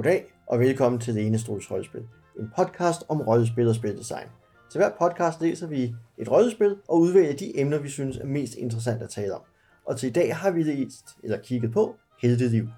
Goddag 0.00 0.32
og 0.46 0.60
velkommen 0.60 1.00
til 1.00 1.14
Det 1.14 1.26
Eneste 1.26 1.50
Rollespil, 1.50 2.08
en 2.38 2.50
podcast 2.56 3.02
om 3.08 3.20
rollespil 3.20 3.68
og 3.68 3.74
spildesign. 3.74 4.26
Til 4.70 4.78
hver 4.78 4.90
podcast 4.98 5.40
læser 5.40 5.66
vi 5.66 5.94
et 6.18 6.30
rollespil 6.30 6.76
og 6.88 7.00
udvælger 7.00 7.36
de 7.36 7.60
emner, 7.60 7.78
vi 7.78 7.88
synes 7.88 8.16
er 8.16 8.24
mest 8.24 8.54
interessant 8.54 9.02
at 9.02 9.10
tale 9.10 9.34
om. 9.34 9.40
Og 9.84 9.96
til 9.98 10.08
i 10.08 10.12
dag 10.12 10.36
har 10.36 10.50
vi 10.50 10.62
læst 10.62 11.16
eller 11.22 11.38
kigget 11.38 11.72
på 11.72 11.96
Helteliv. 12.22 12.68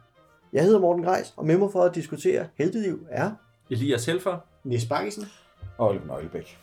Jeg 0.53 0.65
hedder 0.65 0.81
Morten 0.81 1.05
Greis, 1.05 1.35
og 1.37 1.47
med 1.47 1.59
mig 1.59 1.73
for 1.73 1.83
at 1.83 1.95
diskutere 1.95 2.49
Helteliv 2.55 3.07
er... 3.11 3.31
Elias 3.71 4.07
Helfer. 4.07 4.39
Nis 4.65 4.87
Bakkesen. 4.87 5.25
Og 5.79 5.89
Oliver 5.89 6.07
Nøglebæk. 6.07 6.59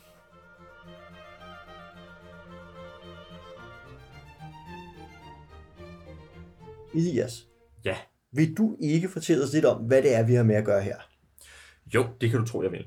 Elias, 6.93 7.47
Ja 7.85 7.95
vil 8.31 8.57
du 8.57 8.77
ikke 8.79 9.09
fortælle 9.09 9.43
os 9.43 9.53
lidt 9.53 9.65
om, 9.65 9.77
hvad 9.77 10.01
det 10.01 10.15
er, 10.15 10.23
vi 10.23 10.33
har 10.33 10.43
med 10.43 10.55
at 10.55 10.65
gøre 10.65 10.81
her? 10.81 10.95
Jo, 11.95 12.05
det 12.21 12.29
kan 12.29 12.39
du 12.39 12.45
tro, 12.45 12.63
jeg 12.63 12.71
vil. 12.71 12.85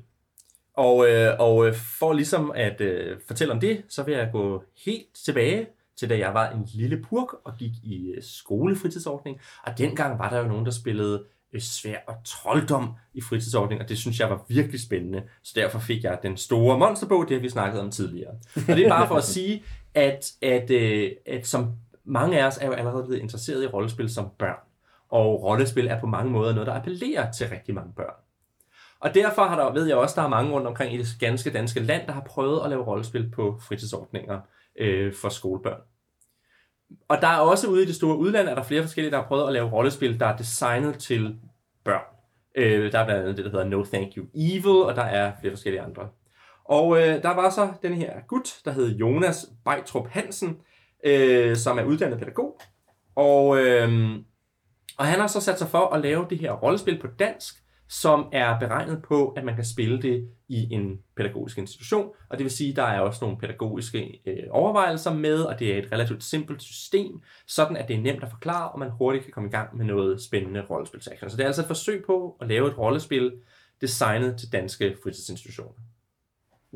Og, 0.74 1.08
øh, 1.08 1.36
og 1.38 1.66
øh, 1.66 1.74
for 1.74 2.12
ligesom 2.12 2.52
at 2.54 2.80
øh, 2.80 3.16
fortælle 3.26 3.52
om 3.52 3.60
det, 3.60 3.84
så 3.88 4.02
vil 4.02 4.14
jeg 4.14 4.28
gå 4.32 4.64
helt 4.84 5.06
tilbage 5.24 5.66
til 5.96 6.10
da 6.10 6.18
jeg 6.18 6.34
var 6.34 6.50
en 6.50 6.68
lille 6.74 7.02
purk 7.02 7.28
og 7.44 7.56
gik 7.58 7.72
i 7.82 8.12
øh, 8.16 8.22
skolefritidsordning. 8.22 9.40
Og 9.66 9.78
dengang 9.78 10.18
var 10.18 10.30
der 10.30 10.38
jo 10.38 10.48
nogen, 10.48 10.64
der 10.64 10.70
spillede 10.70 11.24
øh, 11.52 11.60
svær 11.60 11.96
og 12.06 12.14
trolddom 12.24 12.94
i 13.14 13.20
fritidsordning, 13.20 13.80
og 13.80 13.88
det 13.88 13.98
synes 13.98 14.20
jeg 14.20 14.30
var 14.30 14.44
virkelig 14.48 14.80
spændende. 14.80 15.22
Så 15.42 15.52
derfor 15.56 15.78
fik 15.78 16.04
jeg 16.04 16.18
den 16.22 16.36
store 16.36 16.78
monsterbog, 16.78 17.28
det 17.28 17.36
har 17.36 17.42
vi 17.42 17.48
snakket 17.48 17.80
om 17.80 17.90
tidligere. 17.90 18.34
Og 18.68 18.76
det 18.76 18.84
er 18.84 18.88
bare 18.88 19.08
for 19.08 19.16
at 19.16 19.24
sige, 19.24 19.64
at, 19.94 20.32
at, 20.42 20.70
øh, 20.70 21.10
at 21.26 21.46
som 21.46 21.72
mange 22.04 22.40
af 22.40 22.46
os 22.46 22.58
er 22.58 22.66
jo 22.66 22.72
allerede 22.72 23.04
blevet 23.04 23.22
interesseret 23.22 23.62
i 23.62 23.66
rollespil 23.66 24.08
som 24.08 24.28
børn. 24.38 24.71
Og 25.12 25.42
rollespil 25.42 25.86
er 25.86 26.00
på 26.00 26.06
mange 26.06 26.32
måder 26.32 26.52
noget, 26.52 26.66
der 26.66 26.74
appellerer 26.74 27.30
til 27.30 27.48
rigtig 27.48 27.74
mange 27.74 27.92
børn. 27.96 28.14
Og 29.00 29.14
derfor 29.14 29.42
har 29.42 29.56
der, 29.56 29.72
ved 29.72 29.86
jeg 29.86 29.96
også, 29.96 30.20
der 30.20 30.26
er 30.26 30.30
mange 30.30 30.52
rundt 30.52 30.66
omkring 30.66 30.94
i 30.94 30.98
det 30.98 31.06
ganske 31.20 31.50
danske 31.50 31.80
land, 31.80 32.06
der 32.06 32.12
har 32.12 32.20
prøvet 32.20 32.60
at 32.64 32.70
lave 32.70 32.82
rollespil 32.82 33.30
på 33.30 33.58
fritidsordninger 33.68 34.40
øh, 34.78 35.14
for 35.14 35.28
skolebørn. 35.28 35.80
Og 37.08 37.20
der 37.20 37.28
er 37.28 37.38
også 37.38 37.68
ude 37.68 37.82
i 37.82 37.86
det 37.86 37.94
store 37.94 38.16
udland, 38.16 38.48
er 38.48 38.54
der 38.54 38.62
flere 38.62 38.82
forskellige, 38.82 39.10
der 39.10 39.16
har 39.16 39.26
prøvet 39.26 39.46
at 39.46 39.52
lave 39.52 39.70
rollespil, 39.70 40.20
der 40.20 40.26
er 40.26 40.36
designet 40.36 40.98
til 40.98 41.36
børn. 41.84 42.04
Øh, 42.54 42.92
der 42.92 42.98
er 42.98 43.04
blandt 43.04 43.22
andet 43.22 43.36
det, 43.36 43.44
der 43.44 43.50
hedder 43.50 43.64
No 43.64 43.84
Thank 43.84 44.16
You 44.16 44.26
Evil, 44.34 44.66
og 44.66 44.96
der 44.96 45.02
er 45.02 45.32
flere 45.40 45.52
forskellige 45.52 45.82
andre. 45.82 46.08
Og 46.64 46.98
øh, 46.98 47.22
der 47.22 47.34
var 47.34 47.50
så 47.50 47.72
den 47.82 47.94
her 47.94 48.20
gut, 48.28 48.60
der 48.64 48.70
hed 48.70 48.96
Jonas 48.96 49.46
Bejtrup 49.64 50.08
Hansen, 50.08 50.58
øh, 51.04 51.56
som 51.56 51.78
er 51.78 51.84
uddannet 51.84 52.18
pædagog. 52.18 52.60
Og, 53.16 53.58
øh, 53.58 54.18
og 54.98 55.06
han 55.06 55.20
har 55.20 55.26
så 55.26 55.40
sat 55.40 55.58
sig 55.58 55.68
for 55.68 55.94
at 55.94 56.00
lave 56.00 56.26
det 56.30 56.38
her 56.38 56.52
rollespil 56.52 57.00
på 57.00 57.06
dansk, 57.06 57.62
som 57.88 58.28
er 58.32 58.58
beregnet 58.58 59.02
på, 59.02 59.28
at 59.28 59.44
man 59.44 59.54
kan 59.54 59.64
spille 59.64 60.02
det 60.02 60.28
i 60.48 60.72
en 60.72 60.98
pædagogisk 61.16 61.58
institution. 61.58 62.08
Og 62.28 62.38
det 62.38 62.44
vil 62.44 62.50
sige, 62.50 62.70
at 62.70 62.76
der 62.76 62.82
er 62.82 63.00
også 63.00 63.24
nogle 63.24 63.38
pædagogiske 63.38 64.20
øh, 64.26 64.42
overvejelser 64.50 65.14
med, 65.14 65.40
og 65.40 65.58
det 65.58 65.74
er 65.74 65.78
et 65.78 65.92
relativt 65.92 66.24
simpelt 66.24 66.62
system, 66.62 67.22
sådan 67.46 67.76
at 67.76 67.88
det 67.88 67.96
er 67.96 68.00
nemt 68.00 68.22
at 68.22 68.30
forklare, 68.30 68.70
og 68.70 68.78
man 68.78 68.90
hurtigt 68.90 69.24
kan 69.24 69.32
komme 69.32 69.48
i 69.48 69.52
gang 69.52 69.76
med 69.76 69.84
noget 69.84 70.22
spændende 70.22 70.60
rollespilsaction. 70.70 71.30
Så 71.30 71.36
det 71.36 71.42
er 71.42 71.46
altså 71.46 71.62
et 71.62 71.66
forsøg 71.66 72.04
på 72.06 72.36
at 72.40 72.48
lave 72.48 72.68
et 72.68 72.78
rollespil 72.78 73.32
designet 73.80 74.36
til 74.38 74.52
danske 74.52 74.96
fritidsinstitutioner. 75.02 75.72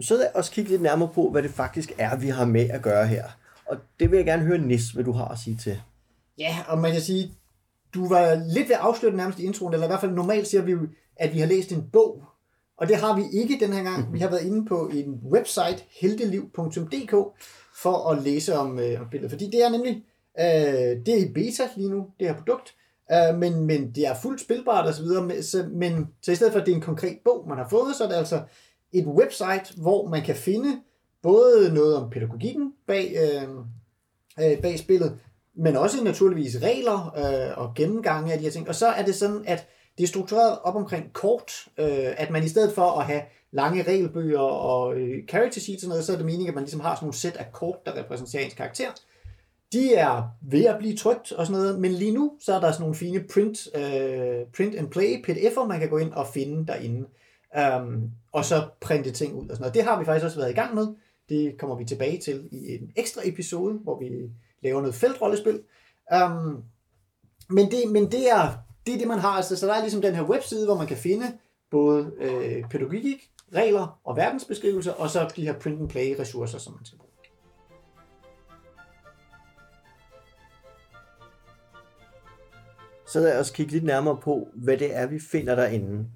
Så 0.00 0.16
lad 0.16 0.28
os 0.34 0.48
kigge 0.48 0.70
lidt 0.70 0.82
nærmere 0.82 1.10
på, 1.14 1.30
hvad 1.30 1.42
det 1.42 1.50
faktisk 1.50 1.92
er, 1.98 2.18
vi 2.18 2.28
har 2.28 2.44
med 2.44 2.70
at 2.70 2.82
gøre 2.82 3.06
her. 3.06 3.24
Og 3.66 3.76
det 4.00 4.10
vil 4.10 4.16
jeg 4.16 4.26
gerne 4.26 4.42
høre, 4.42 4.58
Nis, 4.58 4.90
hvad 4.90 5.04
du 5.04 5.12
har 5.12 5.28
at 5.28 5.38
sige 5.38 5.56
til. 5.56 5.80
Ja, 6.38 6.56
og 6.68 6.78
man 6.78 6.92
kan 6.92 7.00
sige, 7.00 7.32
du 7.94 8.08
var 8.08 8.34
lidt 8.54 8.68
ved 8.68 8.74
at 8.74 8.80
afsløre 8.80 9.10
det 9.10 9.16
nærmest 9.16 9.38
i 9.38 9.44
introen, 9.44 9.74
eller 9.74 9.86
i 9.86 9.88
hvert 9.88 10.00
fald 10.00 10.12
normalt 10.12 10.46
siger 10.46 10.62
vi 10.62 10.72
jo, 10.72 10.78
at 11.16 11.34
vi 11.34 11.38
har 11.38 11.46
læst 11.46 11.72
en 11.72 11.90
bog. 11.92 12.24
Og 12.78 12.88
det 12.88 12.96
har 12.96 13.16
vi 13.16 13.22
ikke 13.32 13.58
den 13.60 13.72
her 13.72 13.82
gang. 13.82 14.12
Vi 14.12 14.18
har 14.18 14.30
været 14.30 14.44
inde 14.44 14.66
på 14.66 14.90
en 14.94 15.20
website, 15.32 15.84
heldeliv.dk, 16.00 17.14
for 17.82 18.10
at 18.10 18.22
læse 18.22 18.56
om, 18.56 18.78
øh, 18.78 19.00
om 19.00 19.06
billedet. 19.10 19.30
Fordi 19.30 19.46
det 19.46 19.64
er 19.64 19.68
nemlig, 19.68 20.04
øh, 20.38 21.06
det 21.06 21.08
er 21.08 21.26
i 21.26 21.32
beta 21.34 21.62
lige 21.76 21.90
nu, 21.90 22.06
det 22.18 22.26
her 22.28 22.36
produkt. 22.36 22.74
Øh, 23.12 23.38
men, 23.38 23.66
men 23.66 23.90
det 23.94 24.06
er 24.06 24.14
fuldt 24.22 24.40
spilbart 24.40 24.88
osv. 24.88 25.06
Så, 25.42 25.68
men 25.72 26.08
så 26.22 26.32
i 26.32 26.34
stedet 26.34 26.52
for, 26.52 26.60
at 26.60 26.66
det 26.66 26.72
er 26.72 26.76
en 26.76 26.82
konkret 26.82 27.18
bog, 27.24 27.48
man 27.48 27.58
har 27.58 27.68
fået, 27.68 27.96
så 27.96 28.04
er 28.04 28.08
det 28.08 28.14
altså 28.14 28.42
et 28.92 29.06
website, 29.06 29.80
hvor 29.80 30.08
man 30.08 30.22
kan 30.22 30.36
finde 30.36 30.80
både 31.22 31.74
noget 31.74 31.96
om 31.96 32.10
pædagogikken 32.10 32.72
bag, 32.86 33.16
øh, 33.16 33.48
øh, 34.44 34.62
bag 34.62 34.78
spillet, 34.78 35.18
men 35.56 35.76
også 35.76 36.04
naturligvis 36.04 36.62
regler 36.62 37.14
øh, 37.16 37.58
og 37.58 37.74
gennemgange 37.74 38.32
af 38.32 38.38
de 38.38 38.44
her 38.44 38.50
ting. 38.50 38.68
Og 38.68 38.74
så 38.74 38.86
er 38.86 39.04
det 39.04 39.14
sådan, 39.14 39.44
at 39.46 39.68
det 39.98 40.04
er 40.04 40.08
struktureret 40.08 40.58
op 40.62 40.76
omkring 40.76 41.12
kort, 41.12 41.52
øh, 41.78 42.14
at 42.16 42.30
man 42.30 42.44
i 42.44 42.48
stedet 42.48 42.72
for 42.72 43.00
at 43.00 43.06
have 43.06 43.22
lange 43.50 43.82
regelbøger 43.82 44.38
og 44.38 44.96
øh, 44.96 45.26
character 45.28 45.60
sheets 45.60 45.84
og 45.84 45.88
noget, 45.88 46.04
så 46.04 46.12
er 46.12 46.16
det 46.16 46.26
meningen, 46.26 46.48
at 46.48 46.54
man 46.54 46.64
ligesom 46.64 46.80
har 46.80 46.94
sådan 46.94 47.04
nogle 47.04 47.16
sæt 47.16 47.36
af 47.36 47.52
kort, 47.52 47.86
der 47.86 47.96
repræsenterer 47.96 48.44
ens 48.44 48.54
karakter. 48.54 48.88
De 49.72 49.94
er 49.94 50.22
ved 50.42 50.64
at 50.64 50.78
blive 50.78 50.96
trygt 50.96 51.32
og 51.32 51.46
sådan 51.46 51.60
noget, 51.62 51.80
men 51.80 51.92
lige 51.92 52.12
nu, 52.12 52.32
så 52.40 52.54
er 52.54 52.60
der 52.60 52.72
sådan 52.72 52.82
nogle 52.82 52.94
fine 52.94 53.24
print, 53.34 53.68
øh, 53.76 54.46
print 54.56 54.74
and 54.74 54.90
play 54.90 55.26
pdf'er, 55.26 55.64
man 55.64 55.80
kan 55.80 55.88
gå 55.88 55.98
ind 55.98 56.12
og 56.12 56.26
finde 56.26 56.66
derinde. 56.66 57.06
Um, 57.76 58.10
og 58.32 58.44
så 58.44 58.68
printe 58.80 59.10
ting 59.10 59.34
ud 59.34 59.48
og 59.48 59.56
sådan 59.56 59.60
noget. 59.60 59.74
Det 59.74 59.82
har 59.82 59.98
vi 59.98 60.04
faktisk 60.04 60.24
også 60.24 60.36
været 60.36 60.50
i 60.50 60.54
gang 60.54 60.74
med. 60.74 60.86
Det 61.28 61.58
kommer 61.58 61.76
vi 61.76 61.84
tilbage 61.84 62.18
til 62.18 62.48
i 62.52 62.74
en 62.74 62.90
ekstra 62.96 63.20
episode, 63.24 63.74
hvor 63.74 63.98
vi 63.98 64.06
laver 64.62 64.80
noget 64.80 64.94
feltrollespil. 64.94 65.62
Um, 66.14 66.64
men 67.50 67.70
det, 67.70 67.90
men 67.90 68.10
det, 68.10 68.30
er, 68.30 68.52
det 68.86 68.94
er 68.94 68.98
det, 68.98 69.08
man 69.08 69.18
har. 69.18 69.28
Altså, 69.30 69.56
så 69.56 69.66
der 69.66 69.74
er 69.74 69.80
ligesom 69.80 70.02
den 70.02 70.14
her 70.14 70.22
webside, 70.22 70.64
hvor 70.64 70.74
man 70.74 70.86
kan 70.86 70.96
finde 70.96 71.38
både 71.70 72.12
øh, 72.18 72.68
pædagogik, 72.70 73.30
regler 73.54 74.00
og 74.04 74.16
verdensbeskrivelser, 74.16 74.92
og 74.92 75.10
så 75.10 75.32
de 75.36 75.42
her 75.42 75.58
print-and-play-ressourcer, 75.58 76.58
som 76.58 76.72
man 76.72 76.84
skal 76.84 76.98
bruge. 76.98 77.12
Så 83.08 83.20
lad 83.20 83.40
os 83.40 83.50
kigge 83.50 83.72
lidt 83.72 83.84
nærmere 83.84 84.16
på, 84.22 84.48
hvad 84.54 84.76
det 84.76 84.96
er, 84.96 85.06
vi 85.06 85.18
finder 85.30 85.54
derinde. 85.54 86.06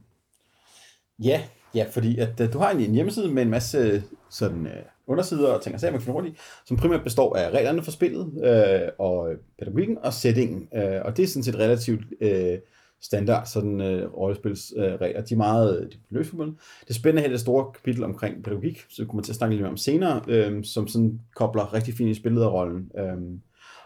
Ja, 1.19 1.43
ja, 1.75 1.87
fordi 1.91 2.19
at, 2.19 2.41
uh, 2.41 2.53
du 2.53 2.59
har 2.59 2.71
en, 2.71 2.81
en 2.81 2.95
hjemmeside 2.95 3.33
med 3.33 3.43
en 3.43 3.51
masse 3.51 4.05
sådan, 4.31 4.67
uh, 4.67 4.72
undersider 5.10 5.48
og 5.48 5.62
ting 5.62 5.75
og 5.75 5.81
sager, 5.81 5.93
man 5.93 6.00
kan 6.00 6.04
finde 6.04 6.16
rundt 6.16 6.28
i, 6.28 6.38
som 6.66 6.76
primært 6.76 7.03
består 7.03 7.37
af 7.37 7.50
reglerne 7.50 7.82
for 7.82 7.91
spillet, 7.91 8.32
øh, 8.44 8.88
og 8.98 9.28
pædagogikken 9.59 9.98
og 10.03 10.12
settingen. 10.12 10.69
Øh, 10.75 11.00
og 11.04 11.16
det 11.16 11.22
er 11.22 11.26
sådan 11.26 11.43
set 11.43 11.59
relativt 11.59 12.04
øh, 12.21 12.59
standard 13.03 13.47
sådan 13.47 13.81
øh, 13.81 14.12
rollespilsregler. 14.12 15.21
Uh, 15.21 15.28
de 15.28 15.34
er 15.34 15.37
meget 15.37 15.81
øh, 15.81 15.87
de 15.87 15.97
løsforbundet. 16.10 16.56
Det 16.88 16.97
spændende 16.97 17.21
her 17.21 17.28
er 17.28 17.32
det 17.32 17.41
store 17.41 17.72
kapitel 17.72 18.04
omkring 18.04 18.44
pædagogik, 18.44 18.84
så 18.88 19.03
vi 19.03 19.06
kommer 19.06 19.22
til 19.22 19.32
at 19.32 19.37
snakke 19.37 19.54
lidt 19.54 19.62
mere 19.62 19.71
om 19.71 19.76
senere, 19.76 20.22
øh, 20.28 20.65
som 20.65 20.88
sådan 20.88 21.21
kobler 21.34 21.75
rigtig 21.75 21.94
fint 21.94 22.10
i 22.10 22.15
spillet 22.15 22.44
og 22.44 22.53
rollen. 22.53 22.91
Øh, 22.98 23.16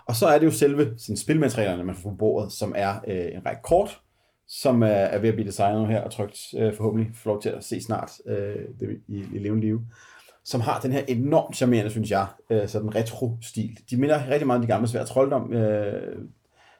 og 0.07 0.17
så 0.17 0.27
er 0.27 0.39
det 0.39 0.47
jo 0.47 0.51
selve 0.51 0.95
sådan, 0.99 1.17
spilmaterialerne, 1.17 1.85
man 1.85 1.95
får 1.95 2.11
på 2.11 2.17
bordet, 2.17 2.53
som 2.53 2.73
er 2.77 2.95
øh, 3.09 3.27
en 3.35 3.47
række 3.47 3.63
kort, 3.63 4.01
som 4.49 4.83
er, 4.83 4.87
er 4.87 5.19
ved 5.19 5.29
at 5.29 5.35
blive 5.35 5.47
designet 5.47 5.89
her, 5.89 6.01
og 6.01 6.13
trygt 6.13 6.39
øh, 6.59 6.75
forhåbentlig 6.75 7.11
får 7.15 7.31
lov 7.31 7.43
til 7.43 7.49
at 7.49 7.65
se 7.65 7.81
snart 7.81 8.11
øh, 8.27 8.57
det, 8.81 9.01
i, 9.09 9.25
i 9.35 9.39
levende 9.39 9.67
liv, 9.67 9.81
som 10.45 10.61
har 10.61 10.81
den 10.81 10.93
her 10.93 11.03
enormt 11.09 11.57
charmerende, 11.57 11.91
synes 11.91 12.11
jeg, 12.11 12.27
øh, 12.51 12.69
sådan 12.69 12.95
retro-stil. 12.95 13.79
De 13.91 13.97
minder 13.97 14.29
rigtig 14.31 14.47
meget 14.47 14.59
om 14.59 14.67
de 14.67 14.73
gamle 14.73 14.89
svære 14.89 15.07
trolddom 15.07 15.53
øh, 15.53 16.25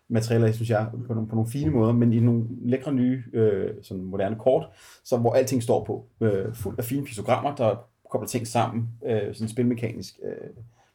materialer, 0.09 0.53
synes 0.53 0.71
jeg, 0.71 0.89
på 1.07 1.15
nogle, 1.15 1.29
på 1.29 1.35
nogle 1.35 1.51
fine 1.51 1.71
måder, 1.71 1.93
men 1.93 2.13
i 2.13 2.21
nogle 2.21 2.45
lækre 2.63 2.93
nye, 2.93 3.23
øh, 3.33 3.71
sådan 3.83 4.03
moderne 4.03 4.37
kort, 4.37 4.67
så, 5.05 5.17
hvor 5.17 5.33
alting 5.33 5.63
står 5.63 5.85
på. 5.85 6.07
Øh, 6.21 6.55
fuld 6.55 6.79
af 6.79 6.85
fine 6.85 7.05
pisogrammer, 7.05 7.55
der 7.55 7.89
kobler 8.11 8.29
ting 8.29 8.47
sammen, 8.47 8.89
øh, 9.07 9.35
sådan 9.35 9.49
spilmekanisk. 9.49 10.15
Øh, 10.25 10.51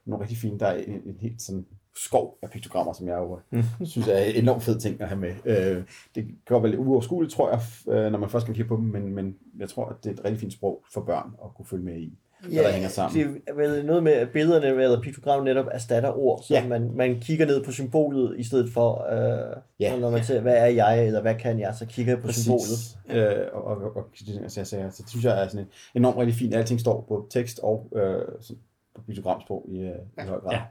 nogle 0.06 0.22
rigtig 0.22 0.38
fine, 0.38 0.60
der 0.60 0.68
er 0.68 0.78
en, 0.78 1.02
en 1.06 1.18
helt 1.20 1.42
sådan 1.42 1.66
skov 1.96 2.38
af 2.42 2.50
piktogrammer, 2.50 2.94
som 2.94 3.08
jeg 3.08 3.18
jo 3.18 3.40
synes 3.84 4.08
er 4.08 4.18
en 4.18 4.36
enormt 4.44 4.64
fed 4.64 4.80
ting 4.80 5.02
at 5.02 5.08
have 5.08 5.20
med. 5.20 5.34
Øh, 5.46 5.84
det 6.16 6.28
går 6.46 6.60
vel 6.60 6.80
uoverskueligt, 6.80 7.34
tror 7.34 7.50
jeg, 7.50 7.60
øh, 7.94 8.12
når 8.12 8.20
man 8.20 8.30
først 8.30 8.46
kan 8.46 8.56
kigge 8.56 8.70
på 8.70 8.76
dem, 8.76 8.86
men, 8.86 9.16
men 9.16 9.36
jeg 9.60 9.70
tror, 9.70 9.86
at 9.86 9.96
det 10.04 10.10
er 10.10 10.14
et 10.14 10.26
rigtig 10.26 10.40
fint 10.40 10.54
sprog 10.54 10.84
for 10.94 11.02
børn 11.02 11.34
at 11.46 11.54
kunne 11.56 11.66
følge 11.66 11.84
med 11.84 11.98
i, 11.98 12.18
hvad 12.42 12.64
der 12.64 12.72
hænger 12.72 12.90
sammen. 12.90 13.20
det 13.34 13.42
er 13.48 13.54
vel 13.54 13.86
noget 13.86 14.04
med, 14.04 14.12
at 14.12 14.30
billederne 14.30 14.68
eller 14.84 15.02
piktogrammer 15.02 15.46
netop 15.46 15.66
erstatter 15.72 16.18
ord, 16.18 16.44
så 16.44 16.54
Ja. 16.54 16.68
man, 16.68 16.92
man 16.96 17.20
kigger 17.20 17.46
ned 17.46 17.64
på 17.64 17.72
symbolet, 17.72 18.40
i 18.40 18.44
stedet 18.44 18.74
for, 18.74 19.14
øh, 19.14 19.56
Ja. 19.80 20.00
når 20.00 20.10
man 20.10 20.24
ser, 20.24 20.42
hvad 20.42 20.58
er 20.58 20.66
jeg, 20.66 21.06
eller 21.08 21.22
hvad 21.22 21.36
kan 21.36 21.60
jeg, 21.60 21.76
så 21.80 21.86
kigger 21.86 22.14
jeg 22.14 22.22
på 22.22 22.32
symbolet. 22.32 22.98
Øh, 23.10 23.46
og, 23.54 23.64
og, 23.64 23.78
og, 23.78 23.96
og 23.96 24.06
jeg 24.42 24.52
sagde, 24.52 24.66
så 24.92 25.02
det 25.02 25.10
synes 25.10 25.26
jeg 25.26 25.44
er 25.44 25.48
sådan 25.48 25.60
en 25.66 25.68
enormt 25.96 26.18
rigtig 26.18 26.36
fint. 26.36 26.56
Alting 26.56 26.80
står 26.80 27.06
på 27.08 27.28
tekst 27.30 27.60
og 27.64 27.88
øh, 27.96 28.22
sådan 28.42 28.62
på 28.96 29.02
piktogramsprog 29.08 29.66
i, 29.72 29.80
øh, 29.80 29.90
i 30.26 30.28
høj 30.28 30.40
grad. 30.40 30.52
Ja. 30.52 30.62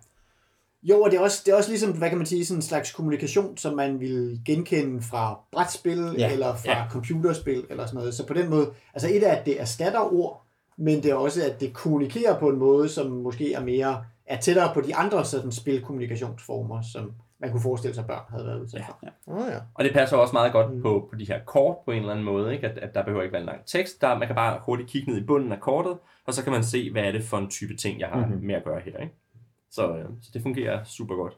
Jo, 0.83 1.01
og 1.01 1.11
det 1.11 1.17
er, 1.17 1.21
også, 1.21 1.43
det 1.47 1.53
er 1.53 1.57
også 1.57 1.71
ligesom, 1.71 1.93
hvad 1.93 2.09
kan 2.09 2.19
man 2.19 2.27
sige, 2.27 2.45
sådan 2.47 2.59
en 2.59 2.63
slags 2.63 2.93
kommunikation, 2.93 3.57
som 3.57 3.77
man 3.77 4.01
vil 4.01 4.41
genkende 4.47 5.03
fra 5.03 5.41
brætspil, 5.53 5.99
Ja, 5.99 6.13
ja, 6.27 6.33
eller 6.33 6.55
fra 6.55 6.71
ja. 6.73 6.79
ja. 6.79 6.89
computerspil, 6.91 7.65
eller 7.71 7.87
sådan 7.87 7.99
noget. 7.99 8.15
Så 8.15 8.27
på 8.27 8.35
den 8.35 8.51
måde, 8.51 8.71
altså 8.95 9.09
et 9.13 9.27
er, 9.29 9.33
at 9.33 9.47
det 9.47 9.61
erstatter 9.61 10.15
ord, 10.15 10.45
men 10.81 11.03
det 11.03 11.11
er 11.11 11.15
også, 11.15 11.45
at 11.45 11.61
det 11.61 11.75
kommunikerer 11.75 12.39
på 12.39 12.49
en 12.49 12.57
måde, 12.57 12.89
som 12.89 13.11
måske 13.11 13.53
er 13.53 13.65
mere, 13.65 14.05
er 14.27 14.41
tættere 14.41 14.75
på 14.75 14.81
de 14.81 14.95
andre 14.95 15.25
sådan 15.25 15.53
spilkommunikationsformer, 15.53 16.83
som 16.83 17.13
man 17.39 17.51
kunne 17.51 17.63
forestille 17.63 17.95
sig, 17.95 18.03
at 18.03 18.07
børn 18.07 18.25
havde 18.29 18.47
været 18.47 18.61
udsat 18.61 18.85
for. 18.87 18.99
Åh 19.27 19.37
oh, 19.37 19.49
ja. 19.49 19.59
Og 19.75 19.85
det 19.85 19.93
passer 19.93 20.17
også 20.17 20.33
meget 20.33 20.53
godt 20.53 20.83
på, 20.83 21.09
på 21.11 21.17
de 21.17 21.25
her 21.25 21.41
kort 21.45 21.77
på 21.85 21.91
en 21.91 21.99
eller 21.99 22.11
anden 22.11 22.25
måde, 22.25 22.55
ikke? 22.55 22.69
At, 22.69 22.79
at 22.79 22.95
der 22.95 23.05
behøver 23.05 23.23
ikke 23.23 23.33
være 23.33 23.43
en 23.43 23.47
lang 23.47 23.65
tekst. 23.67 24.01
Der, 24.01 24.19
man 24.19 24.29
kan 24.29 24.37
bare 24.37 24.61
hurtigt 24.67 24.89
kigge 24.89 25.11
ned 25.11 25.21
i 25.21 25.25
bunden 25.25 25.53
af 25.53 25.61
kortet, 25.61 25.99
og 26.27 26.35
så 26.35 26.43
kan 26.43 26.53
man 26.53 26.65
se, 26.65 26.93
hvad 26.93 27.03
er 27.03 27.13
det 27.13 27.25
for 27.25 27.39
en 27.39 27.51
type 27.51 27.77
ting, 27.77 28.01
jeg 28.01 28.09
har 28.09 28.27
mm-hmm. 28.27 28.47
med 28.47 28.55
at 28.55 28.65
gøre 28.65 28.81
her. 28.81 28.99
Ikke? 28.99 29.15
Så, 29.71 29.89
øh, 29.89 30.05
så 30.23 30.31
det 30.35 30.43
fungerer 30.43 30.85
super 30.85 31.15
godt. 31.15 31.37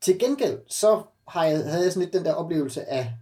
Til 0.00 0.18
gengæld, 0.18 0.58
så 0.68 1.02
har 1.28 1.44
jeg, 1.44 1.58
havde 1.58 1.82
jeg 1.82 1.92
sådan 1.92 2.04
lidt 2.04 2.14
den 2.14 2.24
der 2.24 2.34
oplevelse 2.34 2.90
af, 2.90 3.12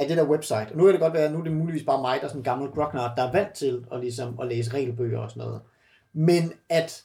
af 0.00 0.08
det 0.08 0.16
der 0.16 0.24
website. 0.28 0.66
Og 0.70 0.76
nu 0.76 0.86
er 0.86 0.90
det 0.92 1.00
godt 1.00 1.12
være, 1.14 1.32
nu 1.32 1.38
er 1.38 1.42
det 1.42 1.52
muligvis 1.52 1.86
bare 1.86 2.00
mig, 2.00 2.18
der 2.18 2.24
er 2.24 2.28
sådan 2.28 2.40
en 2.40 2.44
gammel 2.44 2.70
grognard, 2.70 3.16
der 3.16 3.28
er 3.28 3.32
vant 3.32 3.52
til 3.54 3.84
at, 3.92 4.00
ligesom, 4.00 4.38
at 4.42 4.48
læse 4.48 4.74
regelbøger 4.74 5.18
og 5.18 5.30
sådan 5.30 5.46
noget. 5.46 5.60
Men 6.12 6.52
at 6.68 7.02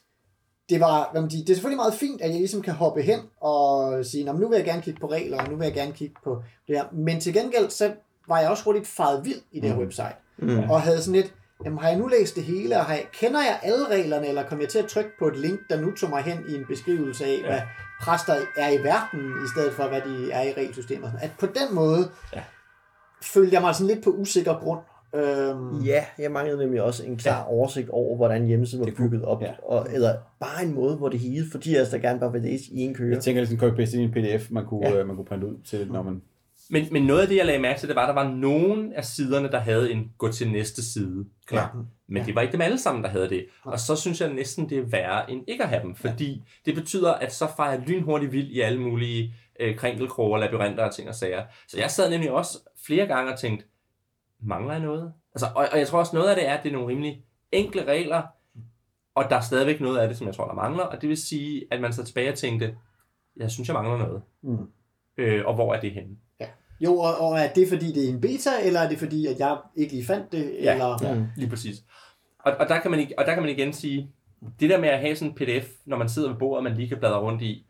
det 0.68 0.80
var, 0.80 1.08
hvad 1.12 1.20
man 1.20 1.30
siger, 1.30 1.44
det 1.44 1.50
er 1.50 1.54
selvfølgelig 1.54 1.76
meget 1.76 1.94
fint, 1.94 2.20
at 2.20 2.30
jeg 2.30 2.38
ligesom 2.38 2.62
kan 2.62 2.74
hoppe 2.74 3.02
hen 3.02 3.20
og 3.40 4.04
sige, 4.04 4.24
"Nå, 4.24 4.32
nu 4.32 4.48
vil 4.48 4.56
jeg 4.56 4.64
gerne 4.64 4.82
kigge 4.82 5.00
på 5.00 5.06
regler, 5.06 5.38
og 5.38 5.48
nu 5.50 5.56
vil 5.56 5.64
jeg 5.64 5.74
gerne 5.74 5.92
kigge 5.92 6.14
på 6.24 6.42
det 6.68 6.76
her. 6.76 6.84
Men 6.92 7.20
til 7.20 7.32
gengæld, 7.34 7.70
så 7.70 7.92
var 8.28 8.38
jeg 8.40 8.50
også 8.50 8.64
hurtigt 8.64 8.86
faret 8.86 9.24
vild 9.24 9.40
i 9.52 9.60
det 9.60 9.70
her 9.70 9.78
website. 9.78 10.14
Mm. 10.38 10.58
Og 10.70 10.82
havde 10.82 11.02
sådan 11.02 11.20
lidt, 11.20 11.34
jamen 11.64 11.78
har 11.78 11.88
jeg 11.88 11.98
nu 11.98 12.06
læst 12.06 12.34
det 12.36 12.44
hele, 12.44 12.76
og 12.76 12.84
har 12.84 12.94
jeg, 12.94 13.04
kender 13.12 13.40
jeg 13.40 13.60
alle 13.62 13.88
reglerne, 13.88 14.26
eller 14.28 14.42
kom 14.48 14.60
jeg 14.60 14.68
til 14.68 14.78
at 14.78 14.86
trykke 14.86 15.10
på 15.18 15.26
et 15.28 15.36
link, 15.36 15.60
der 15.70 15.80
nu 15.80 15.90
tog 15.90 16.10
mig 16.10 16.22
hen 16.22 16.38
i 16.48 16.54
en 16.54 16.64
beskrivelse 16.68 17.24
af, 17.24 17.38
ja. 17.42 17.46
hvad 17.46 17.60
præster 18.00 18.34
er 18.56 18.70
i 18.70 18.78
verden, 18.78 19.20
i 19.44 19.48
stedet 19.54 19.72
for 19.72 19.88
hvad 19.88 20.00
de 20.00 20.32
er 20.32 20.42
i 20.42 20.52
regelsystemet. 20.52 21.12
At 21.22 21.30
på 21.38 21.46
den 21.46 21.74
måde 21.74 22.10
Ja. 22.34 22.42
Følte 23.22 23.54
jeg 23.54 23.62
mig 23.62 23.74
sådan 23.74 23.94
lidt 23.94 24.04
på 24.04 24.10
usikker 24.10 24.54
grund. 24.54 24.80
Øhm, 25.14 25.84
Ja, 25.84 26.04
jeg 26.18 26.30
manglede 26.30 26.58
nemlig 26.58 26.82
også 26.82 27.04
en 27.06 27.16
klar 27.16 27.44
oversigt 27.44 27.88
over, 27.90 28.16
hvordan 28.16 28.46
hjemmesiden 28.46 28.86
var 28.86 28.92
bygget 28.96 29.24
op. 29.24 29.42
ja. 29.42 29.52
Og, 29.62 29.86
eller 29.94 30.14
bare 30.40 30.64
en 30.64 30.74
måde, 30.74 30.96
hvor 30.96 31.08
det 31.08 31.20
hele, 31.20 31.46
fordi 31.50 31.74
jeg 31.76 31.86
der 31.90 31.98
gerne 31.98 32.20
bare 32.20 32.32
vil 32.32 32.42
læse 32.42 32.72
i 32.72 32.80
en 32.80 32.94
køre. 32.94 33.10
Jeg 33.14 33.20
tænker, 33.22 33.40
det 33.42 33.52
er 33.52 33.56
sådan 33.56 33.70
en 33.70 33.76
bedst 33.76 33.92
i 33.94 33.98
en 33.98 34.10
pdf, 34.12 34.50
man 34.50 34.66
kunne, 34.66 34.88
Ja. 34.88 34.96
ja. 34.98 35.04
man 35.04 35.16
kunne 35.16 35.24
printe 35.24 35.46
ud 35.46 35.56
til, 35.64 35.88
når 35.92 36.02
man... 36.02 36.22
Men, 36.70 36.86
men 36.92 37.02
noget 37.02 37.20
af 37.22 37.28
det, 37.28 37.36
jeg 37.36 37.46
lagde 37.46 37.60
mærke 37.60 37.78
til, 37.80 37.88
det 37.88 37.96
var, 37.96 38.02
at 38.06 38.16
der 38.16 38.22
var 38.22 38.34
nogle 38.34 38.96
af 38.96 39.04
siderne, 39.04 39.50
der 39.50 39.58
havde 39.58 39.92
en 39.92 40.10
gå 40.18 40.32
til 40.32 40.50
næste 40.52 40.84
side 40.92 41.24
klar. 41.46 41.72
Ja. 41.76 41.80
Men 42.08 42.26
det 42.26 42.34
var 42.34 42.40
ikke 42.40 42.52
dem 42.52 42.60
alle 42.60 42.78
sammen, 42.78 43.04
der 43.04 43.10
havde 43.10 43.28
det. 43.28 43.46
Og 43.64 43.80
så 43.80 43.96
synes 43.96 44.20
jeg 44.20 44.32
næsten, 44.32 44.68
det 44.70 44.78
er 44.78 44.82
værre 44.82 45.30
end 45.30 45.42
ikke 45.48 45.62
at 45.62 45.68
have 45.68 45.82
dem. 45.82 45.94
Fordi 45.94 46.42
det 46.66 46.74
betyder, 46.74 47.12
at 47.12 47.32
så 47.34 47.46
farer 47.56 47.70
jeg 47.72 47.80
lynhurtigt 47.86 48.32
vild 48.32 48.48
i 48.50 48.60
alle 48.60 48.80
mulige 48.80 49.34
øh, 49.60 49.76
krænkelkroger, 49.76 50.38
labyrinter 50.38 50.84
og 50.84 50.94
ting 50.94 51.08
og 51.08 51.14
sager. 51.14 51.44
Så 51.68 51.78
jeg 51.78 51.90
sad 51.90 52.10
nemlig 52.10 52.30
også 52.30 52.58
flere 52.86 53.06
gange 53.06 53.32
og 53.32 53.38
tænkte, 53.38 53.66
mangler 54.40 54.72
jeg 54.72 54.82
noget? 54.82 55.12
Altså, 55.34 55.46
og, 55.56 55.68
og 55.72 55.78
jeg 55.78 55.86
tror 55.88 55.98
også, 55.98 56.16
noget 56.16 56.28
af 56.28 56.36
det 56.36 56.48
er, 56.48 56.54
at 56.54 56.62
det 56.62 56.68
er 56.68 56.72
nogle 56.72 56.88
rimelig 56.88 57.24
enkle 57.52 57.84
regler, 57.84 58.22
og 59.14 59.30
der 59.30 59.36
er 59.36 59.40
stadigvæk 59.40 59.80
noget 59.80 59.98
af 59.98 60.08
det, 60.08 60.16
som 60.16 60.26
jeg 60.26 60.34
tror, 60.34 60.46
der 60.46 60.54
mangler. 60.54 60.84
Og 60.84 61.00
det 61.00 61.08
vil 61.08 61.16
sige, 61.16 61.64
at 61.70 61.80
man 61.80 61.92
så 61.92 62.04
tilbage 62.04 62.32
og 62.32 62.38
tænkte, 62.38 62.76
jeg 63.36 63.50
synes, 63.50 63.68
jeg 63.68 63.74
mangler 63.74 63.98
noget. 63.98 64.22
Mm. 64.42 64.68
Øh, 65.16 65.46
og 65.46 65.54
hvor 65.54 65.74
er 65.74 65.80
det 65.80 65.90
henne? 65.90 66.16
Jo, 66.80 66.98
og, 66.98 67.16
og 67.20 67.38
er 67.38 67.52
det 67.52 67.68
fordi, 67.68 67.92
det 67.92 68.04
er 68.04 68.08
en 68.08 68.20
beta, 68.20 68.50
eller 68.64 68.80
er 68.80 68.88
det 68.88 68.98
fordi, 68.98 69.26
at 69.26 69.38
jeg 69.38 69.56
ikke 69.76 69.92
lige 69.92 70.06
fandt 70.06 70.32
det? 70.32 70.56
Ja. 70.62 70.72
eller... 70.72 71.14
Mm. 71.14 71.26
Lige 71.36 71.50
præcis. 71.50 71.76
Og, 72.38 72.52
og, 72.52 72.68
der 72.68 72.80
kan 72.80 72.90
man, 72.90 73.06
og 73.18 73.26
der 73.26 73.34
kan 73.34 73.42
man 73.42 73.52
igen 73.52 73.72
sige, 73.72 74.10
det 74.60 74.70
der 74.70 74.80
med 74.80 74.88
at 74.88 75.00
have 75.00 75.16
sådan 75.16 75.30
en 75.30 75.34
pdf, 75.34 75.68
når 75.86 75.96
man 75.96 76.08
sidder 76.08 76.28
ved 76.28 76.38
bordet, 76.38 76.64
man 76.64 76.74
lige 76.74 76.88
kan 76.88 76.98
bladre 76.98 77.20
rundt 77.20 77.42
i, 77.42 77.66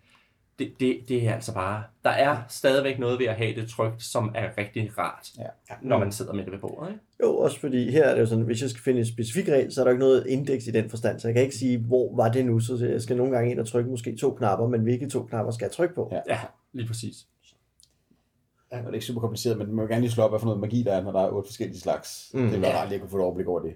det, 0.58 0.72
det, 0.80 0.98
det 1.08 1.28
er 1.28 1.34
altså 1.34 1.54
bare, 1.54 1.82
der 2.04 2.10
er 2.10 2.36
stadigvæk 2.48 2.98
noget 2.98 3.18
ved 3.18 3.26
at 3.26 3.34
have 3.34 3.54
det 3.60 3.68
trygt, 3.68 4.02
som 4.02 4.32
er 4.34 4.58
rigtig 4.58 4.98
rart, 4.98 5.28
Ja. 5.38 5.74
når 5.82 5.98
man 5.98 6.12
sidder 6.12 6.32
med 6.32 6.44
det 6.44 6.52
ved 6.52 6.58
bordet. 6.58 6.88
Ikke? 6.90 7.00
Jo, 7.22 7.36
også 7.38 7.60
fordi 7.60 7.90
her 7.90 8.04
er 8.04 8.14
det 8.14 8.20
jo 8.20 8.26
sådan, 8.26 8.44
hvis 8.44 8.62
jeg 8.62 8.70
skal 8.70 8.82
finde 8.82 8.98
en 9.00 9.06
specifik 9.06 9.48
regel, 9.48 9.72
så 9.72 9.80
er 9.80 9.84
der 9.84 9.90
ikke 9.92 10.00
noget 10.04 10.26
indeks 10.26 10.66
i 10.66 10.70
den 10.70 10.90
forstand, 10.90 11.20
så 11.20 11.28
jeg 11.28 11.34
kan 11.34 11.42
ikke 11.42 11.56
sige, 11.56 11.78
hvor 11.78 12.16
var 12.16 12.32
det 12.32 12.46
nu, 12.46 12.60
så 12.60 12.86
jeg 12.86 13.02
skal 13.02 13.16
nogle 13.16 13.32
gange 13.36 13.50
ind 13.50 13.60
og 13.60 13.66
trykke 13.66 13.90
måske 13.90 14.16
to 14.16 14.30
knapper, 14.34 14.68
men 14.68 14.80
hvilke 14.80 15.08
to 15.08 15.22
knapper 15.22 15.52
skal 15.52 15.64
jeg 15.64 15.72
trykke 15.72 15.94
på? 15.94 16.08
Ja. 16.12 16.20
Ja, 16.28 16.40
lige 16.72 16.86
præcis. 16.86 17.26
Og 18.70 18.78
det 18.78 18.86
er 18.88 18.92
ikke 18.92 19.06
super 19.06 19.20
kompliceret, 19.20 19.58
men 19.58 19.66
man 19.66 19.76
må 19.76 19.82
gerne 19.86 20.00
lige 20.00 20.10
slå 20.10 20.22
op, 20.24 20.30
hvad 20.30 20.40
for 20.40 20.46
noget 20.46 20.60
magi 20.60 20.82
der 20.82 20.92
er, 20.92 21.02
når 21.02 21.12
der 21.12 21.20
er 21.20 21.30
otte 21.30 21.48
forskellige 21.48 21.80
slags. 21.80 22.30
Mm. 22.34 22.48
Det 22.50 22.64
er 22.64 22.68
Ja. 22.68 22.78
rart 22.78 22.88
lige 22.88 22.94
at 22.94 23.00
kunne 23.00 23.10
få 23.10 23.16
et 23.16 23.22
overblik 23.22 23.46
over 23.46 23.60
det. 23.60 23.74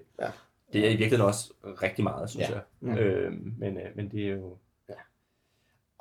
Det 0.73 0.81
er 0.81 0.85
i 0.85 0.89
virkeligheden 0.89 1.25
også 1.25 1.53
rigtig 1.63 2.03
meget, 2.03 2.29
synes 2.29 2.49
Ja. 2.49 2.53
jeg. 2.53 2.61
Mm. 2.79 2.97
Øh, 2.97 3.31
men, 3.59 3.77
øh, 3.77 3.83
men 3.95 4.09
det 4.11 4.25
er 4.27 4.31
jo... 4.31 4.57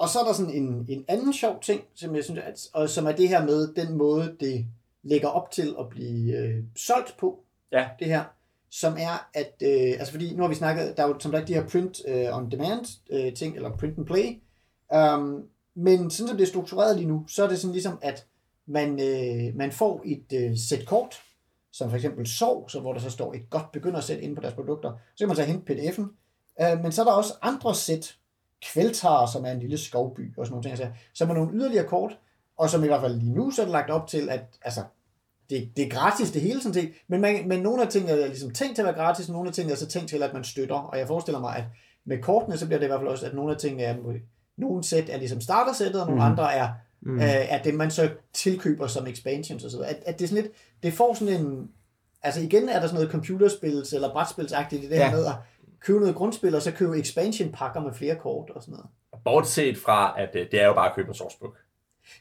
Og 0.01 0.09
så 0.09 0.19
er 0.19 0.25
der 0.25 0.33
sådan 0.33 0.55
en, 0.55 0.87
en 0.89 1.05
anden 1.09 1.33
sjov 1.33 1.61
ting, 1.63 1.81
som 1.95 2.17
jeg 2.17 2.25
synes, 2.25 2.41
at, 2.41 2.69
og 2.73 2.91
som 2.91 3.07
er 3.07 3.13
det 3.13 3.29
her 3.29 3.45
med 3.45 3.75
den 3.75 3.97
måde, 3.99 4.37
det 4.41 4.67
lægger 5.03 5.29
op 5.29 5.51
til 5.51 5.75
at 5.81 5.89
blive 5.89 6.37
øh, 6.39 6.65
solgt 6.77 7.17
på, 7.19 7.39
Ja. 7.73 7.89
det 7.99 8.07
her, 8.07 8.25
som 8.71 8.97
er, 8.99 9.29
at, 9.35 9.55
øh, 9.63 9.93
altså 9.99 10.13
fordi 10.13 10.35
nu 10.35 10.43
har 10.43 10.49
vi 10.49 10.55
snakket, 10.55 10.97
der 10.97 11.03
er 11.03 11.09
jo 11.09 11.19
som 11.21 11.33
sagt 11.33 11.49
de 11.49 11.55
her 11.55 11.69
print 11.69 12.01
øh, 12.09 12.37
on 12.37 12.51
demand 12.51 12.87
øh, 13.11 13.35
ting, 13.35 13.57
eller 13.57 13.77
print 13.77 13.99
and 13.99 14.07
play, 14.07 14.43
um, 15.15 15.45
men 15.75 16.11
sådan 16.11 16.29
som 16.29 16.37
det 16.37 16.43
er 16.45 16.49
struktureret 16.49 16.97
lige 16.97 17.09
nu, 17.09 17.25
så 17.29 17.45
er 17.45 17.49
det 17.49 17.59
sådan 17.59 17.73
ligesom, 17.73 17.99
at 18.03 18.27
man, 18.67 19.01
øh, 19.01 19.57
man 19.57 19.73
får 19.73 20.03
et 20.05 20.33
øh, 20.35 20.59
sæt 20.69 20.87
kort, 20.87 21.21
som 21.73 21.91
for 21.91 21.97
eksempel 21.97 22.27
sov, 22.27 22.69
så 22.69 22.81
hvor 22.81 22.93
der 22.93 23.01
så 23.01 23.11
står 23.11 23.35
et 23.35 23.51
godt 23.51 23.73
begyndersæt 23.73 24.19
inde 24.19 24.35
på 24.35 24.43
deres 24.43 24.55
produkter, 24.55 24.91
så 24.91 25.19
kan 25.19 25.29
man 25.29 25.37
så 25.37 25.43
hente 25.43 25.73
pdf'en, 25.73 26.07
øh, 26.63 26.83
men 26.83 26.93
så 26.93 27.03
er 27.03 27.07
der 27.07 27.13
også 27.13 27.35
andre 27.43 27.75
sæt, 27.75 28.17
Kveltar, 28.63 29.27
som 29.27 29.45
er 29.45 29.51
en 29.51 29.61
lille 29.61 29.79
skovby 29.79 30.37
og 30.37 30.47
sådan 30.47 30.53
nogle 30.53 30.69
ting, 30.69 30.77
så, 30.79 30.87
som 31.15 31.31
er 31.31 31.35
nogle 31.35 31.53
yderligere 31.55 31.87
kort, 31.87 32.19
og 32.59 32.71
som 32.71 32.85
i 32.85 32.87
hvert 32.87 33.01
fald 33.01 33.19
lige 33.21 33.33
nu, 33.33 33.51
så 33.51 33.63
er 33.63 33.67
det 33.67 33.73
lagt 33.73 33.91
op 33.91 34.07
til, 34.07 34.29
at 34.31 34.41
altså, 34.63 34.83
det, 35.51 35.71
det 35.77 35.85
er 35.85 35.89
gratis 35.89 36.31
det 36.31 36.43
hele 36.43 36.63
sådan 36.63 36.75
set, 36.75 36.93
men, 37.09 37.21
man, 37.21 37.49
men 37.49 37.61
nogle 37.61 37.83
af 37.83 37.89
tingene 37.89 38.13
er 38.13 38.27
ligesom 38.27 38.51
tænkt 38.51 38.75
til 38.75 38.83
at 38.83 38.87
være 38.87 39.05
gratis, 39.05 39.29
og 39.29 39.33
nogle 39.33 39.49
af 39.49 39.55
tingene 39.55 39.73
er 39.73 39.77
så 39.77 39.87
tænkt 39.87 40.09
til, 40.09 40.23
at 40.23 40.35
man 40.35 40.45
støtter, 40.45 40.75
og 40.75 40.99
jeg 40.99 41.07
forestiller 41.07 41.41
mig, 41.41 41.57
at 41.57 41.65
med 42.05 42.23
kortene, 42.23 42.59
så 42.59 42.67
bliver 42.67 42.79
det 42.79 42.87
i 42.87 42.89
hvert 42.89 43.01
fald 43.01 43.09
også, 43.09 43.27
at 43.27 43.35
nogle 43.35 43.53
af 43.53 43.59
tingene 43.59 43.83
er, 43.83 43.97
nogle 44.57 44.85
sæt 44.85 45.09
er 45.09 45.17
ligesom 45.17 45.41
startersættet, 45.41 46.01
og 46.01 46.07
nogle 46.07 46.23
mm. 46.23 46.31
andre 46.31 46.55
er, 46.55 46.69
mm. 47.01 47.21
øh, 47.21 47.25
er 47.25 47.63
det, 47.63 47.75
man 47.75 47.91
så 47.91 48.11
tilkøber 48.33 48.87
som 48.87 49.07
expansions 49.07 49.65
og 49.65 49.71
så 49.71 49.77
videre. 49.77 49.91
At, 49.91 50.03
at 50.07 50.19
det 50.19 50.25
er 50.25 50.29
sådan 50.29 50.43
lidt, 50.43 50.55
det 50.83 50.93
får 50.93 51.15
sådan 51.15 51.41
en, 51.41 51.71
altså 52.23 52.41
igen 52.41 52.69
er 52.69 52.81
der 52.81 52.87
sådan 52.87 52.95
noget 52.95 53.11
computerspils 53.11 53.93
eller 53.93 54.13
brætspilsagtigt 54.13 54.85
i 54.85 54.89
det 54.89 54.97
ja. 54.97 55.11
her 55.11 55.17
Ja. 55.17 55.17
med 55.17 55.27
at 55.27 55.35
købe 55.81 56.01
noget 56.01 56.15
grundspil, 56.17 56.55
og 56.55 56.63
så 56.63 56.71
købe 56.73 56.99
expansion 56.99 57.53
pakker 57.53 57.81
med 57.81 57.93
flere 57.95 58.15
kort 58.17 58.51
og 58.51 58.63
sådan 58.63 58.73
noget. 58.73 58.87
Bortset 59.25 59.79
fra, 59.79 60.15
at 60.19 60.29
øh, 60.35 60.47
det 60.51 60.63
er 60.63 60.67
jo 60.67 60.73
bare 60.75 60.89
at 60.91 60.97
købe 60.97 61.09
en 61.09 61.15
sourcebook. 61.15 61.57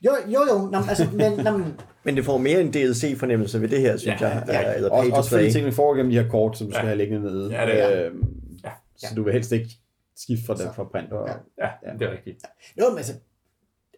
Jo, 0.06 0.11
jo, 0.27 0.39
jo, 0.51 0.57
nå, 0.57 0.79
men 0.79 0.89
altså, 0.89 1.07
men, 1.13 1.31
nå, 1.45 1.57
men, 1.57 1.79
Men 2.03 2.15
det 2.17 2.25
får 2.25 2.38
mere 2.38 2.61
en 2.61 2.71
DLC-fornemmelse 2.73 3.61
ved 3.61 3.69
det 3.69 3.81
her, 3.81 3.97
synes 3.97 4.21
Ja, 4.21 4.27
jeg, 4.27 4.44
ja. 4.47 4.73
eller 4.73 4.89
Også, 4.89 5.11
også 5.11 5.29
fordi 5.29 5.51
tingene 5.51 5.71
får 5.73 5.94
gennem 5.95 6.11
de 6.11 6.21
her 6.21 6.29
kort, 6.29 6.57
som 6.57 6.67
du 6.67 6.73
skal 6.73 6.81
Ja. 6.83 6.88
have 6.88 6.97
liggende 6.97 7.21
nede. 7.25 7.51
Ja, 7.51 7.65
det 7.65 7.81
er. 7.83 8.06
Øhm, 8.06 8.35
Ja. 8.63 8.69
Så 8.97 9.15
du 9.15 9.23
vil 9.23 9.33
helst 9.33 9.51
ikke 9.51 9.69
skifte 10.17 10.45
fra, 10.45 10.53
den, 10.53 10.73
fra 10.75 10.83
print. 10.83 11.11
Og, 11.13 11.29
Ja. 11.57 11.67
Ja, 11.85 11.94
det 12.00 12.01
er 12.07 12.11
rigtigt. 12.11 12.38
jo, 12.80 12.89
men 12.89 12.97
altså, 12.97 13.13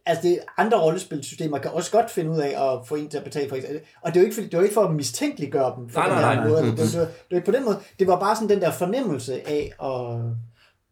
altså 0.05 0.27
det, 0.27 0.39
andre 0.57 0.81
rollespilsystemer 0.81 1.57
kan 1.57 1.71
også 1.71 1.91
godt 1.91 2.11
finde 2.11 2.31
ud 2.31 2.37
af 2.37 2.73
at 2.73 2.87
få 2.87 2.95
en 2.95 3.09
til 3.09 3.17
at 3.17 3.23
betale 3.23 3.49
for 3.49 3.55
det. 3.55 3.81
Og 4.01 4.11
det 4.11 4.15
er 4.17 4.21
jo 4.21 4.25
ikke, 4.25 4.35
fordi, 4.35 4.47
det 4.47 4.53
er 4.57 4.61
ikke 4.61 4.73
for 4.73 4.81
at 4.83 4.95
mistænkeliggøre 4.95 5.73
dem. 5.77 5.89
For 5.89 5.99
Nej, 5.99 6.09
den 6.09 6.17
nej, 6.17 6.35
nej. 6.35 6.47
Måde. 6.47 6.61
Det, 6.63 6.77
det, 6.77 6.77
det, 6.77 6.99
var- 6.99 7.05
det, 7.05 7.15
var 7.31 7.37
ikke 7.37 7.45
på 7.45 7.51
den 7.57 7.65
måde. 7.65 7.77
Det 7.99 8.07
var 8.07 8.19
bare 8.19 8.35
sådan 8.35 8.49
den 8.49 8.61
der 8.61 8.71
fornemmelse 8.71 9.33
af 9.47 9.71
at... 9.83 10.21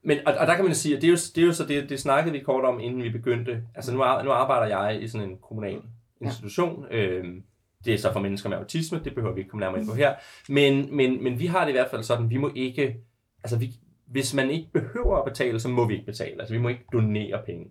Men, 0.04 0.18
og, 0.26 0.34
og 0.34 0.48
der 0.48 0.56
kan 0.56 0.66
man 0.66 0.76
sige, 0.76 0.96
at 0.96 1.02
det 1.02 1.08
er 1.08 1.12
jo, 1.12 1.18
det 1.36 1.42
er 1.42 1.46
jo 1.46 1.54
så 1.54 1.66
det, 1.66 1.90
det 1.90 2.00
snakkede 2.00 2.34
vi 2.34 2.40
kort 2.40 2.66
om, 2.66 2.80
inden 2.80 3.04
vi 3.04 3.10
begyndte. 3.10 3.62
Altså 3.76 3.92
nu, 3.92 3.98
nu 3.98 4.32
arbejder 4.32 4.78
jeg 4.78 5.02
i 5.04 5.08
sådan 5.08 5.30
en 5.30 5.38
kommunal 5.48 5.82
institution. 6.22 6.86
Ja. 6.92 6.98
Øhm, 6.98 7.44
det 7.86 7.94
er 7.94 7.98
så 7.98 8.14
for 8.14 8.20
mennesker 8.20 8.50
med 8.50 8.58
autisme, 8.58 9.02
det 9.04 9.16
behøver 9.16 9.34
vi 9.34 9.40
ikke 9.40 9.50
komme 9.50 9.62
nærmere 9.62 9.82
ind 9.82 9.90
på 9.90 9.96
her. 9.96 10.14
Men, 10.50 10.96
men, 10.96 11.24
men 11.24 11.40
vi 11.40 11.46
har 11.46 11.62
det 11.62 11.70
i 11.70 11.72
hvert 11.72 11.90
fald 11.92 12.04
sådan, 12.04 12.30
vi 12.30 12.38
må 12.38 12.52
ikke, 12.56 12.96
altså 13.44 13.58
vi, 13.58 13.74
hvis 14.08 14.34
man 14.34 14.50
ikke 14.50 14.70
behøver 14.74 15.18
at 15.18 15.26
betale, 15.26 15.60
så 15.60 15.68
må 15.70 15.86
vi 15.88 15.94
ikke 15.94 16.06
betale. 16.06 16.40
Altså 16.40 16.54
vi 16.54 16.60
må 16.60 16.70
ikke 16.70 16.86
donere 16.94 17.42
penge. 17.46 17.66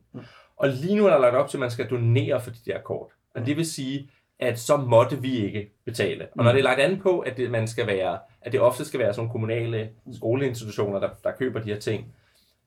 Og 0.59 0.69
lige 0.69 0.97
nu 0.97 1.07
er 1.07 1.11
der 1.11 1.19
lagt 1.19 1.37
op 1.37 1.49
til, 1.49 1.57
at 1.57 1.61
man 1.61 1.71
skal 1.71 1.91
donere 1.91 2.41
for 2.41 2.50
de 2.50 2.59
der 2.67 2.81
kort. 2.81 3.11
Og 3.35 3.47
det 3.47 3.57
vil 3.57 3.67
sige, 3.67 4.11
at 4.38 4.59
så 4.59 4.77
måtte 4.77 5.23
vi 5.23 5.45
ikke 5.47 5.73
betale. 5.85 6.29
Og 6.38 6.45
når 6.45 6.53
det 6.53 6.59
er 6.59 6.62
lagt 6.62 6.81
an 6.81 7.00
på, 7.00 7.19
at 7.19 7.37
det, 7.37 7.50
man 7.50 7.69
skal 7.69 7.87
være, 7.87 8.19
at 8.41 8.53
det 8.53 8.61
ofte 8.61 8.85
skal 8.85 9.00
være 9.00 9.15
sådan 9.15 9.31
kommunale 9.31 9.91
skoleinstitutioner, 10.12 11.00
der, 11.00 11.09
der 11.25 11.33
køber 11.33 11.61
de 11.61 11.73
her 11.73 11.81
ting, 11.81 12.15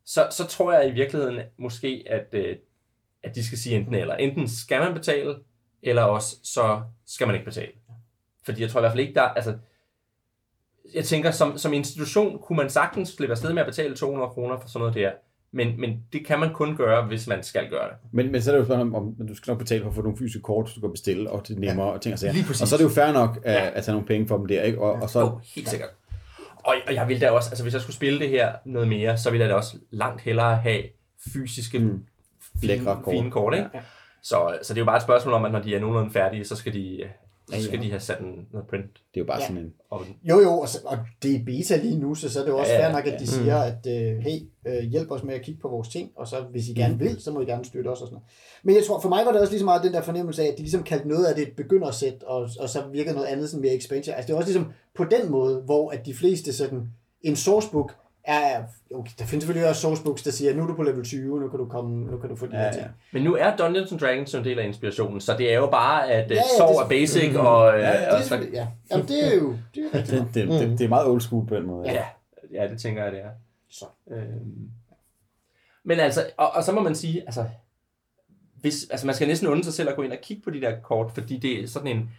så, 0.05 0.27
så 0.31 0.47
tror 0.47 0.73
jeg 0.73 0.89
i 0.89 0.91
virkeligheden 0.91 1.39
måske, 1.57 2.03
at, 2.09 2.27
øh, 2.31 2.55
at 3.23 3.35
de 3.35 3.45
skal 3.45 3.57
sige 3.57 3.75
enten 3.75 3.95
eller. 3.95 4.15
Enten 4.15 4.47
skal 4.47 4.79
man 4.79 4.93
betale, 4.93 5.35
eller 5.81 6.03
også 6.03 6.35
så 6.43 6.81
skal 7.05 7.27
man 7.27 7.35
ikke 7.35 7.45
betale. 7.45 7.71
Fordi 8.45 8.61
jeg 8.61 8.69
tror 8.69 8.79
i 8.79 8.81
hvert 8.81 8.91
fald 8.91 9.07
ikke, 9.07 9.13
der... 9.13 9.21
Altså, 9.21 9.57
jeg 10.93 11.05
tænker, 11.05 11.31
som, 11.31 11.57
som 11.57 11.73
institution 11.73 12.39
kunne 12.39 12.57
man 12.57 12.69
sagtens 12.69 13.09
slippe 13.09 13.31
afsted 13.31 13.53
med 13.53 13.61
at 13.61 13.67
betale 13.67 13.95
200 13.95 14.29
kroner 14.29 14.59
for 14.59 14.67
sådan 14.67 14.79
noget 14.79 14.95
der. 14.95 15.11
Men, 15.53 15.81
men 15.81 15.97
det 16.13 16.25
kan 16.25 16.39
man 16.39 16.53
kun 16.53 16.75
gøre, 16.75 17.05
hvis 17.05 17.27
man 17.27 17.43
skal 17.43 17.69
gøre 17.69 17.87
det. 17.89 17.97
Men, 18.11 18.31
men 18.31 18.41
så 18.41 18.51
er 18.51 18.55
det 18.55 18.59
jo 18.59 18.65
spørgsmålet 18.65 18.95
om, 18.95 19.15
om 19.19 19.27
du 19.27 19.35
skal 19.35 19.51
nok 19.51 19.57
betale 19.59 19.81
for 19.81 19.89
at 19.89 19.95
få 19.95 20.01
nogle 20.01 20.17
fysiske 20.17 20.41
kort, 20.41 20.71
du 20.75 20.81
kan 20.81 20.91
bestille, 20.91 21.29
og 21.29 21.47
det 21.47 21.55
er 21.55 21.59
nemmere 21.59 21.87
ja. 21.87 21.93
og 21.93 22.01
ting 22.01 22.13
og 22.13 22.19
sager. 22.19 22.33
Lige 22.33 22.45
præcis. 22.45 22.61
Og 22.61 22.67
så 22.67 22.75
er 22.75 22.77
det 22.77 22.83
jo 22.83 22.89
fair 22.89 23.11
nok 23.11 23.39
at, 23.43 23.53
Ja. 23.53 23.69
at 23.73 23.83
tage 23.83 23.93
nogle 23.93 24.07
penge 24.07 24.27
for 24.27 24.37
dem 24.37 24.45
der, 24.45 24.61
ikke? 24.63 24.81
Og, 24.81 24.91
og 24.93 25.09
så, 25.09 25.19
Jo, 25.19 25.39
helt 25.55 25.69
sikkert. 25.69 25.89
Og, 26.55 26.75
og 26.87 26.93
jeg 26.93 27.07
vil 27.07 27.21
da 27.21 27.29
også, 27.29 27.49
altså 27.49 27.63
hvis 27.63 27.73
jeg 27.73 27.81
skulle 27.81 27.95
spille 27.95 28.19
det 28.19 28.29
her 28.29 28.51
noget 28.65 28.87
mere, 28.87 29.17
så 29.17 29.29
ville 29.31 29.41
jeg 29.41 29.49
da 29.49 29.55
også 29.55 29.77
langt 29.91 30.21
hellere 30.21 30.55
have 30.57 30.81
fysiske, 31.33 31.79
mm. 31.79 32.03
Fine, 32.61 32.83
kort. 32.85 32.97
fine 33.09 33.31
kort, 33.31 33.53
ikke? 33.53 33.69
Ja. 33.73 33.79
Så, 34.23 34.57
så 34.63 34.73
det 34.73 34.77
er 34.79 34.81
jo 34.81 34.85
bare 34.85 34.97
et 34.97 35.03
spørgsmål 35.03 35.33
om, 35.33 35.45
at 35.45 35.51
når 35.51 35.59
de 35.61 35.75
er 35.75 35.79
nogenlunde 35.79 36.11
færdige, 36.11 36.45
så 36.45 36.55
skal 36.55 36.73
de 36.73 37.01
øh, 37.03 37.09
så 37.51 37.63
skal 37.63 37.81
de 37.81 37.89
have 37.89 37.99
sat 37.99 38.19
en, 38.19 38.47
noget 38.51 38.67
print 38.67 38.93
Det 38.93 38.99
er 39.15 39.21
jo 39.21 39.25
bare 39.25 39.39
Ja. 39.41 39.47
sådan 39.47 39.61
en... 39.61 39.73
Jo, 40.23 40.39
jo, 40.39 40.59
og, 40.59 40.69
så, 40.69 40.79
og 40.85 40.97
det 41.23 41.35
er 41.35 41.45
beta 41.45 41.77
lige 41.77 41.99
nu, 41.99 42.15
så, 42.15 42.29
så 42.29 42.39
er 42.39 42.43
det 42.43 42.51
jo 42.51 42.57
også 42.57 42.71
Ja, 42.71 42.77
ja, 42.77 42.83
ja, 42.83 42.87
fair 42.89 42.95
nok, 42.97 43.07
at 43.07 43.13
ja. 43.13 43.17
de 43.17 43.27
siger, 43.27 43.57
at 43.57 43.87
øh, 43.87 44.17
hey, 44.17 44.39
øh, 44.67 44.83
hjælp 44.83 45.11
os 45.11 45.23
med 45.23 45.33
at 45.33 45.41
kigge 45.41 45.61
på 45.61 45.67
vores 45.67 45.87
ting, 45.89 46.11
og 46.15 46.27
så 46.27 46.35
hvis 46.51 46.69
I 46.69 46.73
gerne 46.73 46.99
vil, 46.99 47.21
så 47.21 47.31
må 47.31 47.41
I 47.41 47.45
gerne 47.45 47.65
støtte 47.65 47.87
os 47.87 48.01
og 48.01 48.07
sådan 48.07 48.13
noget. 48.13 48.27
Men 48.63 48.75
jeg 48.75 48.83
tror, 48.85 48.99
for 48.99 49.09
mig 49.09 49.25
var 49.25 49.31
det 49.31 49.41
også 49.41 49.53
lige 49.53 49.59
så 49.59 49.65
meget 49.65 49.83
den 49.83 49.93
der 49.93 50.01
fornemmelse 50.01 50.43
af, 50.43 50.47
at 50.47 50.53
de 50.57 50.61
ligesom 50.61 50.83
kaldte 50.83 51.07
noget 51.07 51.25
af 51.25 51.35
det 51.35 51.47
et 51.47 51.53
begyndersæt, 51.55 52.23
og, 52.23 52.49
og 52.59 52.69
så 52.69 52.83
virker 52.91 53.13
noget 53.13 53.27
andet 53.27 53.49
sådan 53.49 53.61
mere 53.61 53.75
expansion. 53.75 54.15
Altså 54.15 54.27
det 54.27 54.33
er 54.33 54.37
også 54.37 54.49
ligesom 54.49 54.71
på 54.95 55.03
den 55.03 55.31
måde, 55.31 55.61
hvor 55.65 55.89
at 55.91 56.05
de 56.05 56.13
fleste 56.13 56.53
sådan, 56.53 56.81
en 57.21 57.35
sourcebook 57.35 57.95
er, 58.23 58.63
okay, 58.95 59.11
der 59.19 59.25
findes 59.25 59.43
selvfølgelig 59.43 59.69
også 59.69 59.81
sourcebooks, 59.81 60.23
der 60.23 60.31
siger, 60.31 60.53
nu 60.55 60.63
er 60.63 60.67
du 60.67 60.75
på 60.75 60.83
level 60.83 61.03
20, 61.05 61.39
nu 61.39 61.49
kan 61.49 61.59
du 61.59 61.65
komme, 61.65 62.11
nu 62.11 62.17
kan 62.17 62.29
du 62.29 62.35
få 62.35 62.45
de 62.45 62.51
Ja, 62.55 62.57
her 62.57 62.65
ja. 62.67 62.73
ting. 62.73 62.85
Men 63.11 63.23
nu 63.23 63.35
er 63.35 63.55
Dungeons 63.55 63.91
and 63.91 63.99
Dragons 63.99 64.33
en 64.35 64.43
del 64.43 64.59
af 64.59 64.65
inspirationen, 64.67 65.21
så 65.21 65.37
det 65.37 65.51
er 65.53 65.57
jo 65.57 65.69
bare, 65.69 66.09
at 66.09 66.09
Ja, 66.09 66.17
ja, 66.17 66.19
ja, 66.19 66.29
ja, 66.29 66.35
det- 66.35 66.43
sov 66.57 66.75
er 66.75 66.87
basic, 66.89 67.35
og, 67.35 67.73
øh, 67.75 67.79
Ja, 67.81 67.87
ja, 67.89 67.97
Det 67.97 68.07
er 68.07 68.11
og 68.15 68.21
så, 68.21 68.27
selvfølgelig, 68.27 68.53
ja. 68.57 68.67
Jamen, 68.91 69.07
det 69.07 69.33
er 69.33 69.35
jo, 69.39 69.55
det 69.75 69.89
er. 69.93 70.03
Det, 70.03 70.27
det, 70.33 70.47
det, 70.47 70.79
det 70.79 70.85
er 70.85 70.89
meget 70.89 71.07
old 71.07 71.21
school 71.21 71.47
på 71.47 71.55
den 71.55 71.65
måde. 71.65 71.91
ja, 71.91 72.03
ja, 72.53 72.67
det 72.67 72.81
tænker 72.81 73.03
jeg, 73.03 73.11
det 73.11 73.19
er. 73.21 73.29
Så. 73.69 73.85
Øhm. 74.11 74.69
Men 75.83 75.99
altså, 75.99 76.25
og, 76.37 76.51
og 76.51 76.63
så 76.63 76.71
må 76.71 76.81
man 76.81 76.95
sige, 76.95 77.21
altså, 77.21 77.45
hvis, 78.61 78.87
altså 78.91 79.05
man 79.05 79.15
skal 79.15 79.27
næsten 79.27 79.47
undre 79.47 79.63
sig 79.63 79.73
selv 79.73 79.89
at 79.89 79.95
gå 79.95 80.01
ind 80.01 80.11
og 80.11 80.17
kigge 80.21 80.43
på 80.43 80.49
de 80.49 80.61
der 80.61 80.79
kort, 80.83 81.11
fordi 81.13 81.37
det 81.37 81.63
er 81.63 81.67
sådan 81.67 81.87
en, 81.97 82.09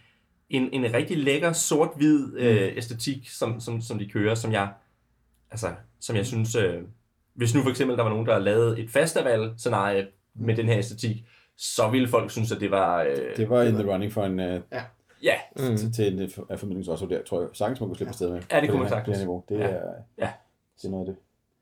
en, 0.49 0.69
en 0.83 0.93
rigtig 0.93 1.17
lækker 1.17 1.53
sort-hvid 1.53 2.37
øh, 2.37 2.77
æstetik, 2.77 3.29
som, 3.29 3.59
som, 3.59 3.81
som 3.81 3.99
de 3.99 4.09
kører, 4.09 4.35
som 4.35 4.51
jeg, 4.51 4.67
altså, 5.53 5.67
som 5.99 6.15
jeg 6.15 6.25
synes, 6.25 6.55
øh, 6.55 6.81
hvis 7.33 7.55
nu 7.55 7.61
for 7.61 7.69
eksempel 7.69 7.97
der 7.97 8.03
var 8.03 8.09
nogen, 8.09 8.25
der 8.25 8.39
lavede 8.39 8.79
et 8.79 8.89
festival-scenarie 8.89 10.07
med 10.35 10.55
den 10.55 10.65
her 10.65 10.77
æstetik, 10.77 11.25
så 11.57 11.89
ville 11.89 12.07
folk 12.07 12.31
synes, 12.31 12.51
at 12.51 12.61
det 12.61 12.71
var... 12.71 13.01
Øh, 13.03 13.37
Det 13.37 13.49
var 13.49 13.63
in 13.63 13.73
the 13.75 13.91
running 13.93 14.13
for 14.13 14.23
en 14.25 14.39
uh, 14.39 14.61
ja, 15.23 15.35
Mm. 15.55 15.77
til, 15.77 15.93
til 15.93 16.13
en 16.13 16.31
af 16.49 16.59
formidlings 16.59 16.87
også 16.87 17.05
der, 17.05 17.23
tror 17.23 17.39
jeg. 17.41 17.49
Sagtens 17.53 17.79
man 17.79 17.89
kunne 17.89 17.95
slippe 17.97 18.09
afsted 18.09 18.29
med. 18.31 18.41
Ja, 18.51 18.61
det 18.61 18.69
på 18.69 18.71
kunne 18.71 18.79
man 18.81 18.89
sagtens. 18.89 19.17
Det, 19.17 19.25
niveau. 19.25 19.43
det 19.49 19.59
Ja. 19.59 19.63
er, 19.65 19.81
Ja. 20.17 20.29
det 20.77 20.85
er 20.87 20.89
noget 20.91 21.07
af 21.07 21.13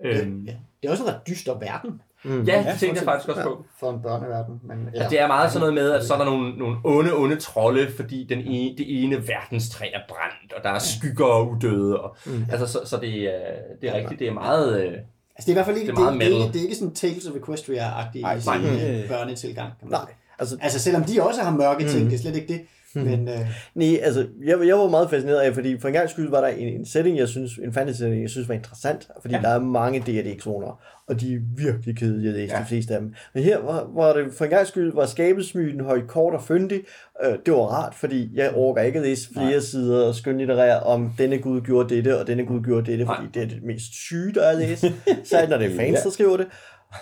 det. 0.04 0.22
øhm, 0.22 0.44
Ja. 0.46 0.56
Det 0.82 0.88
er 0.88 0.92
også 0.92 1.04
en 1.04 1.10
ret 1.10 1.22
dyster 1.28 1.60
verden 1.60 2.02
Mm. 2.24 2.44
ja, 2.44 2.58
det 2.72 2.80
tænkte 2.80 3.00
jeg 3.00 3.06
faktisk 3.06 3.30
også 3.30 3.44
på. 3.44 3.66
for 3.80 3.92
en 3.92 4.02
børneverden. 4.02 4.60
Men, 4.64 4.90
Ja. 4.96 5.08
Det 5.10 5.22
er 5.22 5.28
meget 5.28 5.52
sådan 5.52 5.60
noget 5.60 5.74
med, 5.74 5.92
at 5.92 6.06
så 6.06 6.14
er 6.14 6.18
der 6.18 6.26
nogle, 6.26 6.58
nogle 6.58 6.78
onde, 6.84 7.16
onde 7.16 7.36
trolde, 7.36 7.88
fordi 7.96 8.26
den 8.30 8.40
ene, 8.40 8.78
det 8.78 9.04
ene 9.04 9.28
verdenstræ 9.28 9.86
er 9.94 10.00
brændt, 10.10 10.54
og 10.54 10.64
der 10.64 10.70
er 10.70 10.80
skygger 10.80 11.26
og 11.26 11.50
udøde. 11.50 12.02
Og, 12.02 12.18
mm. 12.26 12.46
Altså, 12.52 12.68
så, 12.68 12.80
så 12.86 12.98
det, 12.98 13.24
er, 13.24 13.40
det 13.82 13.90
er 13.90 13.94
rigtigt, 13.94 14.20
det 14.20 14.28
er 14.28 14.34
meget... 14.34 14.84
Øh, 14.84 14.94
Altså, 15.36 15.46
det 15.46 15.48
er 15.48 15.52
i 15.52 15.54
hvert 15.54 15.66
fald 15.66 15.78
ikke, 15.78 15.88
Det 15.88 15.98
det 15.98 16.02
er 16.02 16.12
meget 16.12 16.22
det, 16.22 16.28
er, 16.28 16.44
ikke, 16.44 16.54
det 16.54 16.60
er 16.60 16.64
ikke 16.64 16.76
sådan 16.76 16.94
Tales 16.94 17.28
of 17.28 17.34
Equestria-agtigt 17.36 18.22
Nej, 18.22 18.36
i 18.36 18.42
sin 18.42 18.90
øh, 18.90 19.08
børnetilgang. 19.10 19.72
Kan 19.80 19.90
man 19.90 20.00
Nej, 20.00 20.14
altså, 20.40 20.58
Altså, 20.62 20.80
selvom 20.80 21.04
de 21.04 21.24
også 21.24 21.42
har 21.42 21.52
mørke 21.52 21.88
ting, 21.88 22.06
det 22.10 22.14
er 22.14 22.20
slet 22.20 22.36
ikke 22.36 22.54
det. 22.54 22.62
Men 22.96 23.28
øh, 23.28 23.40
Nej, 23.76 24.00
altså, 24.02 24.28
jeg, 24.46 24.68
jeg 24.68 24.78
var 24.78 24.90
meget 24.90 25.10
fascineret 25.10 25.40
af, 25.40 25.54
fordi 25.54 25.80
for 25.80 25.88
en 25.88 25.94
gang 25.94 26.10
skyld 26.10 26.30
var 26.30 26.42
der 26.42 26.48
en, 26.48 26.68
en 26.68 26.86
setting, 26.86 27.18
jeg 27.18 27.28
synes, 27.28 27.52
en 27.58 27.74
fantasy 27.74 28.00
setting, 28.00 28.22
jeg 28.22 28.30
synes 28.30 28.50
var 28.50 28.56
interessant, 28.56 29.08
fordi 29.22 29.36
ja. 29.36 29.42
der 29.42 29.50
er 29.50 29.60
mange 29.60 30.00
D&D-zoner, 30.00 30.82
og 31.08 31.22
de 31.22 31.34
er 31.34 31.40
virkelig 31.58 31.98
kedelige 31.98 32.30
at 32.30 32.36
læse, 32.36 32.54
ja. 32.54 32.58
Ja. 32.58 32.64
de 32.64 32.68
fleste 32.68 32.94
af 32.94 33.00
dem. 33.00 33.14
Men 33.34 33.44
her 33.44 33.60
var, 33.60 33.90
var 33.96 34.14
det 34.14 34.34
for 34.38 34.46
en 34.46 34.52
gang 34.52 34.68
skyld, 34.68 34.94
var 34.94 35.06
skabelsmyten 35.06 35.82
højt 35.82 36.08
kort 36.08 36.34
og 36.34 36.44
fyndig. 36.44 36.82
Øh, 37.24 37.34
det 37.46 37.54
var 37.54 37.60
rart, 37.60 37.96
fordi 37.96 38.30
jeg 38.34 38.52
overgår 38.56 38.82
ikke 38.82 39.00
at 39.00 39.06
læse 39.06 39.30
flere 39.34 39.52
Nej. 39.52 39.60
sider 39.60 40.08
og 40.08 40.16
skønlitterære 40.16 40.80
om, 40.80 41.12
denne 41.18 41.38
gud 41.38 41.62
gjorde 41.62 41.96
dette, 41.96 42.20
og 42.20 42.28
denne 42.28 42.46
gud 42.46 42.62
gjorde 42.62 42.92
dette, 42.92 43.06
fordi 43.06 43.22
Nej. 43.22 43.32
det 43.34 43.44
er 43.44 43.48
det 43.48 43.64
mest 43.64 43.94
syge, 43.94 44.34
der 44.34 44.42
er 44.42 44.50
at 44.50 44.58
læse. 44.58 44.94
Særligt 45.24 45.50
når 45.50 45.58
det 45.58 45.72
er 45.72 45.76
fans, 45.76 46.00
der 46.02 46.10
skriver 46.10 46.38
det. 46.38 46.48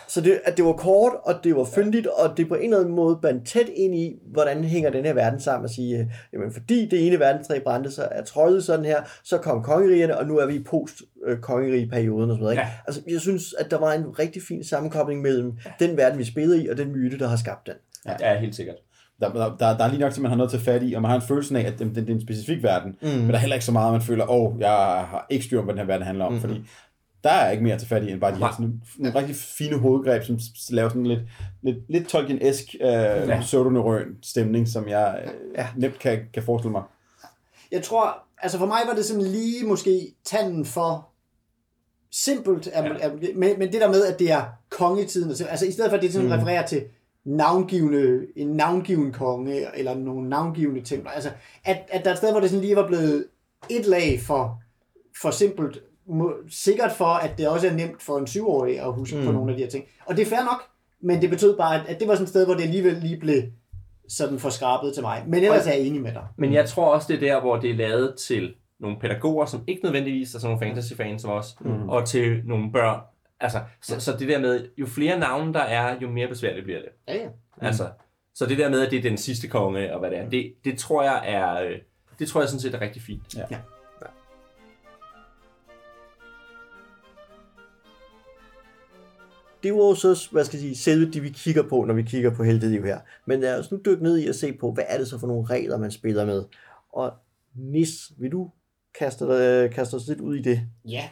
Så 0.07 0.21
det, 0.21 0.39
at 0.45 0.57
det 0.57 0.65
var 0.65 0.73
kort, 0.73 1.11
og 1.23 1.33
det 1.43 1.55
var 1.55 1.63
fyndigt, 1.63 2.07
og 2.07 2.37
det 2.37 2.47
på 2.47 2.55
en 2.55 2.63
eller 2.63 2.79
anden 2.79 2.95
måde 2.95 3.19
bandt 3.21 3.47
tæt 3.47 3.69
ind 3.75 3.95
i, 3.95 4.15
hvordan 4.31 4.63
hænger 4.63 4.89
den 4.89 5.05
her 5.05 5.13
verden 5.13 5.39
sammen 5.39 5.63
og 5.63 5.69
sige, 5.69 5.97
øh, 5.97 6.05
jamen 6.33 6.53
fordi 6.53 6.85
det 6.85 7.07
ene 7.07 7.19
verdenstræ 7.19 7.59
brændte, 7.59 7.91
så 7.91 8.07
er 8.11 8.23
troldet 8.23 8.63
sådan 8.63 8.85
her, 8.85 9.01
så 9.23 9.37
kom 9.37 9.63
kongerigerne, 9.63 10.17
og 10.17 10.27
nu 10.27 10.37
er 10.37 10.45
vi 10.45 10.55
i 10.55 10.63
post-kongerige-perioden 10.63 12.29
og 12.29 12.35
sådan 12.35 12.41
noget. 12.41 12.53
Ikke? 12.53 12.63
Ja. 12.63 12.69
Altså, 12.87 13.01
jeg 13.07 13.21
synes, 13.21 13.53
at 13.59 13.71
der 13.71 13.79
var 13.79 13.93
en 13.93 14.19
rigtig 14.19 14.41
fin 14.47 14.63
sammenkobling 14.63 15.21
mellem 15.21 15.57
den 15.79 15.97
verden, 15.97 16.19
vi 16.19 16.23
spiller 16.23 16.55
i, 16.55 16.67
og 16.67 16.77
den 16.77 16.91
myte, 16.91 17.19
der 17.19 17.27
har 17.27 17.37
skabt 17.37 17.67
den. 17.67 17.75
ja, 18.19 18.39
helt 18.39 18.55
sikkert. 18.55 18.75
Der, 19.19 19.33
der, 19.33 19.55
der, 19.59 19.77
der 19.77 19.83
er 19.83 19.89
lige 19.89 19.99
nok 19.99 20.13
til, 20.13 20.21
man 20.21 20.31
har 20.31 20.37
noget 20.37 20.51
til 20.51 20.59
fat 20.59 20.83
i, 20.83 20.93
og 20.93 21.01
man 21.01 21.11
har 21.11 21.15
en 21.15 21.27
følelse 21.27 21.59
af, 21.59 21.67
at 21.67 21.79
det, 21.79 21.87
det, 21.87 21.95
det 21.95 22.09
er 22.09 22.13
en 22.13 22.21
specifik 22.21 22.63
verden. 22.63 22.95
Mm. 23.01 23.07
Men 23.07 23.27
der 23.27 23.33
er 23.33 23.37
heller 23.37 23.55
ikke 23.55 23.65
så 23.65 23.71
meget, 23.71 23.91
man 23.91 24.01
føler, 24.01 24.31
åh, 24.31 24.53
oh, 24.53 24.59
jeg 24.59 24.69
har 24.69 25.25
ikke 25.29 25.45
styr 25.45 25.59
på, 25.59 25.63
hvad 25.63 25.73
den 25.73 25.79
her 25.79 25.85
verden 25.85 26.05
handler 26.05 26.25
om. 26.25 26.33
Mm. 26.33 26.39
Fordi 26.39 26.63
der 27.23 27.29
er 27.29 27.51
ikke 27.51 27.63
mere 27.63 27.77
til 27.79 27.87
fat 27.87 28.03
i, 28.03 28.11
end 28.11 28.21
bare 28.21 28.31
de 28.31 28.37
her 28.37 28.51
sådan, 28.51 28.81
nogle 28.97 29.19
rigtig 29.19 29.35
fine 29.35 29.77
hovedgreb, 29.77 30.23
som 30.23 30.39
laver 30.69 30.89
sådan 30.89 31.05
lidt, 31.05 31.19
lidt, 31.61 31.77
lidt 31.89 32.07
Tolkien-esk 32.07 32.75
øh, 32.81 32.87
Ja. 32.89 33.41
stemning, 34.21 34.67
som 34.67 34.87
jeg 34.87 35.21
øh, 35.25 35.31
Ja. 35.57 35.67
nemt 35.77 35.99
kan, 35.99 36.19
kan 36.33 36.43
forestille 36.43 36.71
mig. 36.71 36.83
jeg 37.71 37.83
tror, 37.83 38.23
altså 38.41 38.57
for 38.57 38.65
mig 38.65 38.79
var 38.87 38.93
det 38.95 39.05
sådan 39.05 39.21
lige 39.23 39.65
måske 39.65 40.15
tanden 40.25 40.65
for 40.65 41.09
simpelt, 42.11 42.67
ja. 42.67 42.83
Ja. 42.85 43.09
men, 43.35 43.59
men 43.59 43.71
det 43.73 43.81
der 43.81 43.87
med, 43.87 44.05
at 44.05 44.19
det 44.19 44.31
er 44.31 44.43
kongetiden, 44.69 45.29
altså- 45.49 45.65
i 45.65 45.71
stedet 45.71 45.91
for, 45.91 45.97
at 45.97 46.03
det 46.03 46.13
sådan 46.13 46.27
mm. 46.27 46.33
refererer 46.33 46.65
til 46.67 46.83
navngivende, 47.25 48.25
en 48.35 48.47
navngiven 48.47 49.11
konge, 49.11 49.77
eller 49.77 49.95
nogle 49.95 50.29
navngivende 50.29 50.81
templer, 50.81 51.11
altså 51.11 51.29
at, 51.65 51.77
at 51.91 52.03
der 52.03 52.09
er 52.09 52.13
et 52.13 52.17
sted, 52.17 52.31
hvor 52.31 52.39
det 52.39 52.49
sådan 52.49 52.63
lige 52.63 52.75
var 52.75 52.87
blevet 52.87 53.25
et 53.69 53.85
lag 53.85 54.19
for, 54.21 54.61
for 55.21 55.31
simpelt, 55.31 55.79
må, 56.09 56.33
sikkert 56.49 56.91
for, 56.91 57.05
at 57.05 57.37
det 57.37 57.47
også 57.47 57.67
er 57.67 57.73
nemt 57.73 58.01
for 58.01 58.17
en 58.17 58.27
syvårig 58.27 58.79
at 58.79 58.93
huske 58.93 59.17
mm. 59.17 59.25
på 59.25 59.31
nogle 59.31 59.51
af 59.51 59.57
de 59.57 59.63
her 59.63 59.69
ting. 59.69 59.85
Og 60.05 60.17
det 60.17 60.21
er 60.21 60.29
fair 60.29 60.43
nok, 60.43 60.63
men 61.01 61.21
det 61.21 61.29
betød 61.29 61.57
bare, 61.57 61.87
at, 61.87 61.99
det 61.99 62.07
var 62.07 62.13
sådan 62.13 62.23
et 62.23 62.29
sted, 62.29 62.45
hvor 62.45 62.53
det 62.53 62.63
alligevel 62.63 62.93
lige 62.93 63.19
blev 63.19 63.43
sådan 64.09 64.39
for 64.39 64.49
skrabet 64.49 64.93
til 64.93 65.03
mig. 65.03 65.23
Men 65.27 65.43
ellers 65.43 65.67
er 65.67 65.71
jeg 65.71 65.81
enig 65.81 66.01
med 66.01 66.13
dig. 66.13 66.23
Men 66.37 66.53
jeg 66.53 66.69
tror 66.69 66.93
også, 66.93 67.07
det 67.07 67.15
er 67.15 67.33
der, 67.33 67.41
hvor 67.41 67.57
det 67.57 67.69
er 67.69 67.75
lavet 67.75 68.15
til 68.15 68.53
nogle 68.79 68.97
pædagoger, 68.99 69.45
som 69.45 69.63
ikke 69.67 69.83
nødvendigvis 69.83 70.35
er 70.35 70.39
sådan 70.39 70.55
nogle 70.55 70.67
fantasy-fans 70.67 71.21
som 71.21 71.31
os, 71.31 71.57
mm. 71.61 71.89
og 71.89 72.07
til 72.07 72.41
nogle 72.45 72.71
børn. 72.71 72.99
Altså, 73.39 73.59
så, 73.81 73.99
så 73.99 74.17
det 74.17 74.27
der 74.27 74.39
med, 74.39 74.67
jo 74.77 74.85
flere 74.85 75.19
navne 75.19 75.53
der 75.53 75.59
er, 75.59 75.99
jo 76.01 76.09
mere 76.09 76.27
besværligt 76.27 76.63
bliver 76.63 76.79
det. 76.79 76.89
Ja, 77.07 77.17
ja. 77.17 77.27
Mm. 77.27 77.65
Altså, 77.65 77.87
så 78.35 78.45
det 78.45 78.57
der 78.57 78.69
med, 78.69 78.85
at 78.85 78.91
det 78.91 78.97
er 78.97 79.01
den 79.01 79.17
sidste 79.17 79.47
konge, 79.47 79.93
og 79.93 79.99
hvad 79.99 80.09
det 80.09 80.17
er, 80.17 80.29
det, 80.29 80.53
det 80.63 80.77
tror 80.77 81.03
jeg 81.03 81.23
er, 81.25 81.61
øh, 81.61 81.77
det 82.19 82.27
tror 82.27 82.41
jeg 82.41 82.49
sådan 82.49 82.59
set 82.59 82.75
er 82.75 82.81
rigtig 82.81 83.01
fint. 83.01 83.35
Ja. 83.35 83.43
Ja. 83.51 83.57
Det 89.63 89.69
er 89.69 89.75
jo 89.75 89.95
så, 89.95 90.27
hvad 90.31 90.45
skal 90.45 90.57
jeg 90.57 90.61
sige, 90.61 90.75
selve 90.75 91.11
det, 91.11 91.23
vi 91.23 91.29
kigger 91.29 91.63
på, 91.63 91.83
når 91.83 91.93
vi 91.93 92.03
kigger 92.03 92.35
på 92.35 92.43
heldeliv 92.43 92.83
her. 92.83 92.99
Men 93.25 93.39
lad 93.39 93.59
os 93.59 93.71
nu 93.71 93.79
dykke 93.85 94.03
ned 94.03 94.17
i 94.17 94.27
at 94.27 94.35
se 94.35 94.53
på, 94.53 94.71
hvad 94.71 94.83
er 94.87 94.97
det 94.97 95.07
så 95.07 95.17
for 95.17 95.27
nogle 95.27 95.45
regler, 95.45 95.77
man 95.77 95.91
spiller 95.91 96.25
med. 96.25 96.43
Og 96.93 97.13
Nis, 97.55 98.11
vil 98.17 98.31
du 98.31 98.51
kaste, 98.99 99.25
dig, 99.27 99.71
kaste 99.71 99.95
os 99.95 100.07
lidt 100.07 100.19
ud 100.19 100.35
i 100.35 100.41
det? 100.41 100.61
Ja, 100.85 101.09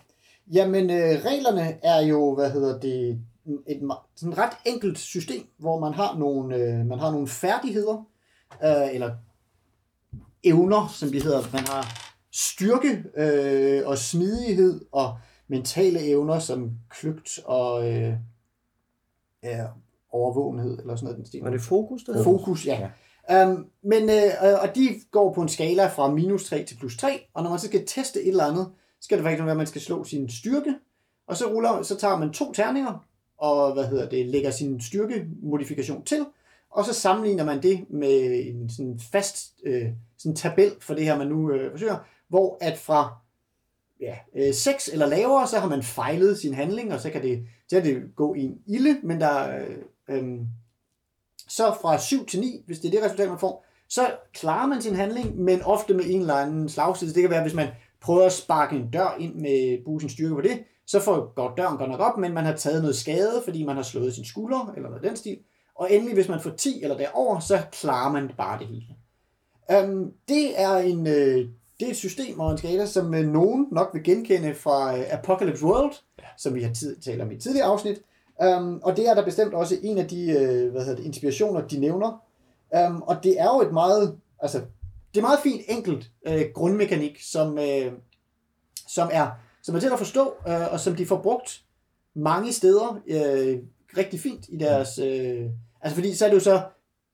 jamen 0.54 0.90
øh, 0.90 1.26
reglerne 1.26 1.86
er 1.86 2.02
jo, 2.02 2.36
hvad 2.36 2.52
hedder 2.52 2.80
det, 2.80 3.20
et 3.68 3.92
sådan 4.16 4.38
ret 4.38 4.58
enkelt 4.66 5.00
system, 5.00 5.48
hvor 5.58 5.80
man 5.80 5.94
har 5.94 6.18
nogle, 6.18 6.56
øh, 6.56 6.86
man 6.86 7.00
har 7.00 7.12
nogle 7.12 7.28
færdigheder, 7.28 8.08
øh, 8.64 8.94
eller 8.94 9.16
evner, 10.44 10.88
som 10.94 11.12
de 11.12 11.24
hedder. 11.24 11.42
Man 11.54 11.64
har 11.64 11.86
styrke 12.32 13.04
øh, 13.18 13.88
og 13.88 13.98
smidighed 13.98 14.82
og 14.92 15.18
mentale 15.48 16.00
evner 16.00 16.40
som 16.40 16.72
kløgt 16.90 17.40
og 17.46 17.94
øh, 17.94 18.14
ja, 19.50 19.66
overvågenhed, 20.12 20.80
eller 20.80 20.96
sådan 20.96 21.06
noget. 21.06 21.18
Den 21.18 21.26
stil. 21.26 21.42
Var 21.42 21.50
det 21.50 21.62
fokus, 21.62 22.04
der 22.04 22.24
Fokus, 22.24 22.66
ja. 22.66 22.80
ja. 22.80 22.90
Um, 23.30 23.66
men, 23.84 24.10
øh, 24.10 24.62
og 24.62 24.76
de 24.76 24.90
går 25.12 25.34
på 25.34 25.42
en 25.42 25.50
skala 25.50 25.88
fra 25.88 26.12
minus 26.12 26.50
3 26.50 26.64
til 26.64 26.78
plus 26.78 26.98
3, 26.98 27.08
og 27.34 27.44
når 27.44 27.50
man 27.50 27.60
så 27.60 27.68
skal 27.68 27.86
teste 27.88 28.22
et 28.22 28.28
eller 28.28 28.44
andet, 28.44 28.72
skal 29.02 29.18
det 29.18 29.24
faktisk 29.24 29.42
være, 29.42 29.52
at 29.52 29.58
man 29.58 29.68
skal 29.68 29.82
slå 29.82 30.04
sin 30.04 30.30
styrke, 30.30 30.76
og 31.28 31.38
så, 31.38 31.46
ruller, 31.46 31.82
så 31.82 31.98
tager 31.98 32.18
man 32.18 32.34
to 32.34 32.54
terninger, 32.54 33.06
og 33.38 33.74
hvad 33.74 33.88
hedder 33.88 34.10
det, 34.10 34.26
lægger 34.26 34.52
sin 34.52 34.82
styrkemodifikation 34.82 36.04
til, 36.04 36.26
og 36.72 36.86
så 36.86 36.94
sammenligner 36.94 37.46
man 37.46 37.64
det 37.64 37.86
med 37.90 38.46
en 38.48 38.70
sådan 38.70 39.00
fast 39.12 39.54
øh, 39.66 39.86
sådan 40.18 40.36
tabel 40.36 40.72
for 40.82 40.94
det 40.94 41.04
her, 41.04 41.18
man 41.18 41.28
nu 41.28 41.52
øh, 41.52 41.72
forsøger, 41.72 41.98
hvor 42.30 42.58
at 42.62 42.78
fra 42.78 43.18
ja, 44.02 44.16
øh, 44.36 44.54
6 44.54 44.88
eller 44.88 45.06
lavere, 45.06 45.48
så 45.48 45.60
har 45.60 45.70
man 45.70 45.84
fejlet 45.84 46.38
sin 46.38 46.54
handling, 46.54 46.94
og 46.94 47.00
så 47.00 47.10
kan 47.10 47.22
det, 47.22 47.48
så 47.68 47.82
kan 47.82 47.86
det 47.86 48.16
gå 48.16 48.34
i 48.34 48.40
en 48.40 48.58
ilde, 48.68 49.00
men 49.04 49.22
der, 49.22 49.58
øh, 49.58 49.78
øh, 50.10 50.40
så 51.50 51.76
fra 51.82 52.00
7 52.00 52.26
til 52.26 52.40
9, 52.40 52.64
hvis 52.66 52.80
det 52.80 52.88
er 52.88 52.92
det 52.92 53.04
resultat, 53.04 53.30
man 53.30 53.40
får, 53.40 53.66
så 53.90 54.12
klarer 54.34 54.68
man 54.68 54.82
sin 54.82 54.96
handling, 54.96 55.40
men 55.40 55.62
ofte 55.62 55.94
med 55.94 56.06
en 56.08 56.20
eller 56.20 56.34
anden 56.34 56.70
slagside. 56.70 57.14
Det 57.14 57.22
kan 57.22 57.32
være, 57.32 57.42
hvis 57.42 57.54
man 57.54 57.68
prøver 58.02 58.26
at 58.26 58.34
sparke 58.34 58.76
en 58.76 58.92
dør 58.92 59.18
ind 59.20 59.36
med 59.36 59.86
busens 59.86 60.12
styrke 60.12 60.36
på 60.36 60.42
det, 60.42 60.64
så 60.88 61.00
får, 61.00 61.34
går 61.36 61.54
døren 61.58 61.78
godt 61.78 61.90
nok 61.90 62.00
op, 62.00 62.18
men 62.18 62.34
man 62.34 62.46
har 62.46 62.56
taget 62.56 62.82
noget 62.82 62.96
skade, 62.96 63.42
fordi 63.46 63.64
man 63.64 63.76
har 63.76 63.84
slået 63.84 64.14
sin 64.14 64.26
skulder, 64.26 64.74
eller 64.76 64.90
noget 64.90 65.04
den 65.04 65.16
stil. 65.16 65.38
Og 65.76 65.94
endelig, 65.94 66.14
hvis 66.14 66.30
man 66.30 66.42
får 66.42 66.50
10 66.50 66.84
eller 66.84 66.98
derover, 66.98 67.40
så 67.40 67.62
klarer 67.72 68.12
man 68.12 68.32
bare 68.38 68.60
det 68.60 68.68
hele. 68.68 68.86
Um, 69.84 70.12
det 70.28 70.62
er 70.62 70.78
en 70.78 71.08
øh, 71.08 71.50
det 71.80 71.86
er 71.86 71.92
et 71.92 71.98
system 71.98 72.40
og 72.40 72.52
en 72.52 72.58
skala, 72.58 72.86
som 72.86 73.14
øh, 73.14 73.28
nogen 73.28 73.68
nok 73.72 73.90
vil 73.94 74.04
genkende 74.04 74.56
fra 74.56 74.98
øh, 74.98 75.04
Apocalypse 75.10 75.66
World, 75.66 75.94
ja. 76.20 76.24
som 76.38 76.56
vi 76.56 76.64
har 76.64 76.74
tid, 76.74 76.96
talt 76.96 77.22
om 77.22 77.32
i 77.32 77.36
et 77.36 77.42
tidligere 77.42 77.68
afsnit. 77.68 78.02
Um, 78.46 78.82
og 78.84 78.98
det 78.98 79.10
er 79.10 79.14
der 79.14 79.26
bestemt 79.26 79.54
også 79.54 79.76
en 79.84 79.98
af 79.98 80.08
de 80.08 80.32
øh, 80.32 80.72
hvad 80.72 80.82
hedder 80.82 80.96
det, 80.96 81.06
inspirationer, 81.06 81.68
de 81.68 81.80
nævner. 81.80 82.22
Um, 82.88 83.02
og 83.02 83.24
det 83.24 83.40
er 83.40 83.46
jo 83.46 83.62
et 83.62 83.74
meget, 83.74 84.18
altså 84.40 84.62
det 85.14 85.18
er 85.18 85.28
meget 85.28 85.40
fint 85.44 85.62
enkelt 85.68 86.12
øh, 86.28 86.46
grundmekanik, 86.54 87.22
som, 87.22 87.60
øh, 87.60 87.92
som, 88.88 89.10
er, 89.12 89.30
som 89.64 89.76
er 89.76 89.80
til 89.80 89.90
at 89.90 90.00
forstå, 90.00 90.34
øh, 90.48 90.74
og 90.74 90.80
som 90.80 90.96
de 90.96 91.06
får 91.06 91.22
brugt 91.22 91.62
mange 92.14 92.54
steder 92.54 93.02
øh, 93.08 93.60
rigtig 93.98 94.20
fint 94.20 94.46
i 94.50 94.58
deres... 94.58 95.00
Øh, 95.00 95.46
altså 95.82 95.96
fordi 95.96 96.16
så 96.16 96.26
er 96.26 96.30
det 96.30 96.36
jo 96.36 96.40
så 96.40 96.62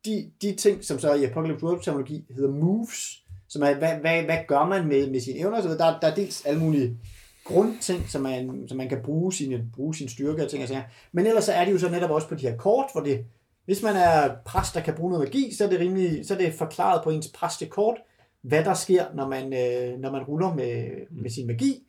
de, 0.05 0.31
de 0.41 0.55
ting, 0.55 0.83
som 0.83 0.99
så 0.99 1.13
i 1.13 1.23
Apocalypse 1.23 1.65
World-terminologi 1.65 2.25
hedder 2.35 2.51
moves, 2.51 3.22
som 3.53 3.61
er, 3.61 3.73
hvad, 3.73 3.95
hvad, 3.95 4.23
hvad 4.23 4.37
gør 4.47 4.65
man 4.65 4.87
med, 4.87 5.09
med 5.09 5.19
sine 5.19 5.39
evner? 5.39 5.61
Så 5.61 5.69
der, 5.69 5.99
der 5.99 6.07
er 6.07 6.15
dels 6.15 6.45
alle 6.45 6.59
mulige 6.59 6.97
grundting, 7.43 8.09
som 8.09 8.21
man, 8.21 8.67
som 8.67 8.77
man 8.77 8.89
kan 8.89 9.01
bruge 9.03 9.33
sine, 9.33 9.65
bruge 9.75 9.95
sin 9.95 10.09
styrke 10.09 10.43
og 10.43 10.49
ting 10.49 10.63
og 10.63 10.69
sager. 10.69 10.83
Men 11.11 11.27
ellers 11.27 11.43
så 11.43 11.53
er 11.53 11.65
det 11.65 11.71
jo 11.71 11.77
så 11.77 11.89
netop 11.89 12.11
også 12.11 12.27
på 12.27 12.35
de 12.35 12.47
her 12.47 12.57
kort, 12.57 12.85
hvor 12.93 13.01
det, 13.01 13.25
hvis 13.65 13.83
man 13.83 13.95
er 13.95 14.35
præst, 14.45 14.73
der 14.73 14.81
kan 14.81 14.93
bruge 14.93 15.11
noget 15.11 15.27
magi, 15.27 15.53
så 15.53 15.65
er 15.65 15.69
det, 15.69 15.79
rimelig, 15.79 16.27
så 16.27 16.33
er 16.33 16.37
det 16.37 16.53
forklaret 16.53 17.03
på 17.03 17.09
ens 17.09 17.27
præstekort, 17.27 17.97
hvad 18.41 18.63
der 18.63 18.73
sker, 18.73 19.05
når 19.15 19.27
man, 19.27 19.43
øh, 19.53 19.99
når 19.99 20.11
man 20.11 20.23
ruller 20.23 20.53
med, 20.53 20.91
med 21.11 21.29
sin 21.29 21.47
magi. 21.47 21.87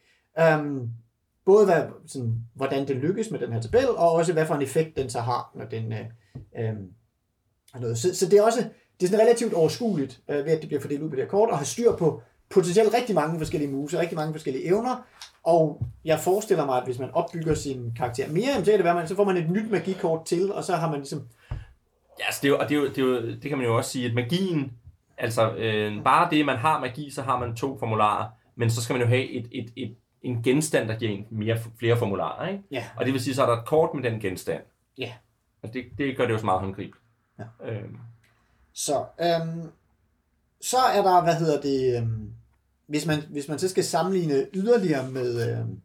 Um, 0.58 0.90
både 1.46 1.64
hvad, 1.64 1.82
sådan, 2.06 2.34
hvordan 2.54 2.88
det 2.88 2.96
lykkes 2.96 3.30
med 3.30 3.38
den 3.38 3.52
her 3.52 3.60
tabel, 3.60 3.88
og 3.88 4.12
også 4.12 4.32
hvad 4.32 4.46
for 4.46 4.54
en 4.54 4.62
effekt 4.62 4.96
den 4.96 5.10
så 5.10 5.20
har, 5.20 5.50
når 5.54 5.64
den 5.64 5.92
øh, 5.92 6.06
øh, 6.58 6.74
er 7.74 7.78
noget. 7.80 7.98
Så, 7.98 8.14
så 8.14 8.26
det 8.28 8.38
er 8.38 8.42
også 8.42 8.64
det 9.00 9.06
er 9.06 9.10
sådan 9.10 9.26
relativt 9.26 9.54
overskueligt, 9.54 10.20
øh, 10.28 10.44
ved 10.44 10.52
at 10.52 10.60
det 10.60 10.68
bliver 10.68 10.80
fordelt 10.80 11.02
ud 11.02 11.08
på 11.08 11.16
det 11.16 11.24
her 11.24 11.30
kort, 11.30 11.50
og 11.50 11.58
har 11.58 11.64
styr 11.64 11.96
på 11.96 12.22
potentielt 12.50 12.94
rigtig 12.94 13.14
mange 13.14 13.38
forskellige 13.38 13.74
og 13.76 13.88
rigtig 13.92 14.16
mange 14.16 14.34
forskellige 14.34 14.66
evner. 14.66 15.06
Og 15.44 15.86
jeg 16.04 16.20
forestiller 16.20 16.66
mig, 16.66 16.78
at 16.78 16.84
hvis 16.84 16.98
man 16.98 17.10
opbygger 17.10 17.54
sin 17.54 17.92
karakter 17.96 18.28
mere, 18.28 18.64
så, 18.64 18.72
er 18.72 18.76
det, 18.76 18.84
hvad 18.84 18.94
man, 18.94 19.08
så 19.08 19.16
får 19.16 19.24
man 19.24 19.36
et 19.36 19.50
nyt 19.50 19.70
magikort 19.70 20.24
til, 20.24 20.52
og 20.52 20.64
så 20.64 20.76
har 20.76 20.90
man 20.90 20.98
ligesom... 20.98 21.22
Ja, 22.20 22.24
altså 22.26 22.40
det, 22.42 22.48
er 22.48 22.52
jo, 22.52 22.58
og 22.58 22.68
det, 22.68 22.76
er 22.76 22.80
jo, 22.80 22.88
det, 22.88 22.98
er 22.98 23.02
jo, 23.02 23.30
det 23.30 23.42
kan 23.42 23.58
man 23.58 23.66
jo 23.66 23.76
også 23.76 23.90
sige, 23.90 24.06
at 24.06 24.14
magien, 24.14 24.72
altså 25.18 25.54
øh, 25.54 26.04
bare 26.04 26.30
det, 26.30 26.46
man 26.46 26.56
har 26.56 26.80
magi, 26.80 27.10
så 27.10 27.22
har 27.22 27.38
man 27.38 27.56
to 27.56 27.78
formularer, 27.78 28.28
men 28.56 28.70
så 28.70 28.82
skal 28.82 28.94
man 28.94 29.02
jo 29.02 29.08
have 29.08 29.30
et, 29.30 29.48
et, 29.52 29.72
et, 29.76 29.96
en 30.22 30.42
genstand, 30.42 30.88
der 30.88 30.98
giver 30.98 31.10
en 31.10 31.26
mere, 31.30 31.58
flere 31.78 31.96
formularer, 31.96 32.48
ikke? 32.48 32.62
Ja. 32.70 32.84
Og 32.96 33.04
det 33.04 33.12
vil 33.12 33.20
sige, 33.20 33.34
så 33.34 33.42
er 33.42 33.46
der 33.46 33.56
et 33.56 33.66
kort 33.66 33.94
med 33.94 34.10
den 34.10 34.20
genstand. 34.20 34.62
Ja. 34.98 35.12
Og 35.62 35.74
det, 35.74 35.84
det 35.98 36.16
gør 36.16 36.26
det 36.26 36.32
jo 36.32 36.38
så 36.38 36.44
meget 36.44 36.60
håndgribeligt. 36.60 37.04
Ja. 37.38 37.70
Øhm, 37.70 37.96
så, 38.74 39.04
øhm, 39.20 39.70
så 40.60 40.78
er 40.78 41.02
der, 41.02 41.22
hvad 41.22 41.34
hedder 41.34 41.60
det, 41.60 41.96
øhm, 41.96 42.30
hvis, 42.86 43.06
man, 43.06 43.18
hvis 43.30 43.48
man 43.48 43.58
så 43.58 43.68
skal 43.68 43.84
sammenligne 43.84 44.46
yderligere 44.54 45.10
med, 45.10 45.50
øhm, 45.50 45.80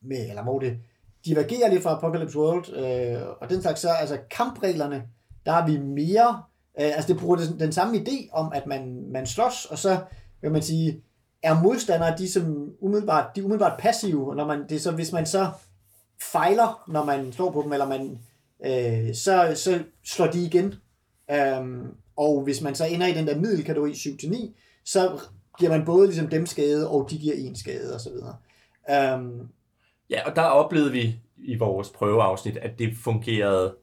med 0.00 0.28
eller 0.28 0.42
hvor 0.42 0.58
det 0.58 0.78
divergerer 1.24 1.70
lidt 1.70 1.82
fra 1.82 1.96
Apocalypse 1.96 2.38
World, 2.38 2.72
øh, 2.72 3.22
og 3.40 3.50
den 3.50 3.62
slags, 3.62 3.80
så 3.80 3.88
altså 3.88 4.18
kampreglerne, 4.30 5.02
der 5.46 5.52
har 5.52 5.66
vi 5.66 5.78
mere, 5.78 6.42
øh, 6.80 6.86
altså 6.86 7.12
det 7.12 7.20
bruger 7.20 7.36
den, 7.36 7.60
den 7.60 7.72
samme 7.72 7.98
idé 7.98 8.28
om, 8.32 8.52
at 8.54 8.66
man, 8.66 9.06
man 9.12 9.26
slås, 9.26 9.64
og 9.64 9.78
så 9.78 9.98
vil 10.40 10.52
man 10.52 10.62
sige, 10.62 11.02
er 11.42 11.62
modstandere, 11.62 12.18
de 12.18 12.32
som 12.32 12.72
umiddelbart, 12.80 13.36
de 13.36 13.40
er 13.40 13.44
umiddelbart 13.44 13.80
passive, 13.80 14.34
når 14.34 14.46
man, 14.46 14.68
det 14.68 14.76
er 14.76 14.80
så, 14.80 14.90
hvis 14.90 15.12
man 15.12 15.26
så 15.26 15.50
fejler, 16.22 16.84
når 16.88 17.04
man 17.04 17.32
slår 17.32 17.50
på 17.50 17.62
dem, 17.62 17.72
eller 17.72 17.88
man, 17.88 18.18
øh, 18.64 19.14
så, 19.14 19.52
så 19.54 19.82
slår 20.04 20.26
de 20.26 20.44
igen. 20.44 20.74
Øhm, 21.30 21.86
og 22.16 22.42
hvis 22.42 22.62
man 22.62 22.74
så 22.74 22.84
ender 22.84 23.06
i 23.06 23.12
den 23.12 23.26
der 23.26 23.38
middelkategori 23.38 23.92
7-9, 23.92 24.52
så 24.84 25.20
giver 25.58 25.70
man 25.70 25.84
både 25.84 26.06
ligesom 26.06 26.28
dem 26.28 26.46
skade, 26.46 26.90
og 26.90 27.10
de 27.10 27.18
giver 27.18 27.34
en 27.36 27.56
skade, 27.56 27.94
og 27.94 28.00
så 28.00 28.10
videre. 28.10 28.36
Øhm, 28.90 29.48
ja, 30.10 30.28
og 30.28 30.36
der 30.36 30.42
oplevede 30.42 30.92
vi 30.92 31.20
i 31.36 31.56
vores 31.56 31.90
prøveafsnit, 31.90 32.56
at 32.56 32.78
det 32.78 32.96
fungerede 32.96 33.74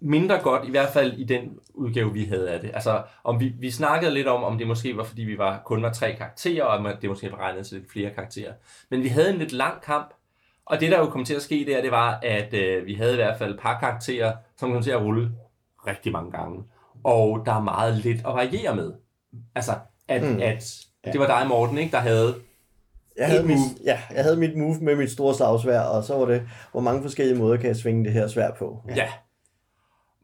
mindre 0.00 0.38
godt, 0.38 0.68
i 0.68 0.70
hvert 0.70 0.92
fald 0.92 1.12
i 1.12 1.24
den 1.24 1.58
udgave, 1.74 2.12
vi 2.12 2.24
havde 2.24 2.50
af 2.50 2.60
det. 2.60 2.70
Altså, 2.74 3.02
om 3.24 3.40
vi, 3.40 3.52
vi 3.58 3.70
snakkede 3.70 4.14
lidt 4.14 4.26
om, 4.26 4.44
om 4.44 4.58
det 4.58 4.66
måske 4.66 4.96
var, 4.96 5.04
fordi 5.04 5.22
vi 5.22 5.38
var 5.38 5.62
kun 5.64 5.82
var 5.82 5.92
tre 5.92 6.14
karakterer, 6.14 6.64
og 6.64 6.78
om 6.78 6.86
det 7.00 7.10
måske 7.10 7.32
var 7.32 7.38
regnet 7.38 7.66
til 7.66 7.84
flere 7.92 8.10
karakterer. 8.10 8.52
Men 8.90 9.02
vi 9.02 9.08
havde 9.08 9.30
en 9.30 9.38
lidt 9.38 9.52
lang 9.52 9.82
kamp, 9.82 10.14
og 10.66 10.80
det, 10.80 10.90
der 10.90 10.98
jo 10.98 11.06
kom 11.06 11.24
til 11.24 11.34
at 11.34 11.42
ske 11.42 11.64
der, 11.68 11.82
det 11.82 11.90
var, 11.90 12.18
at 12.22 12.54
øh, 12.54 12.86
vi 12.86 12.94
havde 12.94 13.12
i 13.12 13.16
hvert 13.16 13.38
fald 13.38 13.54
et 13.54 13.60
par 13.60 13.80
karakterer, 13.80 14.36
som 14.56 14.72
kom 14.72 14.82
til 14.82 14.90
at 14.90 15.02
rulle 15.02 15.30
rigtig 15.86 16.12
mange 16.12 16.30
gange. 16.30 16.64
Og 17.04 17.42
der 17.46 17.52
er 17.52 17.60
meget 17.62 17.94
lidt 17.94 18.18
at 18.18 18.34
variere 18.34 18.76
med. 18.76 18.92
Altså, 19.54 19.72
at, 20.08 20.22
mm. 20.22 20.40
at 20.42 20.64
det 21.04 21.20
var 21.20 21.26
dig, 21.26 21.48
Morten, 21.48 21.78
ikke, 21.78 21.92
der 21.92 21.98
havde 21.98 22.34
Jeg 23.16 23.26
havde, 23.26 23.42
mit, 23.42 23.56
move. 23.56 23.68
ja, 23.84 24.00
jeg 24.14 24.22
havde 24.22 24.36
mit 24.36 24.56
move 24.58 24.78
med 24.80 24.96
mit 24.96 25.10
store 25.10 25.34
slagsvær, 25.34 25.80
og 25.80 26.04
så 26.04 26.16
var 26.16 26.24
det, 26.24 26.48
hvor 26.72 26.80
mange 26.80 27.02
forskellige 27.02 27.38
måder 27.38 27.56
kan 27.56 27.66
jeg 27.66 27.76
svinge 27.76 28.04
det 28.04 28.12
her 28.12 28.28
svær 28.28 28.50
på. 28.58 28.82
Ja. 28.96 29.08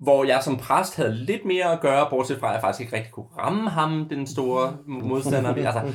Hvor 0.01 0.25
jeg 0.25 0.43
som 0.43 0.57
præst 0.57 0.97
havde 0.97 1.15
lidt 1.15 1.45
mere 1.45 1.73
at 1.73 1.81
gøre, 1.81 2.11
bortset 2.11 2.39
fra, 2.39 2.49
at 2.49 2.53
jeg 2.53 2.61
faktisk 2.61 2.81
ikke 2.81 2.97
rigtig 2.97 3.13
kunne 3.13 3.27
ramme 3.39 3.71
ham, 3.71 4.09
den 4.09 4.27
store 4.27 4.77
modstander. 4.87 5.55
altså, 5.67 5.93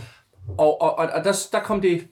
og 0.58 0.82
og, 0.82 1.00
og, 1.00 1.10
og 1.14 1.24
der, 1.24 1.48
der 1.52 1.60
kom 1.60 1.82
det 1.82 2.08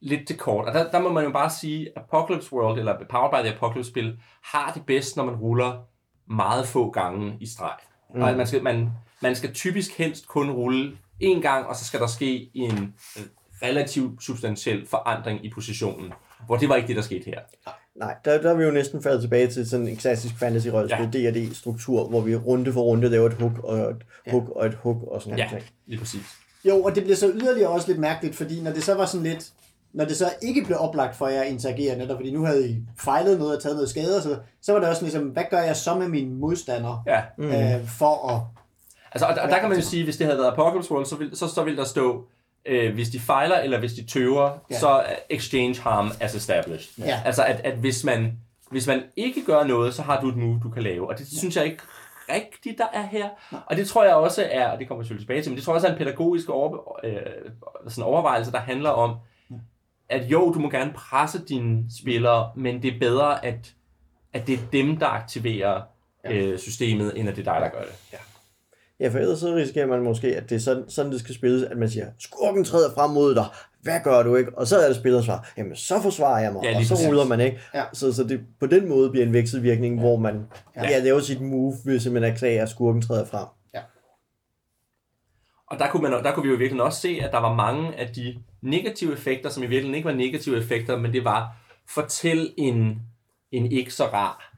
lidt 0.00 0.26
til 0.26 0.38
kort. 0.38 0.68
Og 0.68 0.74
der, 0.74 0.90
der 0.90 1.00
må 1.00 1.12
man 1.12 1.24
jo 1.24 1.30
bare 1.30 1.50
sige, 1.50 1.88
at 1.96 2.02
Apocalypse 2.02 2.52
World, 2.52 2.78
eller 2.78 2.96
Powered 3.10 3.30
by 3.30 3.46
the 3.46 3.56
Apocalypse-spil, 3.56 4.18
har 4.44 4.72
det 4.72 4.86
bedst, 4.86 5.16
når 5.16 5.24
man 5.24 5.34
ruller 5.34 5.86
meget 6.30 6.66
få 6.68 6.90
gange 6.90 7.36
i 7.40 7.46
streg. 7.46 7.74
Mm. 8.14 8.22
Og 8.22 8.36
man 8.36 8.46
skal, 8.46 8.62
man, 8.62 8.88
man 9.22 9.36
skal 9.36 9.52
typisk 9.54 9.98
helst 9.98 10.28
kun 10.28 10.50
rulle 10.50 10.92
én 11.22 11.40
gang, 11.40 11.66
og 11.66 11.76
så 11.76 11.84
skal 11.84 12.00
der 12.00 12.06
ske 12.06 12.50
en 12.54 12.94
relativt 13.62 14.22
substantiel 14.22 14.86
forandring 14.86 15.44
i 15.44 15.50
positionen. 15.50 16.12
Hvor 16.46 16.56
det 16.56 16.68
var 16.68 16.76
ikke 16.76 16.88
det, 16.88 16.96
der 16.96 17.02
skete 17.02 17.24
her. 17.24 17.40
Nej, 17.94 18.14
der, 18.24 18.42
der 18.42 18.50
er 18.50 18.54
vi 18.56 18.64
jo 18.64 18.70
næsten 18.70 19.02
faldet 19.02 19.20
tilbage 19.20 19.48
til 19.50 19.68
sådan 19.68 19.88
en 19.88 19.96
klassisk 19.96 20.34
fantasy-rollespil, 20.34 21.18
ja. 21.20 21.30
D&D-struktur, 21.30 22.08
hvor 22.08 22.20
vi 22.20 22.36
runde 22.36 22.72
for 22.72 22.80
runde 22.82 23.08
laver 23.08 23.26
et 23.26 23.32
hook 23.34 23.58
og 23.64 23.90
et 23.90 23.96
hook 24.30 24.48
og 24.48 24.66
et 24.66 24.74
hook 24.74 24.96
og 25.02 25.22
sådan 25.22 25.38
Ja, 25.38 25.46
noget. 25.50 25.72
lige 25.86 25.98
præcis. 25.98 26.26
jo, 26.64 26.82
og 26.82 26.94
det 26.94 27.02
bliver 27.02 27.16
så 27.16 27.30
yderligere 27.34 27.68
også 27.68 27.88
lidt 27.88 27.98
mærkeligt, 27.98 28.36
fordi 28.36 28.60
når 28.60 28.70
det 28.72 28.82
så 28.84 28.94
var 28.94 29.06
sådan 29.06 29.26
lidt, 29.26 29.52
når 29.94 30.04
det 30.04 30.16
så 30.16 30.30
ikke 30.42 30.64
blev 30.64 30.76
oplagt 30.80 31.16
for 31.16 31.28
jer 31.28 31.42
at 31.42 31.48
interagere 31.48 31.98
netop, 31.98 32.16
fordi 32.18 32.30
nu 32.30 32.44
havde 32.44 32.68
I 32.70 32.76
fejlet 32.98 33.38
noget 33.38 33.56
og 33.56 33.62
taget 33.62 33.76
noget 33.76 33.90
skade, 33.90 34.22
så, 34.22 34.36
så 34.62 34.72
var 34.72 34.80
det 34.80 34.88
også 34.88 35.02
ligesom, 35.02 35.22
hvad 35.22 35.44
gør 35.50 35.60
jeg 35.62 35.76
så 35.76 35.94
med 35.94 36.08
mine 36.08 36.34
modstandere, 36.34 37.02
Ja. 37.06 37.22
mm. 37.38 37.44
øh, 37.44 37.88
for 37.98 38.28
at 38.30 38.40
Altså, 39.12 39.26
og 39.26 39.34
der, 39.36 39.42
og 39.42 39.48
der 39.48 39.58
kan 39.58 39.68
man 39.68 39.78
jo 39.78 39.84
sige, 39.84 40.04
hvis 40.04 40.16
det 40.16 40.26
havde 40.26 40.38
været 40.38 40.50
Apocalypse 40.52 40.92
World, 40.92 41.06
så 41.06 41.16
vil, 41.16 41.36
så, 41.36 41.48
så 41.48 41.64
vil 41.64 41.76
der 41.76 41.84
stå, 41.84 42.24
øh, 42.66 42.94
hvis 42.94 43.08
de 43.08 43.20
fejler, 43.20 43.56
eller 43.58 43.78
hvis 43.78 43.92
de 43.92 44.04
tøver, 44.06 44.44
Ja. 44.44 44.50
ja. 44.70 44.78
så 44.78 44.88
er 44.88 45.14
exchange 45.30 45.80
harm 45.80 46.10
as 46.20 46.34
established. 46.34 47.04
Ja. 47.06 47.20
Altså, 47.24 47.44
at, 47.44 47.60
at 47.64 47.74
hvis, 47.74 48.04
man, 48.04 48.32
hvis 48.70 48.86
man 48.86 49.02
ikke 49.16 49.44
gør 49.46 49.64
noget, 49.64 49.94
så 49.94 50.02
har 50.02 50.20
du 50.20 50.28
et 50.28 50.36
move, 50.36 50.60
du 50.62 50.70
kan 50.70 50.82
lave. 50.82 51.08
Og 51.08 51.18
det 51.18 51.26
synes 51.38 51.56
jeg 51.56 51.64
ikke 51.64 51.82
rigtigt, 52.32 52.78
der 52.78 52.86
er 52.92 53.02
her. 53.06 53.28
Og 53.66 53.76
det 53.76 53.88
tror 53.88 54.04
jeg 54.04 54.14
også 54.14 54.46
er, 54.50 54.68
og 54.68 54.78
det 54.78 54.88
kommer 54.88 55.02
jeg 55.02 55.06
selvfølgelig 55.06 55.26
tilbage 55.26 55.42
til, 55.42 55.50
men 55.50 55.56
det 55.56 55.64
tror 55.64 55.72
jeg 55.72 55.76
også 55.76 55.86
er 55.86 55.92
en 55.92 55.98
pædagogisk 55.98 56.48
over, 56.48 56.98
øh, 57.04 57.16
sådan 57.88 58.04
overvejelse, 58.04 58.52
der 58.52 58.58
handler 58.58 58.90
om, 58.90 59.14
at 60.14 60.22
jo, 60.24 60.52
du 60.52 60.58
må 60.58 60.70
gerne 60.70 60.92
presse 60.94 61.40
dine 61.48 61.84
spillere, 62.00 62.50
men 62.56 62.82
det 62.82 62.94
er 62.94 62.98
bedre, 63.00 63.44
at, 63.44 63.74
at 64.32 64.46
det 64.46 64.54
er 64.54 64.58
dem, 64.72 64.96
der 64.96 65.06
aktiverer 65.06 65.82
øh, 66.30 66.58
systemet, 66.58 67.12
end 67.16 67.28
at 67.28 67.36
det 67.36 67.48
er 67.48 67.52
dig, 67.52 67.60
der 67.62 67.68
gør 67.68 67.84
det. 67.84 68.18
Ja, 69.00 69.08
for 69.08 69.18
ellers 69.18 69.38
så 69.38 69.54
risikerer 69.54 69.86
man 69.86 70.02
måske, 70.02 70.36
at 70.36 70.50
det 70.50 70.56
er 70.56 70.60
sådan, 70.60 70.84
sådan 70.88 71.12
det 71.12 71.20
skal 71.20 71.34
spilles, 71.34 71.62
at 71.62 71.78
man 71.78 71.90
siger, 71.90 72.06
skurken 72.18 72.64
træder 72.64 72.94
frem 72.94 73.10
mod 73.10 73.34
dig, 73.34 73.44
hvad 73.82 74.00
gør 74.04 74.22
du 74.22 74.36
ikke? 74.36 74.58
Og 74.58 74.66
så 74.66 74.78
er 74.78 74.86
det 74.86 74.96
spillers 74.96 75.24
svar, 75.24 75.52
jamen 75.56 75.76
så 75.76 76.00
forsvarer 76.02 76.42
jeg 76.42 76.52
mig, 76.52 76.62
Ja, 76.64 76.70
ja, 76.70 76.76
og 76.76 76.84
så 76.84 76.94
præcis. 76.94 77.08
ruller 77.08 77.24
man 77.24 77.40
ikke. 77.40 77.58
Ja. 77.74 77.82
Så, 77.92 78.12
så 78.12 78.24
det 78.24 78.40
på 78.60 78.66
den 78.66 78.88
måde 78.88 79.10
bliver 79.10 79.26
en 79.26 79.32
vekselvirkning, 79.32 79.94
ja. 79.94 80.00
hvor 80.00 80.16
man 80.16 80.46
ja. 80.76 80.90
Ja, 80.90 80.98
laver 80.98 81.20
sit 81.20 81.40
move, 81.40 81.74
hvis 81.84 82.06
man 82.06 82.24
erklærer, 82.24 82.62
at 82.62 82.68
skurken 82.68 83.02
træder 83.02 83.24
frem. 83.24 83.46
Og 85.70 85.78
der 85.78 85.88
kunne, 85.90 86.02
man, 86.02 86.12
der 86.12 86.32
kunne 86.32 86.42
vi 86.42 86.48
jo 86.50 86.56
virkelig 86.56 86.82
også 86.82 87.00
se, 87.00 87.18
at 87.22 87.32
der 87.32 87.38
var 87.40 87.54
mange 87.54 87.94
af 87.96 88.08
de 88.08 88.34
negative 88.62 89.12
effekter, 89.12 89.50
som 89.50 89.62
i 89.62 89.66
virkeligheden 89.66 89.94
ikke 89.94 90.08
var 90.08 90.14
negative 90.14 90.58
effekter, 90.58 90.98
men 90.98 91.12
det 91.12 91.24
var, 91.24 91.56
fortæl 91.88 92.52
en, 92.56 92.98
en 93.52 93.72
ikke 93.72 93.90
så 93.94 94.04
rar 94.04 94.50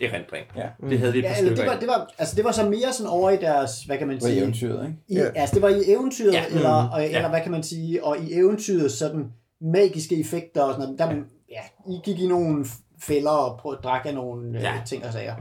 erindring. 0.00 0.46
Ja. 0.56 0.68
Det 0.90 0.98
havde 0.98 1.12
vi 1.12 1.18
et 1.18 1.24
par 1.24 1.30
Ja, 1.32 1.38
eller 1.38 1.54
det 1.56 1.66
var, 1.66 1.78
det, 1.78 1.88
var, 1.88 2.10
altså 2.18 2.36
det 2.36 2.44
var 2.44 2.52
så 2.52 2.68
mere 2.68 2.92
sådan 2.92 3.10
over 3.10 3.30
i 3.30 3.36
deres, 3.36 3.84
hvad 3.84 3.98
kan 3.98 4.06
man 4.06 4.16
Det 4.16 4.22
var 4.22 4.28
sige, 4.28 4.40
eventyret, 4.42 4.86
ikke? 4.86 4.98
I, 5.08 5.14
Ja. 5.14 5.30
Altså 5.40 5.54
det 5.54 5.62
var 5.62 5.68
i 5.68 5.82
eventyret, 5.86 6.32
Ja. 6.32 6.44
ja. 6.50 6.56
eller, 6.56 6.88
og, 6.88 7.00
Ja. 7.00 7.16
eller 7.16 7.28
hvad 7.28 7.40
kan 7.40 7.52
man 7.52 7.62
sige, 7.62 8.04
og 8.04 8.18
i 8.18 8.32
eventyret 8.34 8.92
sådan 8.92 9.32
magiske 9.60 10.20
effekter 10.20 10.62
og 10.62 10.74
sådan 10.74 10.84
noget, 10.84 10.98
der, 10.98 11.22
ja. 11.50 11.92
I 11.92 12.00
gik 12.04 12.20
i 12.20 12.26
nogle 12.26 12.66
fælder 13.02 13.30
og 13.30 13.58
prøvede 13.58 13.78
at 13.78 13.84
drikke 13.84 14.08
af 14.08 14.14
nogle 14.14 14.58
Ja. 14.60 14.70
ja. 14.70 14.74
øh, 14.80 14.86
ting 14.86 15.04
og 15.04 15.12
sager. 15.12 15.34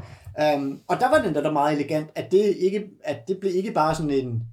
Um, 0.56 0.82
og 0.88 1.00
der 1.00 1.10
var 1.10 1.22
den 1.22 1.36
der, 1.36 1.42
der 1.42 1.52
meget 1.52 1.74
elegant, 1.76 2.10
at 2.16 2.32
det, 2.32 2.56
ikke, 2.60 2.84
at 3.04 3.28
det 3.28 3.38
blev 3.38 3.56
ikke 3.56 3.72
bare 3.72 3.96
sådan 3.96 4.12
en, 4.12 4.44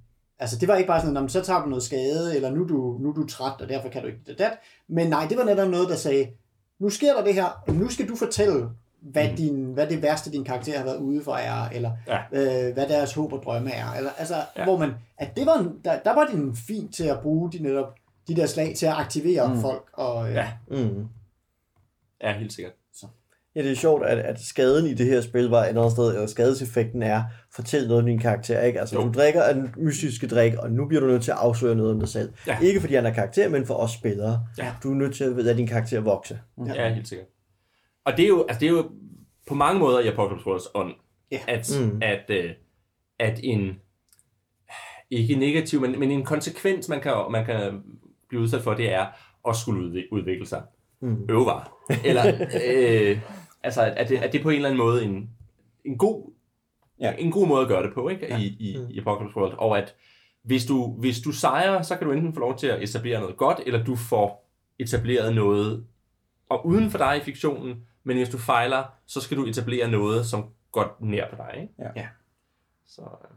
altså 0.40 0.58
det 0.58 0.68
var 0.68 0.76
ikke 0.76 0.86
bare 0.88 1.00
sådan, 1.00 1.14
"Nå, 1.14 1.20
men 1.20 1.28
så 1.28 1.40
tager 1.42 1.62
du 1.62 1.68
noget 1.68 1.82
skade, 1.82 2.36
eller 2.36 2.50
nu 2.50 2.62
er 2.62 2.66
du, 2.68 2.96
nu 3.00 3.08
er 3.10 3.14
du 3.14 3.26
træt, 3.26 3.60
og 3.60 3.68
derfor 3.68 3.88
kan 3.88 4.02
du 4.02 4.08
ikke 4.08 4.20
det 4.26 4.38
dat. 4.38 4.52
Men 4.88 5.06
nej, 5.10 5.26
det 5.28 5.38
var 5.38 5.44
netop 5.44 5.68
noget, 5.70 5.88
der 5.88 5.96
sagde, 5.96 6.28
nu 6.78 6.88
sker 6.90 7.14
der 7.14 7.24
det 7.24 7.34
her, 7.34 7.62
og 7.68 7.74
nu 7.74 7.88
skal 7.88 8.08
du 8.08 8.16
fortælle, 8.16 8.68
hvad, 9.00 9.28
Mhm. 9.28 9.36
din, 9.36 9.64
hvad 9.72 9.86
det 9.86 10.02
værste, 10.02 10.30
din 10.32 10.44
karakter 10.44 10.78
har 10.78 10.84
været 10.84 10.96
ude 10.98 11.24
for 11.24 11.32
er, 11.34 11.68
eller 11.68 11.90
Ja. 12.06 12.18
øh, 12.32 12.74
hvad 12.74 12.88
deres 12.88 13.14
håb 13.14 13.32
og 13.32 13.42
drømme 13.44 13.70
er. 13.72 13.92
Eller, 13.92 14.10
altså, 14.18 14.34
Ja. 14.56 14.64
hvor 14.64 14.78
man, 14.78 14.94
at 15.18 15.36
det 15.36 15.46
var, 15.46 15.54
en, 15.58 15.80
der, 15.84 15.98
der 15.98 16.14
var 16.14 16.26
den 16.26 16.56
fint 16.56 16.94
til 16.94 17.04
at 17.04 17.20
bruge 17.20 17.52
de 17.52 17.58
netop 17.62 17.94
de 18.28 18.36
der 18.36 18.46
slag 18.46 18.74
til 18.76 18.86
at 18.86 18.92
aktivere 18.92 19.54
mm. 19.54 19.60
folk. 19.60 19.88
Og, 19.92 20.28
øh, 20.28 20.34
Ja. 20.34 20.48
Mm. 20.70 21.06
Ja, 22.22 22.38
helt 22.38 22.52
sikkert. 22.52 22.72
Ja, 23.54 23.62
det 23.62 23.70
er 23.70 23.74
sjovt, 23.76 24.06
at, 24.06 24.18
at 24.18 24.40
skaden 24.40 24.86
i 24.86 24.94
det 24.94 25.06
her 25.06 25.20
spil 25.20 25.44
var 25.48 25.64
et 25.64 25.68
andet 25.68 25.92
sted, 25.92 26.14
eller 26.14 26.26
skadeseffekten 26.26 27.02
er, 27.02 27.22
fortæl 27.54 27.86
noget 27.88 28.00
om 28.02 28.06
din 28.06 28.18
karakter, 28.18 28.60
ikke? 28.62 28.80
Altså, 28.80 28.96
Jo. 28.96 29.02
du 29.06 29.12
drikker 29.12 29.52
den 29.52 29.74
mystiske 29.76 30.26
drik, 30.26 30.54
og 30.54 30.70
nu 30.70 30.86
bliver 30.88 31.00
du 31.00 31.06
nødt 31.06 31.22
til 31.22 31.30
at 31.30 31.36
afsløre 31.36 31.74
noget 31.74 31.92
om 31.92 31.98
dig 32.00 32.08
selv. 32.08 32.32
Ja. 32.46 32.58
Ikke 32.62 32.80
fordi 32.80 32.94
han 32.94 33.06
er 33.06 33.12
karakter, 33.14 33.48
men 33.48 33.66
for 33.66 33.74
os 33.74 33.90
spillere. 33.90 34.46
Ja. 34.58 34.72
Du 34.82 34.90
er 34.90 34.94
nødt 34.94 35.14
til 35.14 35.24
at 35.24 35.36
lade 35.44 35.56
din 35.56 35.66
karakter 35.66 36.00
vokse. 36.00 36.40
Ja, 36.74 36.94
helt 36.94 37.08
sikkert. 37.08 37.26
Og 38.04 38.16
det 38.16 38.24
er 38.24 38.28
jo, 38.28 38.46
altså 38.48 38.60
det 38.60 38.66
er 38.66 38.70
jo 38.70 38.90
på 39.48 39.54
mange 39.54 39.78
måder 39.80 40.00
i 40.00 40.06
Apocalypse 40.08 40.46
Worlds 40.46 40.64
ånd, 40.74 40.92
Ja. 41.32 41.38
at, 41.48 41.70
Mm. 41.80 41.98
at, 42.02 42.24
øh, 42.30 42.50
at 43.18 43.40
en, 43.42 43.70
ikke 45.10 45.34
negativ, 45.34 45.80
men, 45.80 45.98
men 46.00 46.10
en 46.10 46.24
konsekvens, 46.24 46.88
man 46.88 47.00
kan, 47.00 47.12
man 47.30 47.44
kan 47.46 47.82
blive 48.28 48.42
udsat 48.42 48.60
for, 48.62 48.74
det 48.74 48.92
er 48.92 49.06
at 49.48 49.56
skulle 49.56 49.88
udvi- 49.88 50.08
udvikle 50.12 50.46
sig. 50.46 50.62
Mm. 51.02 51.16
Øvevare. 51.30 51.64
Eller, 52.04 52.46
øh, 52.66 53.18
altså, 53.62 53.82
at 53.96 54.08
det, 54.08 54.16
at 54.18 54.32
det 54.32 54.42
på 54.42 54.48
en 54.50 54.56
eller 54.56 54.68
anden 54.68 54.78
måde 54.84 55.04
en, 55.04 55.30
en 55.84 55.98
god 55.98 56.32
Ja. 57.00 57.14
en 57.18 57.30
god 57.32 57.46
måde 57.48 57.62
at 57.62 57.68
gøre 57.68 57.82
det 57.82 57.94
på, 57.94 58.08
ikke? 58.08 58.38
I, 58.38 58.46
i, 58.46 58.76
Mm. 58.78 58.86
i 58.90 58.98
Apocalypse 58.98 59.36
World. 59.36 59.54
Og 59.58 59.78
at 59.78 59.94
hvis 60.42 60.66
du, 60.66 60.92
hvis 60.92 61.20
du 61.20 61.32
sejrer, 61.32 61.82
så 61.82 61.96
kan 61.96 62.06
du 62.06 62.12
enten 62.12 62.34
få 62.34 62.40
lov 62.40 62.56
til 62.58 62.66
at 62.66 62.82
etablere 62.82 63.20
noget 63.20 63.36
godt, 63.36 63.60
eller 63.66 63.84
du 63.84 63.96
får 63.96 64.50
etableret 64.78 65.34
noget 65.34 65.86
og 66.48 66.66
uden 66.66 66.90
for 66.90 66.98
dig 66.98 67.16
i 67.16 67.20
fiktionen, 67.20 67.86
men 68.04 68.16
hvis 68.16 68.28
du 68.28 68.38
fejler, 68.38 68.84
så 69.06 69.20
skal 69.20 69.36
du 69.36 69.44
etablere 69.44 69.90
noget, 69.90 70.26
som 70.26 70.50
går 70.72 70.96
nær 71.00 71.30
på 71.30 71.36
dig. 71.36 71.60
Ikke? 71.62 71.74
Ja. 71.78 71.88
Ja. 71.96 72.08
Så, 72.86 73.02
øh, 73.02 73.36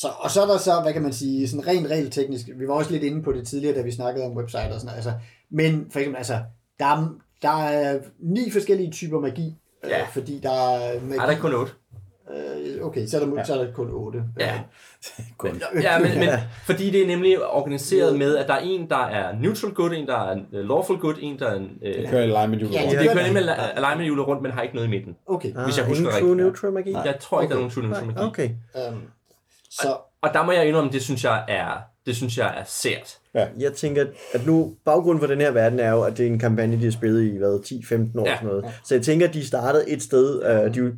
Så, 0.00 0.08
og 0.18 0.30
så 0.30 0.42
er 0.42 0.46
der 0.46 0.58
så, 0.58 0.80
hvad 0.82 0.92
kan 0.92 1.02
man 1.02 1.12
sige, 1.12 1.48
sådan 1.48 1.66
rent 1.66 1.90
regelteknisk, 1.90 2.46
vi 2.58 2.68
var 2.68 2.74
også 2.74 2.92
lidt 2.92 3.02
inde 3.02 3.22
på 3.22 3.32
det 3.32 3.46
tidligere, 3.48 3.76
da 3.76 3.82
vi 3.82 3.90
snakkede 3.92 4.26
om 4.26 4.36
website 4.36 4.60
og 4.72 4.80
sådan 4.80 4.86
noget, 4.86 4.96
altså, 4.96 5.12
men 5.50 5.86
for 5.92 5.98
eksempel, 5.98 6.16
altså, 6.18 6.38
der 6.78 6.86
er, 6.86 7.08
der 7.42 7.62
er 7.62 7.98
ni 8.20 8.50
forskellige 8.50 8.90
typer 8.90 9.20
magi, 9.20 9.54
Ja. 9.88 10.00
øh, 10.00 10.08
fordi 10.12 10.40
der 10.42 10.50
er 10.50 11.00
magi, 11.00 11.18
er 11.18 11.22
der 11.22 11.30
ikke 11.30 11.40
kun 11.42 11.54
otte? 11.54 11.72
øh, 12.34 12.86
okay, 12.86 13.06
så 13.06 13.20
er, 13.20 13.26
der, 13.26 13.32
ja. 13.36 13.44
så 13.44 13.54
er 13.60 13.64
der 13.64 13.72
kun 13.72 13.90
otte. 13.92 14.22
Ja. 14.40 14.60
Kun. 15.38 15.62
Ja, 15.82 15.98
men, 15.98 16.18
men 16.18 16.28
fordi 16.66 16.90
det 16.90 17.02
er 17.02 17.06
nemlig 17.06 17.44
organiseret 17.52 18.18
med, 18.18 18.36
at 18.36 18.48
der 18.48 18.54
er 18.54 18.58
en, 18.58 18.88
der 18.90 19.04
er 19.06 19.38
neutral 19.40 19.72
good, 19.72 19.90
en, 19.92 20.06
der 20.06 20.16
er 20.30 20.36
øh, 20.52 20.68
lawful 20.68 20.98
good, 20.98 21.14
en, 21.20 21.38
der 21.38 21.46
er... 21.46 21.60
Øh, 21.82 21.94
Det 21.94 22.08
kører 22.10 22.22
i 22.22 22.24
alignment 22.30 22.60
hjulet 22.62 22.74
Ja, 22.74 22.80
rundt. 22.82 22.98
det 23.00 23.10
kører 23.12 23.26
nemlig 23.26 23.42
alignment 23.76 24.04
hjulet 24.04 24.26
rundt, 24.26 24.42
men 24.42 24.52
har 24.52 24.62
ikke 24.62 24.74
noget 24.74 24.88
i 24.88 24.90
midten. 24.90 25.16
Okay, 25.26 25.52
Ah, 25.56 25.64
Hvis 25.64 25.78
jeg 25.78 25.86
husker 25.86 26.04
ingen 26.04 26.14
rigtigt, 26.16 26.36
neutral 26.36 26.72
magi? 26.72 26.92
Jeg 26.92 27.16
tror 27.20 27.40
ikke, 27.42 27.50
der 27.50 27.56
er 27.56 27.60
nogen 27.60 27.74
true 27.74 27.84
neutral 27.84 28.06
magi. 28.06 28.18
Okay. 28.18 28.50
um, 28.92 29.02
så 29.82 29.96
Og 30.22 30.34
der 30.34 30.44
må 30.44 30.52
jeg 30.52 30.68
indrømme, 30.68 30.90
det 30.92 31.02
synes 31.02 31.24
jeg 31.24 31.44
er, 31.48 31.80
det 32.06 32.16
synes 32.16 32.38
jeg 32.38 32.54
er 32.58 32.64
sært. 32.66 33.18
Jeg 33.58 33.72
tænker, 33.72 34.06
at 34.34 34.46
nu, 34.46 34.74
baggrunden 34.84 35.20
for 35.20 35.26
den 35.26 35.40
her 35.40 35.50
verden 35.50 35.80
er 35.80 35.90
jo, 35.90 36.02
at 36.02 36.16
det 36.16 36.26
er 36.26 36.30
en 36.30 36.38
kampagne, 36.38 36.76
de 36.76 36.84
har 36.84 36.90
spillet 36.90 37.22
i, 37.22 37.36
hvad, 37.36 37.60
10-15 37.66 38.20
år 38.20 38.24
Ja. 38.24 38.30
ja. 38.30 38.36
sådan 38.36 38.48
noget. 38.48 38.64
Så 38.84 38.94
jeg 38.94 39.02
tænker, 39.02 39.28
at 39.28 39.34
de 39.34 39.46
startede 39.46 39.90
et 39.90 40.02
sted, 40.02 40.42
uh, 40.66 40.74
de 40.74 40.92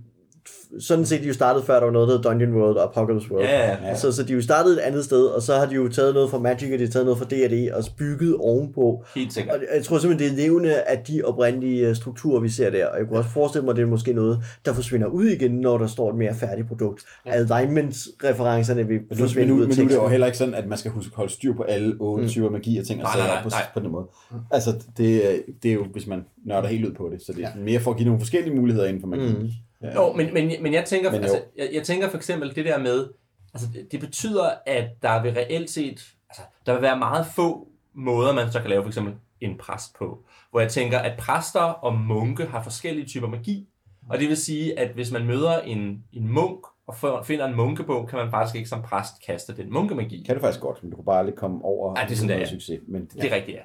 sådan 0.81 1.07
set, 1.07 1.21
de 1.23 1.27
jo 1.27 1.35
startede 1.35 1.65
før, 1.65 1.75
der 1.79 1.85
var 1.85 1.93
noget, 1.93 2.09
der 2.09 2.15
hed 2.15 2.23
Dungeon 2.23 2.55
World 2.55 2.77
og 2.77 2.83
Apocalypse 2.85 3.33
World. 3.33 3.45
Ja, 3.45 3.67
ja, 3.69 3.89
ja. 3.89 3.95
Så, 3.97 4.13
så 4.13 4.23
de 4.23 4.33
jo 4.33 4.43
startede 4.43 4.75
et 4.75 4.79
andet 4.81 5.05
sted, 5.05 5.25
og 5.27 5.43
så 5.43 5.55
har 5.55 5.67
de 5.67 5.75
jo 5.75 5.89
taget 5.89 6.15
noget 6.15 6.31
fra 6.31 6.39
Magic, 6.39 6.73
og 6.73 6.79
de 6.79 6.85
har 6.85 6.91
taget 6.91 7.07
noget 7.07 7.19
fra 7.19 7.25
D&D, 7.25 7.71
og 7.75 7.85
bygget 7.99 8.37
ovenpå. 8.37 9.05
Helt 9.15 9.33
sikkert. 9.33 9.55
Og 9.57 9.61
jeg 9.77 9.85
tror 9.85 9.99
simpelthen, 9.99 10.31
det 10.37 10.43
er 10.43 10.47
levende 10.49 10.75
af 10.83 10.99
de 10.99 11.23
oprindelige 11.25 11.89
øh, 11.89 11.97
strukturer, 11.97 12.41
vi 12.41 12.49
ser 12.49 12.71
der. 12.71 12.87
Og 12.87 12.99
jeg 12.99 13.07
kunne 13.09 13.19
også 13.19 13.31
forestille 13.31 13.65
mig, 13.65 13.71
at 13.73 13.77
det 13.77 13.83
er 13.83 13.87
måske 13.87 14.13
noget, 14.13 14.39
der 14.65 14.73
forsvinder 14.73 15.07
ud 15.07 15.25
igen, 15.27 15.51
når 15.61 15.79
der 15.79 15.87
står 15.87 16.11
et 16.11 16.17
mere 16.17 16.35
færdigt 16.35 16.69
produkt. 16.69 17.03
Ja. 17.27 17.31
Alignment-referencerne 17.33 18.87
vil 18.87 18.97
Men 18.97 19.07
men, 19.11 19.19
forsvinde 19.19 19.49
nu, 19.49 19.55
ud 19.55 19.67
men 19.67 19.71
af 19.71 19.77
nu 19.79 19.85
er 19.85 19.89
det 19.89 19.95
jo 19.97 20.09
heller 20.09 20.27
ikke 20.27 20.39
sådan, 20.39 20.55
at 20.55 20.67
man 20.69 20.79
skal 20.79 20.91
huske 20.91 21.17
holde 21.17 21.33
styr 21.33 21.55
på 21.55 21.63
alle 21.63 21.95
otte 22.01 22.23
Mm. 22.25 22.29
typer 22.29 22.51
magi 22.51 22.79
og 22.79 22.87
ting 22.87 23.03
og 23.05 23.09
Nej, 23.17 23.27
nej, 23.27 23.43
på, 23.43 23.49
nej. 23.49 23.63
på 23.75 23.81
den 23.81 23.91
måde. 23.93 24.07
Altså, 24.51 24.71
det, 24.97 25.31
er- 25.35 25.39
det 25.63 25.69
er 25.71 25.75
jo, 25.75 25.85
hvis 25.93 26.07
man 26.07 26.25
nørder 26.47 26.69
helt 26.69 26.85
ud 26.87 26.93
på 26.93 27.09
det, 27.13 27.23
så 27.23 27.33
det 27.33 27.45
er 27.45 27.49
mere 27.65 27.81
for 27.81 27.91
at 27.91 27.97
give 27.97 28.07
nogle 28.07 28.21
forskellige 28.21 28.55
muligheder 28.55 28.87
inden 28.87 29.01
for 29.01 29.09
magi. 29.09 29.33
Mm. 29.33 29.49
Ja. 29.83 29.95
Jo, 29.95 30.13
men, 30.13 30.35
men, 30.35 30.63
men 30.63 30.75
jeg 30.75 30.85
tænker, 30.85 31.11
Men 31.11 31.21
jo. 31.21 31.23
altså, 31.23 31.43
jeg, 31.57 31.69
jeg 31.73 31.83
tænker 31.83 32.09
for 32.09 32.17
eksempel 32.17 32.55
det 32.57 32.65
der 32.65 32.79
med, 32.79 33.09
altså 33.55 33.69
det, 33.93 34.01
betyder, 34.01 34.51
at 34.67 34.89
der 35.03 35.23
vil 35.23 35.33
reelt 35.33 35.71
set, 35.71 36.07
altså 36.31 36.43
der 36.67 36.73
vil 36.73 36.83
være 36.83 36.99
meget 36.99 37.27
få 37.27 37.69
måder, 37.95 38.33
man 38.35 38.53
så 38.53 38.61
kan 38.61 38.71
lave 38.71 38.83
for 38.83 38.89
eksempel 38.89 39.15
en 39.41 39.59
præst 39.59 39.95
på. 39.99 40.25
Hvor 40.51 40.61
jeg 40.61 40.71
tænker, 40.71 40.99
at 40.99 41.19
præster 41.19 41.61
og 41.61 41.95
munke 41.95 42.47
har 42.47 42.63
forskellige 42.63 43.07
typer 43.07 43.29
magi. 43.29 43.69
Og 44.11 44.19
det 44.19 44.29
vil 44.29 44.37
sige, 44.37 44.79
at 44.79 44.89
hvis 44.91 45.11
man 45.13 45.27
møder 45.27 45.61
en, 45.61 46.05
en 46.13 46.29
munk 46.29 46.61
og 46.87 47.27
finder 47.27 47.47
en 47.47 47.57
munkebog, 47.57 48.09
kan 48.09 48.19
man 48.19 48.31
faktisk 48.31 48.57
ikke 48.57 48.69
som 48.69 48.83
præst 48.83 49.13
kaste 49.27 49.57
den 49.57 49.73
munkemagi. 49.73 50.23
Kan 50.27 50.35
du 50.35 50.41
faktisk 50.41 50.61
godt, 50.61 50.83
men 50.83 50.91
du 50.91 50.97
kan 50.97 51.05
bare 51.05 51.19
aldrig 51.19 51.35
komme 51.35 51.65
over 51.65 51.95
Ja, 52.01 52.05
det 52.05 52.13
er 52.13 52.17
sådan, 52.17 52.29
noget 52.29 52.41
det 52.41 52.47
er. 52.55 52.61
succes. 52.61 52.81
Men 52.87 53.05
Det 53.15 53.33
er 53.33 53.37
rigtigt, 53.37 53.59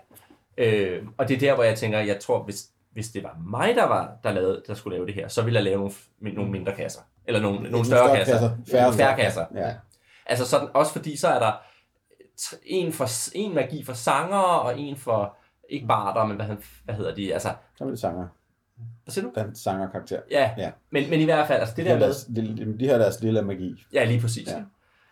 ja. 0.58 0.66
Øh, 0.66 1.06
og 1.18 1.28
det 1.28 1.36
er 1.36 1.40
der, 1.40 1.56
hvor 1.56 1.64
jeg 1.64 1.78
tænker, 1.78 2.00
jeg 2.00 2.20
tror, 2.20 2.44
hvis, 2.44 2.70
hvis 2.94 3.08
det 3.10 3.24
var 3.24 3.38
mig, 3.46 3.76
der 3.76 3.84
var 3.88 4.12
der, 4.24 4.32
lavede, 4.32 4.64
der 4.68 4.74
skulle 4.74 4.98
lave 4.98 5.06
det 5.08 5.16
her, 5.16 5.28
så 5.28 5.42
ville 5.42 5.58
jeg 5.58 5.64
lave 5.64 5.78
nogle, 5.78 6.36
nogle 6.36 6.52
mindre 6.52 6.76
kasser. 6.76 7.02
Eller 7.26 7.42
nogle, 7.42 7.70
nogle 7.72 7.86
større, 7.86 8.16
kasser. 8.16 8.40
Færre, 8.40 8.52
Færre 8.72 8.94
færre 8.94 9.16
kasser. 9.16 9.46
Ja. 9.56 9.74
Altså 10.26 10.46
sådan, 10.46 10.68
også 10.74 10.92
fordi 10.92 11.18
så 11.18 11.28
er 11.28 11.40
der 11.40 11.52
en, 12.64 12.94
for, 12.94 13.08
en 13.36 13.56
magi 13.56 13.86
for 13.86 13.94
sanger, 13.94 14.38
og 14.38 14.80
en 14.80 14.98
for, 14.98 15.38
ikke 15.70 15.88
barter, 15.88 16.26
men 16.26 16.36
hvad, 16.36 16.56
hvad 16.86 16.96
hedder 16.96 17.16
de, 17.16 17.34
altså, 17.34 17.54
Så 17.78 17.84
er 17.84 17.90
det 17.90 18.00
sanger. 18.00 18.28
hvad 19.04 19.12
siger 19.12 19.26
du? 19.26 19.32
Der 19.36 19.42
er 19.42 19.48
en 19.48 19.56
sanger 19.56 19.90
karakter. 19.92 20.20
Ja, 20.32 20.52
Ja. 20.58 20.72
Men, 20.92 21.10
men 21.10 21.20
i 21.20 21.24
hvert 21.24 21.48
fald, 21.48 21.60
altså 21.60 21.76
det 21.76 21.86
De 21.86 21.90
der 21.90 21.96
har 21.96 22.00
med, 22.00 22.06
deres, 22.08 22.24
de, 22.24 22.76
de 22.80 22.88
har 22.88 22.98
deres 22.98 23.22
lille 23.22 23.42
magi. 23.42 23.86
ja 23.94 24.04
lige 24.04 24.22
præcis. 24.22 24.48
Ja. 24.48 24.62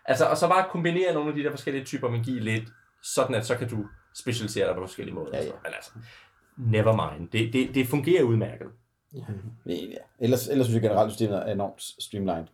Altså, 0.06 0.26
og 0.26 0.38
så 0.38 0.48
bare 0.48 0.65
kombinere 0.72 1.13
nogle 1.13 1.30
af 1.30 1.36
de 1.36 1.44
der 1.44 1.50
forskellige 1.50 1.86
typer 1.86 2.10
magi 2.10 2.32
lidt, 2.32 2.63
sådan 3.04 3.36
at 3.36 3.46
så 3.46 3.56
kan 3.58 3.70
du 3.70 3.86
specialisere 4.15 4.67
dig 4.67 4.76
på 4.76 4.82
forskellige 4.82 5.15
måder. 5.15 5.38
Ja, 5.38 5.44
ja. 5.44 5.52
Men 5.63 5.74
altså, 5.76 5.91
never 6.71 7.12
mind. 7.17 7.30
Det, 7.30 7.54
det, 7.54 7.76
det 7.76 7.88
fungerer 7.88 8.24
udmærket. 8.24 8.67
Ja. 9.15 9.21
Ellers, 10.19 10.47
ellers 10.47 10.67
synes 10.67 10.74
jeg 10.74 10.82
generelt, 10.82 11.06
at 11.08 11.12
systemet 11.12 11.38
er 11.38 11.52
enormt 11.54 11.82
streamlined. 12.00 12.47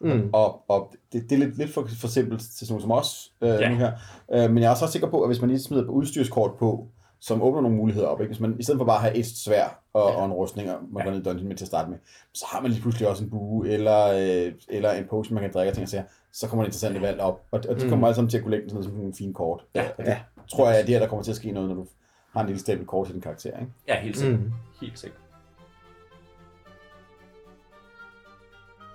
Mm. 0.00 0.30
Og, 0.32 0.70
og 0.70 0.94
det, 1.12 1.22
det 1.30 1.32
er 1.32 1.38
lidt, 1.38 1.58
lidt 1.58 1.70
for, 1.74 1.88
for 2.00 2.08
simpelt 2.08 2.40
til 2.40 2.66
sådan 2.66 2.80
som 2.80 2.92
os 2.92 3.32
øh, 3.42 3.48
Ja. 3.48 3.68
nu 3.68 3.76
her. 3.76 3.92
Øh, 4.32 4.50
men 4.50 4.58
jeg 4.62 4.66
er 4.66 4.70
også 4.70 4.86
sikker 4.86 5.10
på, 5.10 5.22
at 5.22 5.28
hvis 5.28 5.40
man 5.40 5.50
lige 5.50 5.60
smider 5.60 5.86
på 5.86 5.92
udstyrskort 5.92 6.50
på, 6.58 6.88
som 7.20 7.42
åbner 7.42 7.60
nogle 7.60 7.76
muligheder 7.76 8.06
op, 8.08 8.20
ikke? 8.20 8.28
hvis 8.28 8.40
man 8.40 8.56
i 8.58 8.62
stedet 8.62 8.78
for 8.78 8.84
bare 8.84 8.96
at 8.96 9.02
have 9.02 9.14
et 9.16 9.26
svær 9.26 9.82
og, 9.92 10.10
ja. 10.10 10.16
og 10.16 10.26
en 10.26 10.32
rustning, 10.32 10.70
og 10.70 10.78
man 10.92 11.04
går 11.04 11.10
ned 11.10 11.20
i 11.20 11.22
dungeon 11.22 11.48
med 11.48 11.56
til 11.56 11.64
at 11.64 11.68
starte 11.68 11.90
med, 11.90 11.98
så 12.34 12.46
har 12.52 12.60
man 12.60 12.70
lige 12.70 12.82
pludselig 12.82 13.08
også 13.08 13.24
en 13.24 13.30
bue, 13.30 13.68
eller, 13.68 14.06
øh, 14.06 14.52
eller 14.68 14.92
en 14.92 15.04
potion, 15.10 15.34
man 15.34 15.42
kan 15.42 15.52
drikke 15.54 15.70
og 15.70 15.74
ting 15.74 15.82
og 15.82 15.88
sager, 15.88 16.04
så 16.32 16.48
kommer 16.48 16.62
det 16.64 16.68
interessante 16.68 17.00
valg 17.00 17.20
op. 17.20 17.40
Og, 17.50 17.60
og 17.68 17.80
de 17.80 17.88
kommer 17.88 18.06
alle 18.06 18.14
sammen 18.14 18.30
til 18.30 18.36
at 18.36 18.42
kunne 18.42 18.50
lægge 18.50 18.68
sådan 18.68 18.74
noget 18.74 18.84
som 18.90 18.94
nogle 18.98 19.14
fine 19.14 19.34
kort. 19.34 19.64
Ja. 19.74 19.84
Og 19.98 20.04
det 20.04 20.16
tror 20.50 20.70
jeg, 20.70 20.78
at 20.78 20.86
det 20.86 20.94
her, 20.94 21.00
der 21.00 21.08
kommer 21.08 21.22
til 21.22 21.30
at 21.30 21.36
ske 21.36 21.52
noget, 21.52 21.68
når 21.68 21.76
du 21.76 21.86
har 22.32 22.40
en 22.40 22.46
lille 22.46 22.60
stabel 22.60 22.86
kort 22.86 23.06
til 23.06 23.14
din 23.14 23.22
karakter. 23.22 23.58
Ikke? 23.60 23.72
Ja, 23.88 24.00
helt 24.00 24.16
sikkert. 24.18 24.40
Mm. 24.40 24.52
Helt 24.80 24.98
sikkert. 24.98 25.20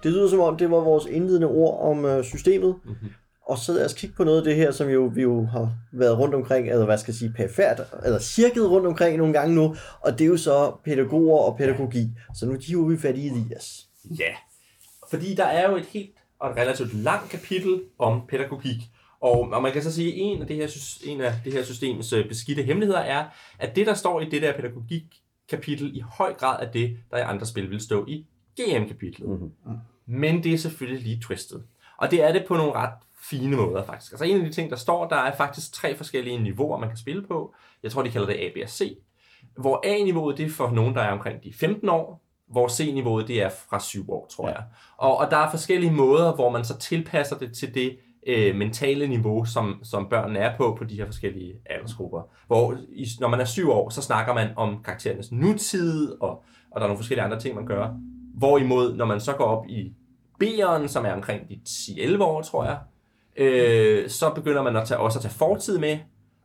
Det 0.03 0.13
lyder 0.13 0.29
som 0.29 0.39
om, 0.39 0.57
det 0.57 0.71
var 0.71 0.79
vores 0.79 1.05
indledende 1.05 1.47
ord 1.47 1.81
om 1.81 2.05
øh, 2.05 2.23
systemet. 2.23 2.75
Mm-hmm. 2.83 3.09
Og 3.45 3.57
så 3.57 3.73
lad 3.73 3.85
os 3.85 3.93
kigge 3.93 4.15
på 4.15 4.23
noget 4.23 4.37
af 4.37 4.43
det 4.43 4.55
her, 4.55 4.71
som 4.71 4.89
jo, 4.89 5.11
vi 5.13 5.21
jo 5.21 5.45
har 5.45 5.69
været 5.91 6.19
rundt 6.19 6.35
omkring, 6.35 6.69
eller 6.69 6.85
hvad 6.85 6.97
skal 6.97 7.11
jeg 7.11 7.15
sige, 7.15 7.33
perifært, 7.35 7.81
eller 8.05 8.19
cirket 8.19 8.69
rundt 8.69 8.87
omkring 8.87 9.17
nogle 9.17 9.33
gange 9.33 9.55
nu. 9.55 9.75
Og 9.99 10.11
det 10.11 10.21
er 10.21 10.25
jo 10.25 10.37
så 10.37 10.71
pædagoger 10.83 11.37
og 11.37 11.57
pædagogik. 11.57 12.07
Så 12.35 12.45
nu 12.45 12.57
hiver 12.67 12.87
vi 12.87 12.97
fat 12.97 13.15
i 13.15 13.27
Elias. 13.27 13.87
Ja, 14.19 14.33
fordi 15.09 15.35
der 15.35 15.45
er 15.45 15.69
jo 15.69 15.75
et 15.75 15.85
helt 15.85 16.15
og 16.39 16.51
et 16.51 16.57
relativt 16.57 16.93
langt 16.93 17.29
kapitel 17.29 17.81
om 17.99 18.21
pædagogik. 18.29 18.77
Og, 19.19 19.49
og 19.51 19.61
man 19.61 19.71
kan 19.71 19.83
så 19.83 19.93
sige, 19.93 20.07
at 20.07 20.13
en 20.17 20.41
af 20.41 20.47
det 20.47 20.55
her, 20.55 20.67
en 21.05 21.21
af 21.21 21.33
det 21.43 21.53
her 21.53 21.63
systems 21.63 22.13
øh, 22.13 22.27
beskidte 22.27 22.63
hemmeligheder 22.63 22.99
er, 22.99 23.25
at 23.59 23.75
det, 23.75 23.87
der 23.87 23.93
står 23.93 24.21
i 24.21 24.29
det 24.29 24.41
der 24.41 24.53
pædagogik-kapitel, 24.53 25.97
i 25.97 25.99
høj 25.99 26.33
grad 26.33 26.65
er 26.67 26.71
det, 26.71 26.97
der 27.11 27.17
i 27.17 27.21
andre 27.21 27.45
spil 27.45 27.69
vil 27.69 27.81
stå 27.81 28.05
i 28.07 28.25
GM-kapitlet. 28.61 29.29
Mhm. 29.29 29.51
Men 30.05 30.43
det 30.43 30.53
er 30.53 30.57
selvfølgelig 30.57 31.03
lige 31.03 31.21
twistet. 31.21 31.63
Og 31.97 32.11
det 32.11 32.23
er 32.23 32.31
det 32.33 32.45
på 32.47 32.57
nogle 32.57 32.73
ret 32.73 32.93
fine 33.29 33.55
måder, 33.55 33.85
faktisk. 33.85 34.11
Altså 34.11 34.25
en 34.25 34.37
af 34.37 34.45
de 34.45 34.51
ting, 34.51 34.69
der 34.69 34.75
står, 34.75 35.07
der 35.07 35.15
er 35.15 35.35
faktisk 35.35 35.73
tre 35.73 35.97
forskellige 35.97 36.37
niveauer, 36.37 36.77
man 36.77 36.89
kan 36.89 36.97
spille 36.97 37.27
på. 37.27 37.55
Jeg 37.83 37.91
tror, 37.91 38.03
de 38.03 38.11
kalder 38.11 38.27
det 38.27 38.35
A, 38.35 38.49
B 38.55 38.57
og 38.63 38.69
C. 38.69 38.97
Hvor 39.57 39.81
A-niveauet, 39.83 40.37
det 40.37 40.45
er 40.45 40.49
for 40.49 40.69
nogen, 40.69 40.95
der 40.95 41.01
er 41.01 41.11
omkring 41.11 41.43
de 41.43 41.53
15 41.53 41.89
år, 41.89 42.21
hvor 42.47 42.67
C-niveauet, 42.67 43.27
det 43.27 43.41
er 43.41 43.49
fra 43.69 43.79
7 43.79 44.11
år, 44.11 44.27
tror 44.27 44.47
jeg. 44.47 44.63
Og, 44.97 45.17
og 45.17 45.31
der 45.31 45.37
er 45.37 45.49
forskellige 45.49 45.91
måder, 45.91 46.35
hvor 46.35 46.49
man 46.49 46.65
så 46.65 46.77
tilpasser 46.77 47.37
det 47.37 47.53
til 47.57 47.75
det 47.75 47.97
øh, 48.25 48.55
mentale 48.55 49.07
niveau, 49.07 49.45
som, 49.45 49.79
som 49.83 50.09
børnene 50.09 50.39
er 50.39 50.57
på, 50.57 50.75
på 50.77 50.83
de 50.83 50.95
her 50.95 51.05
forskellige 51.05 51.53
aldersgrupper. 51.65 52.21
Hvor 52.47 52.77
i, 52.89 53.07
når 53.19 53.27
man 53.27 53.39
er 53.39 53.45
7 53.45 53.71
år, 53.71 53.89
så 53.89 54.01
snakker 54.01 54.33
man 54.33 54.49
om 54.55 54.83
karakterernes 54.83 55.31
nutid, 55.31 56.11
og, 56.21 56.29
og 56.71 56.75
der 56.75 56.81
er 56.81 56.87
nogle 56.87 56.97
forskellige 56.97 57.25
andre 57.25 57.39
ting, 57.39 57.55
man 57.55 57.65
gør. 57.65 57.89
Hvorimod, 58.33 58.95
når 58.95 59.05
man 59.05 59.19
så 59.19 59.33
går 59.33 59.45
op 59.45 59.67
i 59.67 59.93
B'eren, 60.43 60.87
som 60.87 61.05
er 61.05 61.13
omkring 61.13 61.49
de 61.49 61.59
10-11 61.69 62.23
år, 62.23 62.41
tror 62.41 62.63
jeg, 62.65 62.77
øh, 63.37 64.09
så 64.09 64.29
begynder 64.29 64.63
man 64.63 64.75
at 64.75 64.87
tage, 64.87 64.99
også 64.99 65.19
at 65.19 65.23
tage 65.23 65.33
fortid 65.33 65.77
med, 65.77 65.97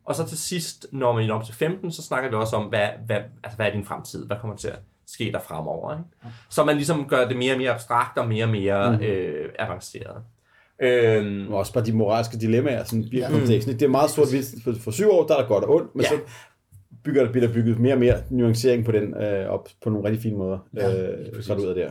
og 0.04 0.14
så 0.14 0.26
til 0.26 0.38
sidst, 0.38 0.86
når 0.92 1.12
man 1.12 1.30
er 1.30 1.34
op 1.34 1.44
til 1.44 1.54
15, 1.54 1.92
så 1.92 2.02
snakker 2.02 2.30
vi 2.30 2.36
også 2.36 2.56
om, 2.56 2.64
hvad, 2.64 2.88
hvad, 3.06 3.16
altså, 3.44 3.56
hvad 3.56 3.66
er 3.66 3.70
din 3.70 3.84
fremtid? 3.84 4.26
Hvad 4.26 4.36
kommer 4.40 4.56
til 4.56 4.68
at 4.68 4.78
ske 5.06 5.32
der 5.32 5.40
fremover? 5.40 5.92
Ikke? 5.92 6.34
Så 6.48 6.64
man 6.64 6.76
ligesom 6.76 7.08
gør 7.08 7.28
det 7.28 7.36
mere 7.36 7.52
og 7.52 7.58
mere 7.58 7.70
abstrakt 7.70 8.18
og 8.18 8.28
mere 8.28 8.44
og 8.44 8.50
mere 8.50 8.92
mm. 8.92 9.02
øh, 9.02 9.48
avanceret. 9.58 10.22
Øhm, 10.82 11.52
Og 11.52 11.58
også 11.58 11.72
bare 11.72 11.84
de 11.84 11.92
moralske 11.92 12.38
dilemmaer, 12.38 12.84
sådan 12.84 13.04
bliver 13.10 13.30
komplekse. 13.30 13.72
Det 13.72 13.82
er 13.82 13.88
meget 13.88 14.10
sort 14.10 14.30
hvidt 14.30 14.46
for, 14.64 14.72
for 14.80 14.90
syv 14.90 15.10
år, 15.10 15.26
der 15.26 15.34
er 15.36 15.40
der 15.40 15.48
godt 15.48 15.64
og 15.64 15.74
ondt, 15.74 15.94
men 15.94 16.02
Ja. 16.02 16.08
så 16.08 16.14
bygger, 17.04 17.32
bliver 17.32 17.46
der 17.46 17.54
bygget 17.54 17.78
mere 17.78 17.94
og 17.94 17.98
mere 18.00 18.14
nuancering 18.30 18.84
på 18.84 18.92
den 18.92 19.14
øh, 19.22 19.46
op 19.50 19.68
på 19.82 19.90
nogle 19.90 20.06
rigtig 20.08 20.22
fine 20.22 20.36
måder. 20.38 20.58
Ja, 20.76 21.10
øh, 21.10 21.42
så 21.42 21.54
det 21.54 21.60
ud 21.62 21.66
af 21.68 21.74
der. 21.74 21.90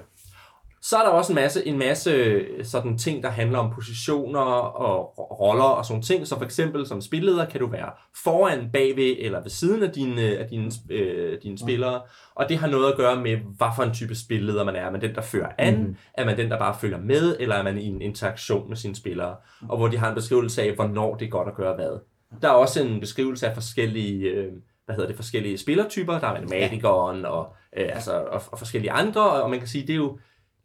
Så 0.82 0.98
er 0.98 1.04
der 1.04 1.10
også 1.10 1.32
en 1.32 1.36
masse, 1.36 1.68
en 1.68 1.78
masse 1.78 2.42
sådan 2.64 2.98
ting, 2.98 3.24
der 3.24 3.30
handler 3.30 3.60
om 3.60 3.74
positioner 3.74 4.40
og 4.40 5.14
roller 5.40 5.64
og 5.64 5.86
sådan 5.86 6.02
ting. 6.02 6.28
Så 6.28 6.38
for 6.38 6.46
eksempel 6.46 6.88
som 6.88 7.02
spilleder 7.02 7.46
kan 7.46 7.60
du 7.60 7.68
være 7.68 7.92
foran, 8.24 8.70
bagved 8.74 9.16
eller 9.20 9.42
ved 9.42 9.50
siden 9.50 9.84
af 9.84 9.92
dine, 9.92 10.22
af 10.22 10.48
dine, 10.50 10.72
øh, 10.90 11.38
dine 11.44 11.58
spillere. 11.58 12.02
Og 12.36 12.50
det 12.50 12.58
har 12.58 12.68
noget 12.68 12.92
at 12.92 12.98
gøre 12.98 13.22
med, 13.22 13.38
hvad 13.58 13.68
for 13.76 13.84
en 13.84 13.94
type 13.94 14.16
spilleder 14.16 14.64
man 14.64 14.76
er. 14.76 14.86
Er 14.86 14.92
man 14.92 15.02
den, 15.02 15.16
der 15.16 15.22
fører 15.22 15.50
an? 15.58 15.78
Mm-hmm. 15.78 15.96
Er 16.14 16.26
man 16.26 16.38
den, 16.38 16.52
der 16.52 16.60
bare 16.60 16.76
følger 16.82 17.00
med? 17.00 17.38
Eller 17.40 17.56
er 17.56 17.64
man 17.64 17.78
i 17.78 17.86
en 17.86 18.02
interaktion 18.02 18.70
med 18.70 18.78
sine 18.78 18.96
spillere? 18.96 19.36
Og 19.70 19.78
hvor 19.78 19.88
de 19.88 19.98
har 19.98 20.10
en 20.10 20.16
beskrivelse 20.16 20.62
af, 20.62 20.74
hvornår 20.76 21.16
det 21.16 21.26
er 21.26 21.30
godt 21.30 21.48
at 21.48 21.56
gøre 21.56 21.76
hvad. 21.76 22.00
Der 22.42 22.48
er 22.48 22.54
også 22.54 22.84
en 22.84 23.00
beskrivelse 23.00 23.48
af 23.48 23.54
forskellige... 23.54 24.30
Øh, 24.30 24.52
hvad 24.86 24.96
hedder 24.96 25.08
det, 25.08 25.16
forskellige 25.16 25.58
spillertyper. 25.58 26.20
Der 26.20 26.28
er 26.28 26.34
matematikeren 26.34 27.26
og, 27.26 27.54
øh, 27.78 27.90
altså, 27.94 28.12
og, 28.14 28.42
og 28.52 28.60
forskellige 28.60 28.92
andre, 28.92 29.32
og 29.32 29.50
man 29.50 29.60
kan 29.60 29.68
sige, 29.68 29.88
det 29.88 29.94
er 29.94 29.98
jo, 29.98 30.20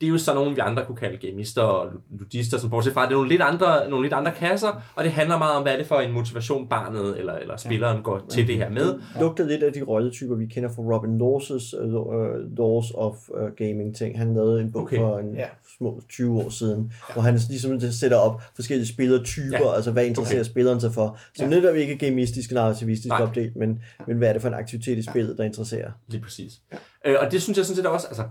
det 0.05 0.09
er 0.11 0.13
jo 0.13 0.19
sådan 0.19 0.41
nogle, 0.41 0.55
vi 0.55 0.61
andre 0.61 0.85
kunne 0.85 0.97
kalde 0.97 1.27
gamister 1.31 1.63
og 1.63 1.91
ludister, 2.19 2.59
som 2.59 2.71
bortset 2.71 2.93
fra, 2.93 3.03
det 3.03 3.09
er 3.11 3.15
nogle 3.15 3.29
lidt, 3.29 3.43
andre, 3.43 3.91
nogle 3.91 4.05
lidt 4.05 4.15
andre 4.15 4.33
kasser, 4.33 4.83
og 4.95 5.05
det 5.05 5.13
handler 5.13 5.39
meget 5.39 5.57
om, 5.57 5.63
hvad 5.63 5.73
er 5.73 5.77
det 5.77 5.87
for 5.87 6.01
en 6.01 6.13
motivation 6.13 6.69
barnet 6.69 7.19
eller, 7.19 7.33
eller 7.35 7.57
spilleren 7.57 8.03
går 8.03 8.21
til 8.29 8.47
det 8.47 8.57
her 8.57 8.71
med. 8.71 8.95
lugter 9.21 9.45
lidt 9.47 9.63
af 9.63 9.73
de 9.73 9.83
rolletyper, 9.83 10.35
vi 10.35 10.47
kender 10.47 10.69
fra 10.69 10.83
Robin 10.83 11.21
Laws' 11.21 11.85
uh, 11.85 12.59
Laws 12.59 12.93
of 12.95 13.15
uh, 13.29 13.49
Gaming 13.57 13.97
ting. 13.97 14.19
Han 14.19 14.35
lavede 14.35 14.61
en 14.61 14.73
bog 14.73 14.83
Okay. 14.83 14.97
for 14.97 15.19
en 15.19 15.35
Ja. 15.35 15.41
ja. 15.41 15.47
små 15.79 16.01
20 16.09 16.41
år 16.45 16.49
siden, 16.49 16.93
ja. 17.09 17.13
hvor 17.13 17.23
han 17.23 17.35
ligesom 17.49 17.81
sætter 17.81 18.17
op 18.17 18.43
forskellige 18.57 18.89
spillertyper, 18.89 19.59
Ja. 19.59 19.65
ja. 19.69 19.75
altså 19.75 19.91
hvad 19.91 20.05
interesserer 20.07 20.41
okay. 20.41 20.51
spilleren 20.51 20.81
sig 20.81 20.93
for. 20.93 21.19
Som 21.37 21.49
Ja. 21.49 21.55
ja. 21.55 21.61
netop 21.61 21.77
ikke 21.77 21.93
er 21.93 21.99
gamistisk 21.99 22.51
og 22.51 22.55
narrativistisk 22.55 23.09
Nej. 23.09 23.23
opdelt, 23.23 23.57
men, 23.57 23.81
men 24.07 24.17
hvad 24.19 24.29
er 24.29 24.33
det 24.33 24.43
for 24.43 24.49
en 24.49 24.55
aktivitet 24.55 24.99
i 24.99 25.03
spillet, 25.03 25.39
der 25.39 25.45
interesserer? 25.45 25.91
Lige 26.09 26.23
præcis. 26.23 26.53
Ja. 26.73 27.11
Øh, 27.11 27.17
og 27.21 27.33
det 27.33 27.43
synes 27.43 27.59
jeg 27.59 27.67
sådan 27.67 27.77
set 27.77 27.87
også, 27.87 28.07
altså, 28.07 28.23
øh, 28.23 28.29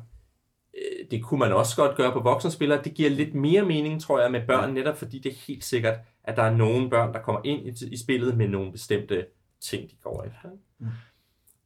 det 1.11 1.23
kunne 1.23 1.39
man 1.39 1.53
også 1.53 1.75
godt 1.75 1.97
gøre 1.97 2.11
på 2.11 2.19
voksenspillere. 2.19 2.81
Det 2.83 2.93
giver 2.93 3.09
lidt 3.09 3.35
mere 3.35 3.63
mening, 3.63 4.01
tror 4.01 4.21
jeg, 4.21 4.31
med 4.31 4.41
børn, 4.47 4.73
netop 4.73 4.97
fordi 4.97 5.19
det 5.19 5.31
er 5.31 5.35
helt 5.47 5.63
sikkert, 5.63 5.99
at 6.23 6.35
der 6.35 6.43
er 6.43 6.55
nogle 6.55 6.89
børn, 6.89 7.13
der 7.13 7.19
kommer 7.19 7.41
ind 7.43 7.67
i, 7.67 7.85
i 7.91 7.97
spillet 7.97 8.37
med 8.37 8.47
nogle 8.47 8.71
bestemte 8.71 9.25
ting, 9.61 9.89
de 9.89 9.95
går 10.03 10.23
efter. 10.23 10.49
Mm. 10.79 10.87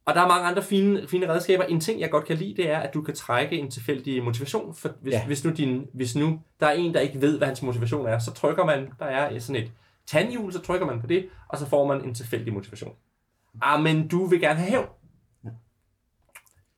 Og 0.04 0.14
der 0.14 0.20
er 0.20 0.28
mange 0.28 0.46
andre 0.46 0.62
fine, 0.62 1.08
fine 1.08 1.28
redskaber. 1.28 1.64
En 1.64 1.80
ting, 1.80 2.00
jeg 2.00 2.10
godt 2.10 2.24
kan 2.24 2.36
lide, 2.36 2.56
det 2.56 2.70
er, 2.70 2.78
at 2.78 2.94
du 2.94 3.02
kan 3.02 3.14
trække 3.14 3.58
en 3.58 3.70
tilfældig 3.70 4.22
motivation. 4.22 4.74
For 4.74 4.88
hvis, 5.00 5.12
ja. 5.12 5.18
Ja. 5.18 5.26
hvis, 5.26 5.44
nu 5.44 5.50
din, 5.50 5.86
hvis 5.94 6.16
nu 6.16 6.40
der 6.60 6.66
er 6.66 6.72
en, 6.72 6.94
der 6.94 7.00
ikke 7.00 7.20
ved, 7.20 7.38
hvad 7.38 7.46
hans 7.46 7.62
motivation 7.62 8.06
er, 8.06 8.18
så 8.18 8.32
trykker 8.32 8.64
man, 8.64 8.88
der 8.98 9.04
er 9.04 9.38
sådan 9.38 9.62
et 9.62 9.70
tandhjul, 10.06 10.52
så 10.52 10.60
trykker 10.60 10.86
man 10.86 11.00
på 11.00 11.06
det, 11.06 11.28
og 11.48 11.58
så 11.58 11.66
får 11.66 11.86
man 11.86 12.04
en 12.04 12.14
tilfældig 12.14 12.52
motivation. 12.52 12.94
Ah, 13.62 13.82
men 13.82 14.08
du 14.08 14.26
vil 14.26 14.40
gerne 14.40 14.58
have 14.58 14.70
hævn. 14.70 14.86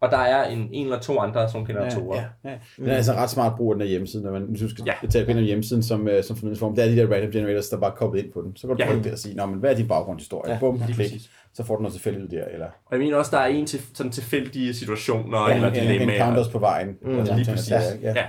Og 0.01 0.11
der 0.11 0.19
er 0.19 0.49
en, 0.51 0.69
en 0.73 0.85
eller 0.87 0.99
to 0.99 1.19
andre 1.19 1.49
sådan 1.49 1.67
generatorer. 1.67 2.17
ja. 2.17 2.25
Ja. 2.45 2.51
Ja. 2.51 2.59
Den 2.77 2.87
er 2.89 2.97
altså 2.97 3.13
ret 3.13 3.31
smart 3.31 3.57
brug 3.57 3.71
af 3.73 3.75
den 3.75 3.83
her 3.83 3.89
hjemmeside, 3.89 4.23
når 4.23 4.33
man 4.33 4.43
hvis 4.43 4.61
du 4.61 4.69
skal 4.69 4.85
Ja. 4.87 4.93
ja. 5.03 5.09
tage 5.09 5.27
ind 5.27 5.33
på 5.39 5.41
hjemmesiden 5.41 5.83
som, 5.83 6.09
øh, 6.09 6.25
som 6.25 6.37
formidlingsform. 6.37 6.75
Det 6.77 6.85
er 6.85 6.89
de 6.89 6.97
der 6.97 7.15
random 7.15 7.31
generators, 7.33 7.69
der 7.69 7.77
bare 7.81 7.91
er 7.91 7.95
koblet 7.95 8.25
ind 8.25 8.33
på 8.33 8.43
den. 8.43 8.57
Så 8.57 8.67
kan 8.67 8.77
du 8.77 8.83
Ja. 8.83 8.91
ja. 8.93 8.99
det 9.03 9.13
og 9.13 9.19
sige, 9.19 9.35
Nå, 9.35 9.47
men 9.47 9.59
hvad 9.59 9.71
er 9.71 9.75
din 9.77 9.89
baggrundshistorie? 9.89 10.49
Ja, 10.51 10.55
Ja. 10.55 10.61
Bum, 10.61 10.75
lige 10.75 10.85
klik. 10.87 10.97
præcis. 10.97 11.31
Så 11.55 11.65
får 11.65 11.77
du 11.77 11.83
noget 11.83 11.95
tilfældigt 11.95 12.31
der. 12.31 12.45
Eller 12.45 12.67
Og 12.67 12.93
jeg 12.93 12.99
mener 12.99 13.17
også, 13.17 13.37
der 13.37 13.43
er 13.43 13.47
en 13.47 13.67
til 13.67 13.81
sådan 13.95 14.13
tilfældige 14.13 14.75
situationer 14.75 15.49
ja, 15.49 15.55
eller 15.55 15.69
en, 15.69 15.75
en, 15.77 15.83
en 15.83 15.89
dilemmaer. 15.93 16.25
counters 16.25 16.49
på 16.49 16.59
vejen. 16.59 16.89
Mm, 17.03 17.11
lige 17.37 17.45
præcis. 17.51 17.71
Ja, 17.71 17.81
ja. 18.03 18.13
Ja. 18.17 18.25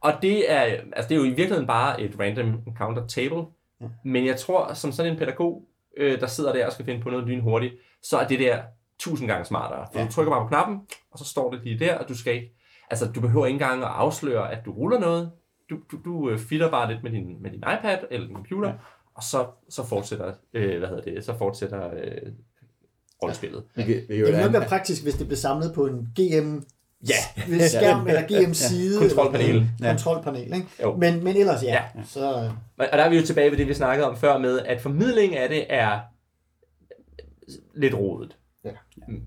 Og 0.00 0.12
det 0.22 0.52
er, 0.52 0.60
altså 0.60 1.08
det 1.08 1.10
er 1.12 1.16
jo 1.16 1.24
i 1.24 1.28
virkeligheden 1.28 1.66
bare 1.66 2.00
et 2.00 2.16
random 2.20 2.58
encounter 2.66 3.06
table. 3.06 3.42
Ja. 3.80 3.86
Men 4.04 4.26
jeg 4.26 4.36
tror, 4.36 4.74
som 4.74 4.92
sådan 4.92 5.12
en 5.12 5.18
pædagog, 5.18 5.62
øh, 5.96 6.20
der 6.20 6.26
sidder 6.26 6.52
der 6.52 6.66
og 6.66 6.72
skal 6.72 6.84
finde 6.84 7.00
på 7.00 7.10
noget 7.10 7.26
lynhurtigt, 7.26 7.74
så 8.02 8.16
er 8.18 8.26
det 8.26 8.38
der 8.38 8.56
tusind 9.00 9.28
gange 9.28 9.44
smartere. 9.44 9.86
For 9.92 9.98
ja. 10.00 10.06
du 10.06 10.12
trykker 10.12 10.32
bare 10.32 10.42
på 10.44 10.48
knappen, 10.48 10.80
og 11.12 11.18
så 11.18 11.24
står 11.24 11.50
det 11.50 11.60
lige 11.64 11.78
der, 11.78 11.98
og 11.98 12.08
du 12.08 12.16
skal 12.18 12.34
ikke... 12.34 12.56
Altså, 12.90 13.06
du 13.14 13.20
behøver 13.20 13.46
ikke 13.46 13.54
engang 13.54 13.82
at 13.82 13.88
afsløre, 13.88 14.52
at 14.52 14.58
du 14.64 14.72
ruller 14.72 14.98
noget. 15.00 15.30
Du, 15.70 15.76
du, 15.92 15.98
du 16.04 16.30
øh, 16.30 16.38
fitter 16.38 16.70
bare 16.70 16.92
lidt 16.92 17.02
med 17.02 17.10
din, 17.10 17.42
med 17.42 17.50
din 17.50 17.58
iPad 17.78 17.98
eller 18.10 18.26
din 18.26 18.36
computer, 18.36 18.68
ja. 18.68 18.74
og 19.14 19.22
så, 19.22 19.46
så 19.68 19.86
fortsætter, 19.86 20.32
øh, 20.54 20.78
hvad 20.78 20.88
hedder 20.88 21.02
det, 21.02 21.24
så 21.24 21.38
fortsætter 21.38 21.86
øh, 21.94 22.32
rollespillet. 23.22 23.62
Vi 23.74 23.82
kan 23.82 23.94
Det 24.08 24.20
jo 24.20 24.24
ville 24.26 24.42
nok 24.42 24.52
være 24.52 24.68
praktisk, 24.68 25.02
hvis 25.02 25.14
det 25.14 25.26
blev 25.26 25.36
samlet 25.36 25.72
på 25.74 25.86
en 25.86 26.08
GM 26.16 26.60
Ja, 27.08 27.42
ved 27.48 27.68
skærm 27.68 28.06
eller 28.08 28.22
GM 28.46 28.52
side. 28.52 28.98
Kontrolpanel. 29.00 29.48
Eller, 29.50 29.66
Ja. 29.82 29.88
kontrolpanel, 29.88 30.54
ikke? 30.54 30.66
Jo. 30.82 30.96
Men, 30.96 31.24
men 31.24 31.36
ellers 31.36 31.62
ja. 31.62 31.68
Ja. 31.96 32.02
Så, 32.04 32.24
Og 32.78 32.86
og 32.92 32.98
der 32.98 33.04
er 33.04 33.08
vi 33.10 33.16
jo 33.16 33.22
tilbage 33.26 33.50
ved 33.50 33.58
det, 33.58 33.68
vi 33.68 33.74
snakkede 33.74 34.08
om 34.10 34.16
før 34.16 34.38
med, 34.38 34.58
at 34.60 34.80
formidling 34.80 35.36
af 35.36 35.48
det 35.48 35.66
er 35.68 36.00
lidt 37.74 37.94
rodet. 37.94 38.36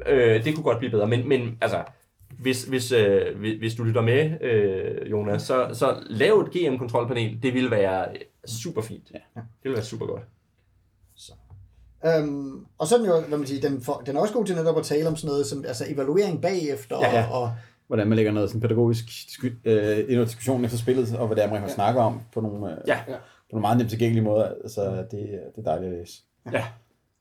Ja. 0.06 0.16
Øh, 0.16 0.44
det 0.46 0.56
kunne 0.56 0.64
godt 0.64 0.78
blive 0.78 0.92
bedre, 0.92 1.08
men, 1.08 1.28
men 1.30 1.58
altså, 1.62 1.84
hvis, 2.40 2.64
hvis, 2.64 2.92
øh, 2.92 3.38
hvis, 3.40 3.60
hvis 3.60 3.76
du 3.76 3.84
lytter 3.84 4.02
med, 4.02 4.42
øh, 4.42 5.12
Jonas, 5.12 5.42
så, 5.42 5.70
så 5.74 5.96
lav 6.10 6.40
et 6.40 6.52
GM-kontrolpanel. 6.52 7.40
Det 7.44 7.54
ville 7.54 7.72
være 7.72 8.08
super 8.46 8.82
fint. 8.82 9.12
Ja. 9.14 9.20
Det 9.36 9.44
ville 9.64 9.76
være 9.76 9.86
super 9.86 10.06
godt. 10.06 10.22
øhm, 12.06 12.66
og 12.78 12.88
så 12.88 12.96
er 12.96 13.00
den 13.00 13.08
jo, 13.08 13.22
hvad 13.22 13.38
man 13.38 13.48
siger, 13.48 13.70
den, 13.70 13.82
for, 13.82 14.04
den 14.06 14.16
er 14.16 14.22
også 14.22 14.34
god 14.34 14.46
til 14.46 14.56
netop 14.56 14.78
at 14.78 14.84
tale 14.86 15.08
om 15.08 15.16
sådan 15.16 15.28
noget 15.28 15.46
som 15.46 15.64
altså 15.68 15.86
evaluering 15.88 16.42
bagefter, 16.42 16.98
Ja, 17.02 17.20
ja. 17.20 17.32
og, 17.32 17.52
hvordan 17.88 18.08
man 18.08 18.16
lægger 18.16 18.32
noget 18.32 18.50
sådan 18.50 18.62
pædagogisk 18.62 19.06
øh, 19.64 20.00
ind 20.00 20.10
i 20.22 20.26
diskussion 20.26 20.66
efter 20.66 20.78
spillet, 20.78 21.16
og 21.18 21.28
hvad 21.28 21.36
det 21.36 21.44
er, 21.44 21.50
man 21.50 21.60
kan 21.60 21.70
ja. 21.70 21.76
snakke 21.76 22.00
om 22.00 22.22
på 22.34 22.42
nogle, 22.42 22.72
øh, 22.72 22.78
Ja. 22.88 23.00
Ja. 23.08 23.16
på 23.16 23.52
nogle 23.52 23.62
meget 23.62 23.78
nemt 23.78 23.90
tilgængelige 23.90 24.24
måder. 24.24 24.46
Altså, 24.64 24.82
det, 25.12 25.12
det 25.12 25.58
er 25.58 25.62
dejligt 25.64 25.92
at 25.94 26.00
læse. 26.00 26.22
Ja, 26.52 26.64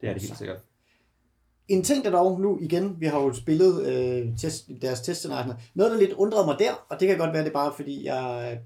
det 0.01 0.09
er 0.09 0.13
det 0.13 0.23
helt 0.23 0.39
sikkert. 0.39 0.57
En 1.73 1.83
ting, 1.85 2.05
der 2.05 2.11
dog 2.11 2.41
nu 2.41 2.59
igen, 2.61 2.97
vi 2.99 3.07
har 3.07 3.21
jo 3.21 3.33
spillet 3.33 3.87
øh, 3.87 4.37
test, 4.39 4.69
deres 4.83 5.01
testscenarier, 5.01 5.55
noget 5.75 5.93
der 5.93 5.99
lidt 5.99 6.13
undrede 6.13 6.47
mig 6.47 6.57
der, 6.59 6.73
og 6.91 7.01
det 7.01 7.09
kan 7.09 7.19
godt 7.19 7.33
være, 7.33 7.43
det 7.43 7.49
er 7.49 7.53
bare 7.53 7.73
fordi, 7.77 8.07
jeg 8.07 8.59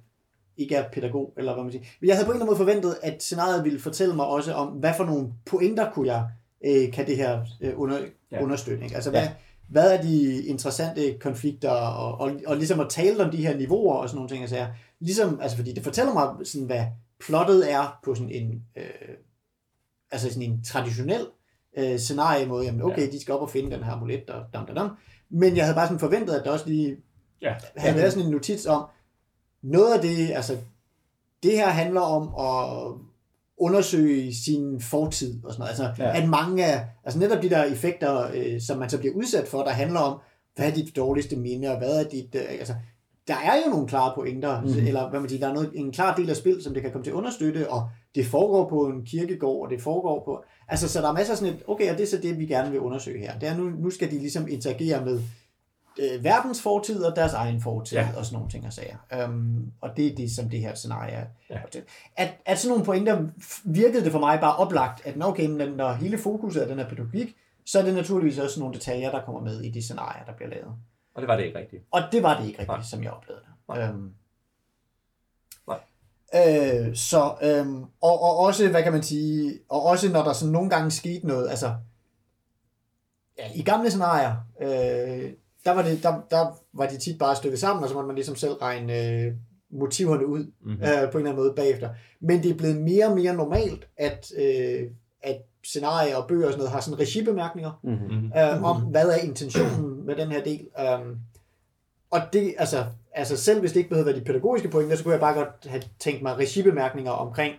ikke 0.57 0.75
er 0.75 0.89
pædagog, 0.93 1.33
eller 1.37 1.55
hvad 1.55 1.65
man 1.65 1.73
siger. 1.73 1.85
Men 2.01 2.09
jeg 2.09 2.17
havde 2.17 2.27
på 2.27 2.33
en 2.33 2.37
eller 2.37 2.47
anden 2.47 2.59
måde 2.59 2.73
forventet, 2.73 2.97
at 3.03 3.23
scenariet 3.23 3.65
ville 3.65 3.81
fortælle 3.81 4.17
mig 4.17 4.27
også 4.27 4.53
om, 4.53 4.69
hvad 4.69 4.93
for 4.97 5.05
nogle 5.05 5.29
pointer 5.47 5.91
kunne 5.93 6.13
jeg, 6.15 6.29
øh, 6.67 6.93
kan 6.93 7.07
det 7.07 7.17
her 7.17 7.41
øh, 7.61 7.73
under, 7.77 7.99
Ja. 7.99 8.05
ja. 8.33 8.43
understøtte. 8.43 8.85
Ikke? 8.85 8.95
Altså, 8.95 9.11
Ja. 9.11 9.21
hvad, 9.21 9.29
hvad 9.69 9.99
er 9.99 10.03
de 10.03 10.43
interessante 10.47 11.19
konflikter, 11.21 11.71
og, 11.71 12.21
og, 12.21 12.33
og 12.47 12.57
ligesom 12.57 12.81
at 12.81 12.87
tale 12.91 13.25
om 13.25 13.31
de 13.31 13.47
her 13.47 13.57
niveauer 13.57 13.95
og 13.95 14.09
sådan 14.09 14.17
nogle 14.17 14.29
ting, 14.31 14.43
altså, 14.43 14.67
ligesom, 15.01 15.41
altså 15.41 15.57
fordi 15.57 15.73
det 15.73 15.85
fortæller 15.85 16.13
mig, 16.15 16.47
sådan, 16.47 16.67
hvad 16.67 16.85
plottet 17.21 17.73
er 17.73 17.99
på 18.05 18.15
sådan 18.15 18.31
en, 18.31 18.63
øh, 18.77 18.85
altså 20.11 20.29
sådan 20.29 20.51
en 20.51 20.65
traditionel 20.65 21.27
øh, 21.77 21.99
scenarie 21.99 22.47
måde, 22.47 22.65
jamen 22.65 22.83
okay, 22.83 23.03
Ja. 23.07 23.11
de 23.11 23.21
skal 23.21 23.35
op 23.35 23.41
og 23.41 23.51
finde 23.51 23.71
den 23.77 23.85
her 23.85 23.93
amulet, 23.93 24.31
og 24.31 24.43
dam, 24.55 24.67
dam, 24.67 24.75
dam. 24.77 24.91
Men 25.31 25.57
jeg 25.57 25.65
havde 25.65 25.75
bare 25.75 25.87
sådan 25.87 26.01
forventet, 26.01 26.35
at 26.35 26.45
der 26.45 26.51
også 26.51 26.69
lige 26.69 26.97
Ja. 27.43 27.55
havde 27.77 27.97
været 27.97 28.13
sådan 28.13 28.27
en 28.27 28.33
notits 28.33 28.67
om, 28.67 28.85
noget 29.63 29.95
af 29.95 30.01
det, 30.01 30.31
altså, 30.31 30.57
det 31.43 31.53
her 31.53 31.69
handler 31.69 32.01
om 32.01 32.23
at 32.47 32.93
undersøge 33.59 34.35
sin 34.35 34.81
fortid 34.81 35.45
og 35.45 35.53
sådan 35.53 35.59
noget. 35.61 35.69
Altså, 35.71 36.03
ja. 36.05 36.23
at 36.23 36.29
mange 36.29 36.65
af, 36.67 36.87
altså 37.05 37.19
netop 37.21 37.43
de 37.43 37.51
der 37.51 37.65
effekter, 37.65 38.31
øh, 38.35 38.61
som 38.61 38.79
man 38.79 38.91
så 38.91 38.99
bliver 38.99 39.15
udsat 39.15 39.49
for, 39.49 39.63
der 39.63 39.71
handler 39.71 40.01
om, 40.01 40.19
hvad 40.57 40.67
er 40.71 40.75
dit 40.75 40.97
dårligste 40.97 41.37
minde, 41.37 41.71
og 41.71 41.79
hvad 41.79 42.05
er 42.05 42.09
dit, 42.09 42.35
øh, 42.35 42.43
altså, 42.49 42.75
der 43.29 43.35
er 43.35 43.57
jo 43.65 43.71
nogle 43.71 43.89
klare 43.89 44.13
pointer, 44.15 44.61
mm. 44.61 44.87
eller 44.87 45.11
hvad 45.11 45.21
man 45.21 45.29
siger, 45.29 45.41
der 45.41 45.49
er 45.49 45.55
noget, 45.55 45.71
en 45.75 45.93
klar 45.93 46.17
del 46.17 46.31
af 46.31 46.37
spil, 46.37 46.63
som 46.63 46.75
det 46.75 46.83
kan 46.83 46.93
komme 46.93 47.05
til 47.05 47.11
at 47.11 47.15
understøtte, 47.15 47.71
og 47.71 47.89
det 48.15 48.27
foregår 48.27 48.69
på 48.69 48.87
en 48.87 49.05
kirkegård, 49.05 49.65
og 49.67 49.71
det 49.71 49.83
foregår 49.83 50.25
på, 50.25 50.45
altså 50.69 50.89
så 50.89 51.01
der 51.01 51.09
er 51.09 51.13
masser 51.13 51.33
af 51.33 51.39
sådan 51.39 51.55
et, 51.55 51.63
okay, 51.69 51.91
og 51.91 51.99
det 51.99 52.03
er 52.03 52.09
så 52.09 52.19
det, 52.23 52.39
vi 52.39 52.47
gerne 52.47 52.71
vil 52.71 52.81
undersøge 52.81 53.19
her. 53.19 53.39
Det 53.39 53.49
er 53.49 53.57
nu, 53.57 53.65
nu 53.65 53.91
skal 53.91 54.11
de 54.11 54.19
ligesom 54.19 54.49
interagere 54.49 55.05
med 55.05 55.21
øh, 55.99 56.25
verdens 56.25 56.63
fortid 56.63 57.03
og 57.05 57.17
deres 57.17 57.33
egen 57.33 57.61
fortid, 57.61 57.99
Ja. 57.99 58.09
og 58.19 58.25
sådan 58.25 58.37
nogle 58.37 58.51
ting 58.51 58.67
og 58.67 58.73
sager. 58.73 59.27
Um, 59.29 59.73
og 59.81 59.91
det 59.97 60.07
er 60.07 60.15
det, 60.17 60.31
som 60.31 60.49
det 60.51 60.61
her 60.61 60.75
scenarie 60.75 61.13
er. 61.13 61.25
Ja. 61.51 61.59
At, 62.17 62.29
at 62.47 62.59
sådan 62.59 62.71
nogle 62.71 62.85
pointer 62.85 63.25
virkede 63.65 64.05
det 64.05 64.13
for 64.13 64.19
mig 64.19 64.41
bare 64.41 64.57
oplagt, 64.57 65.07
at 65.07 65.25
okay, 65.25 65.47
men 65.47 65.69
når 65.69 65.93
hele 65.93 66.19
fokuset 66.19 66.63
er 66.63 66.67
den 66.67 66.79
her 66.79 66.89
pædagogik, 66.89 67.37
så 67.67 67.79
er 67.79 67.83
det 67.85 67.95
naturligvis 67.95 68.39
også 68.39 68.61
nogle 68.61 68.75
detaljer, 68.75 69.11
der 69.11 69.23
kommer 69.25 69.41
med 69.41 69.61
i 69.61 69.71
de 69.71 69.83
scenarier, 69.83 70.25
der 70.25 70.33
bliver 70.33 70.51
lavet. 70.51 70.75
Og 71.17 71.23
det 71.23 71.29
var 71.29 71.37
det 71.37 71.45
ikke 71.45 71.59
rigtigt. 71.59 71.83
Og 71.91 72.01
det 72.13 72.23
var 72.23 72.41
det 72.41 72.47
ikke 72.47 72.59
rigtigt, 72.59 72.79
Nej. 72.79 72.83
Som 72.83 73.03
jeg 73.03 73.13
oplevede 73.13 73.43
det. 73.45 73.53
Nej. 73.69 73.89
Øhm. 73.89 74.13
Øh, 76.35 76.97
så, 76.97 77.35
øhm, 77.43 77.83
og, 77.83 78.23
og 78.23 78.37
også, 78.39 78.69
hvad 78.69 78.83
kan 78.83 78.93
man 78.93 79.03
sige, 79.03 79.59
og 79.69 79.83
også 79.83 80.13
når 80.13 80.25
der 80.25 80.33
sådan 80.33 80.53
nogle 80.53 80.71
gange 80.71 80.91
skete 80.91 81.27
noget, 81.27 81.49
altså, 81.51 81.75
ja, 83.39 83.45
i 83.55 83.63
gamle 83.63 83.91
scenarier, 83.91 84.35
øh, 84.61 85.31
der, 85.65 85.71
var 85.71 85.83
det, 85.83 86.03
der, 86.03 86.21
der 86.31 86.59
var 86.73 86.87
de 86.87 86.99
tit 86.99 87.19
bare 87.19 87.37
stykket 87.37 87.59
sammen, 87.61 87.83
og 87.83 87.89
så 87.89 87.95
måtte 87.95 88.07
man 88.07 88.15
ligesom 88.17 88.37
selv 88.37 88.53
regne 88.53 89.11
øh, 89.11 89.33
motiverne 89.71 90.27
ud 90.27 90.53
Mhm. 90.61 90.73
øh, 90.73 90.79
på 90.79 90.89
en 90.89 90.97
eller 90.97 91.17
anden 91.17 91.37
måde 91.37 91.53
bagefter. 91.57 91.91
Men 92.21 92.43
det 92.43 92.51
er 92.51 92.55
blevet 92.57 92.77
mere 92.77 93.07
og 93.07 93.15
mere 93.15 93.35
normalt, 93.35 93.89
at, 93.97 94.27
øh, 94.39 94.91
at 95.23 95.43
scenarier 95.67 96.17
og 96.17 96.29
bøger 96.29 96.47
og 96.47 96.53
sådan 96.53 96.59
noget 96.59 96.73
har 96.73 96.81
sådan 96.81 97.01
regibemærkninger, 97.01 97.81
Mm-hmm. 97.83 98.07
Mm-hmm. 98.17 98.33
øh, 98.39 98.63
om, 98.63 98.81
hvad 98.83 99.09
er 99.09 99.17
intentionen 99.17 100.07
med 100.07 100.17
den 100.17 100.33
her 100.33 100.45
del. 100.45 100.67
Um, 101.01 101.17
og 102.11 102.21
det, 102.33 102.55
altså, 102.59 102.85
altså 103.15 103.37
selv 103.37 103.61
hvis 103.61 103.73
det 103.73 103.79
ikke 103.79 103.91
behøver 103.91 104.05
være 104.11 104.21
de 104.21 104.25
pædagogiske 104.25 104.69
pointer, 104.69 104.97
så 104.97 105.03
kunne 105.03 105.13
jeg 105.13 105.21
bare 105.21 105.35
godt 105.35 105.67
have 105.67 105.83
tænkt 105.99 106.23
mig 106.23 106.37
regibemærkninger 106.37 107.11
omkring, 107.13 107.55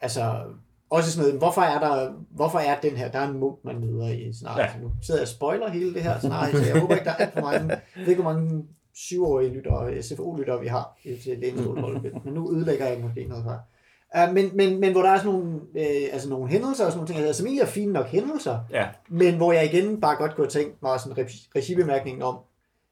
altså, 0.00 0.34
også 0.90 1.12
sådan 1.12 1.26
noget, 1.26 1.40
hvorfor 1.40 1.60
er 1.60 1.78
der, 1.80 2.12
hvorfor 2.30 2.58
er 2.58 2.80
den 2.80 2.96
her, 2.96 3.10
der 3.10 3.18
er 3.18 3.28
en 3.28 3.38
munk, 3.38 3.64
man 3.64 3.80
møder 3.80 4.08
i 4.08 4.32
scenariet. 4.32 4.58
Ja. 4.62 4.80
Nu 4.82 4.90
sidder 5.02 5.20
jeg 5.20 5.24
og 5.24 5.28
spoiler 5.28 5.70
hele 5.70 5.94
det 5.94 6.02
her 6.02 6.18
scenarie, 6.18 6.52
så 6.52 6.64
jeg 6.64 6.80
håber 6.80 6.94
ikke, 6.94 7.04
der 7.04 7.10
er 7.10 7.16
alt 7.16 7.32
for 7.32 7.40
mange, 7.40 7.68
jeg 7.70 7.80
ved 7.96 8.08
ikke, 8.08 8.22
hvor 8.22 8.32
mange 8.32 8.64
syvårige 8.94 9.50
lyttere, 9.54 10.02
SFO-lyttere, 10.02 10.60
vi 10.60 10.66
har 10.66 10.98
til 11.22 11.38
Læneskoleholdet, 11.38 12.24
men 12.24 12.34
nu 12.34 12.56
ødelægger 12.56 12.86
jeg 12.86 13.00
måske 13.00 13.24
noget 13.28 13.44
fra. 13.44 13.58
Uh, 14.16 14.34
men, 14.34 14.50
men, 14.54 14.80
men 14.80 14.92
hvor 14.92 15.02
der 15.02 15.10
er 15.10 15.18
sådan 15.18 15.32
nogle, 15.32 15.60
øh, 15.76 16.08
altså 16.12 16.28
nogle 16.28 16.48
hændelser 16.50 16.84
og 16.84 16.92
sådan 16.92 16.96
nogle 16.98 17.08
ting, 17.14 17.18
altså, 17.18 17.38
som 17.38 17.46
egentlig 17.46 17.62
er 17.62 17.66
fine 17.66 17.92
nok 17.92 18.06
hændelser, 18.06 18.58
Ja, 18.70 18.86
men 19.08 19.36
hvor 19.36 19.52
jeg 19.52 19.64
igen 19.74 20.00
bare 20.00 20.16
godt 20.16 20.34
kunne 20.34 20.44
have 20.44 20.50
tænkt 20.50 20.82
mig 20.82 21.00
sådan 21.00 21.18
en 21.18 21.24
regi- 21.24 21.48
regibemærkning 21.56 22.24
om, 22.24 22.38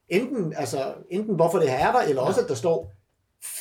enten, 0.09 0.53
altså, 0.57 0.93
enten 1.09 1.35
hvorfor 1.35 1.59
det 1.59 1.69
her 1.69 1.87
er 1.87 1.91
der, 1.91 1.99
eller 1.99 2.21
også 2.21 2.41
at 2.41 2.47
der 2.47 2.55
står, 2.55 2.93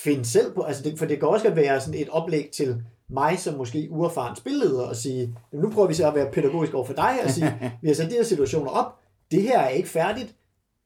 find 0.05 0.25
selv 0.25 0.55
på, 0.55 0.63
altså 0.63 0.83
det, 0.83 0.99
for 0.99 1.07
det 1.07 1.19
kan 1.19 1.29
også 1.29 1.47
godt 1.47 1.57
være 1.57 1.81
sådan 1.81 2.01
et 2.01 2.09
oplæg 2.09 2.49
til 2.53 2.83
mig 3.11 3.39
som 3.39 3.55
måske 3.55 3.89
uerfaren 3.91 4.37
spilleder 4.37 4.83
og 4.83 4.97
sige, 4.97 5.21
"Jamen, 5.53 5.65
nu 5.65 5.71
prøver 5.71 5.89
vi 5.89 5.95
så 5.95 6.09
at 6.09 6.15
være 6.15 6.31
pædagogisk 6.33 6.75
over 6.75 6.85
for 6.85 6.93
dig 6.95 7.15
og 7.25 7.31
sige, 7.31 7.55
vi 7.83 7.89
har 7.89 7.95
sat 7.95 8.11
de 8.11 8.15
her 8.17 8.23
situationer 8.23 8.71
op, 8.71 8.87
det 9.31 9.43
her 9.43 9.59
er 9.59 9.69
ikke 9.69 9.89
færdigt, 9.89 10.35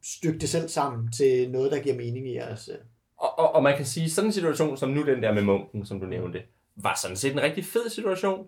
styk 0.04 0.40
det 0.40 0.48
selv 0.48 0.68
sammen 0.68 1.12
til 1.12 1.50
noget, 1.50 1.72
der 1.72 1.78
giver 1.78 1.96
mening 1.96 2.28
i 2.28 2.34
jeres... 2.34 2.68
øh, 2.68 2.78
og, 3.18 3.38
og, 3.38 3.54
og 3.54 3.62
man 3.62 3.76
kan 3.76 3.86
sige, 3.86 4.10
sådan 4.10 4.28
en 4.28 4.32
situation 4.32 4.76
som 4.76 4.88
nu 4.90 5.06
den 5.06 5.22
der 5.22 5.32
med 5.32 5.42
munken, 5.42 5.86
som 5.86 6.00
du 6.00 6.06
nævnte, 6.06 6.38
var 6.82 6.98
sådan 7.02 7.16
set 7.16 7.32
en 7.32 7.42
rigtig 7.42 7.64
fed 7.64 7.90
situation, 7.90 8.46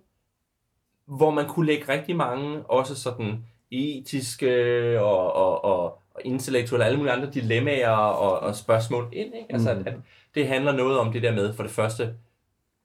hvor 1.06 1.30
man 1.30 1.48
kunne 1.48 1.66
lægge 1.66 1.92
rigtig 1.92 2.16
mange, 2.16 2.62
også 2.62 2.94
sådan 2.94 3.44
etiske 3.70 5.00
og, 5.00 5.32
og, 5.32 5.64
og, 5.64 5.84
og 6.14 6.20
intellektuelle, 6.24 6.84
alle 6.84 6.98
mulige 6.98 7.12
andre 7.12 7.30
dilemmaer 7.30 7.90
og, 7.90 8.40
og 8.40 8.56
spørgsmål 8.56 9.08
ind. 9.12 9.34
Ikke? 9.34 9.52
Altså, 9.52 9.70
at, 9.70 9.86
at 9.86 9.94
det 10.34 10.48
handler 10.48 10.72
noget 10.72 10.98
om 10.98 11.12
det 11.12 11.22
der 11.22 11.34
med, 11.34 11.54
for 11.54 11.62
det 11.62 11.72
første, 11.72 12.14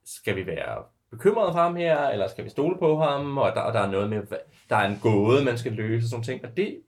skal 0.05 0.35
vi 0.35 0.45
være 0.45 0.83
bekymrede 1.11 1.51
for 1.51 1.59
ham 1.59 1.75
her, 1.75 2.07
eller 2.07 2.27
skal 2.27 2.45
vi 2.45 2.49
stole 2.49 2.77
på 2.79 2.97
ham, 2.97 3.37
og 3.37 3.51
der, 3.55 3.61
og 3.61 3.73
der 3.73 3.79
er 3.79 3.91
noget 3.91 4.09
med, 4.09 4.21
der 4.69 4.75
er 4.75 4.89
en 4.89 4.99
gåde, 5.01 5.45
man 5.45 5.57
skal 5.57 5.71
løse, 5.71 6.05
og 6.05 6.09
sådan 6.09 6.23
ting, 6.23 6.45
og 6.45 6.57
det 6.57 6.81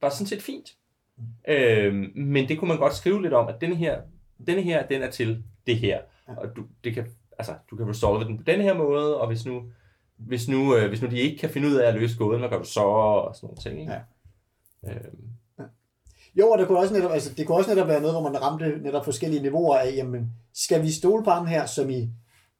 var 0.00 0.08
sådan 0.08 0.26
set 0.26 0.42
fint. 0.42 0.76
Øhm, 1.48 2.12
men 2.14 2.48
det 2.48 2.58
kunne 2.58 2.68
man 2.68 2.78
godt 2.78 2.94
skrive 2.94 3.22
lidt 3.22 3.34
om, 3.34 3.48
at 3.48 3.60
denne 3.60 3.76
her, 3.76 4.00
denne 4.46 4.62
her, 4.62 4.86
den 4.86 5.02
er 5.02 5.10
til 5.10 5.44
det 5.66 5.76
her, 5.76 6.00
og 6.26 6.56
du, 6.56 6.64
det 6.84 6.94
kan, 6.94 7.06
altså, 7.40 7.54
du 7.70 7.76
kan 7.76 7.88
resolve 7.88 8.24
den 8.24 8.38
på 8.38 8.44
den 8.46 8.60
her 8.60 8.74
måde, 8.74 9.20
og 9.20 9.26
hvis 9.26 9.46
nu, 9.46 9.62
hvis 10.16 10.48
nu, 10.48 10.76
øh, 10.76 10.88
hvis 10.88 11.02
nu 11.02 11.08
de 11.08 11.18
ikke 11.18 11.38
kan 11.38 11.50
finde 11.50 11.68
ud 11.68 11.74
af 11.74 11.88
at 11.88 11.94
løse 11.94 12.18
gåden, 12.18 12.40
hvad 12.40 12.50
gør 12.50 12.58
du 12.58 12.64
så, 12.64 12.80
og 12.80 13.36
sådan 13.36 13.46
nogle 13.46 13.62
ting, 13.62 13.80
ikke? 13.80 13.92
Ja. 13.92 14.00
Øhm, 14.92 15.30
Jo, 16.36 16.50
og 16.50 16.58
det 16.58 16.66
kunne 16.66 16.78
også 16.78 16.94
netop, 16.94 17.12
altså, 17.12 17.34
det 17.34 17.46
kunne 17.46 17.56
også 17.56 17.70
netop 17.70 17.88
være 17.88 18.00
noget, 18.00 18.14
hvor 18.14 18.30
man 18.30 18.42
ramte 18.42 18.78
netop 18.82 19.04
forskellige 19.04 19.42
niveauer 19.42 19.76
af, 19.76 19.94
jamen, 19.96 20.32
skal 20.54 20.82
vi 20.82 20.90
stole 20.90 21.24
på 21.24 21.30
ham 21.30 21.46
her, 21.46 21.66
som 21.66 21.90
i, 21.90 22.10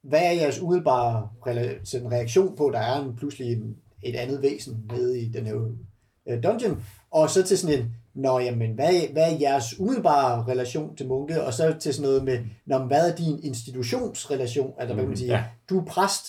hvad 0.03 0.19
er 0.19 0.31
jeres 0.31 0.61
umiddelbare 0.61 1.29
sådan 1.83 2.11
reaktion 2.11 2.55
på, 2.55 2.69
der 2.73 2.79
er 2.79 3.01
en, 3.01 3.15
pludselig 3.15 3.53
en, 3.53 3.75
et 4.03 4.15
andet 4.15 4.41
væsen 4.41 4.85
nede 4.91 5.21
i 5.21 5.29
den 5.29 5.45
her 5.45 5.55
øh, 6.29 6.43
dungeon, 6.43 6.83
og 7.11 7.29
så 7.29 7.43
til 7.43 7.57
sådan 7.57 7.79
en, 7.79 7.95
nå 8.13 8.39
jamen, 8.39 8.73
hvad, 8.73 8.93
er- 8.93 9.11
hvad 9.11 9.31
er 9.33 9.37
jeres 9.39 9.79
umiddelbare 9.79 10.43
relation 10.47 10.95
til 10.95 11.07
munke, 11.07 11.43
og 11.43 11.53
så 11.53 11.75
til 11.79 11.93
sådan 11.93 12.09
noget 12.09 12.23
med, 12.23 12.39
nå, 12.65 12.77
men 12.77 12.87
hvad 12.87 13.11
er 13.11 13.15
din 13.15 13.39
institutionsrelation, 13.43 14.73
altså 14.77 14.93
hvad 14.93 15.03
kan 15.03 15.09
man 15.09 15.17
sige, 15.17 15.31
ja. 15.37 15.45
du 15.69 15.79
er 15.79 15.85
præst 15.85 16.25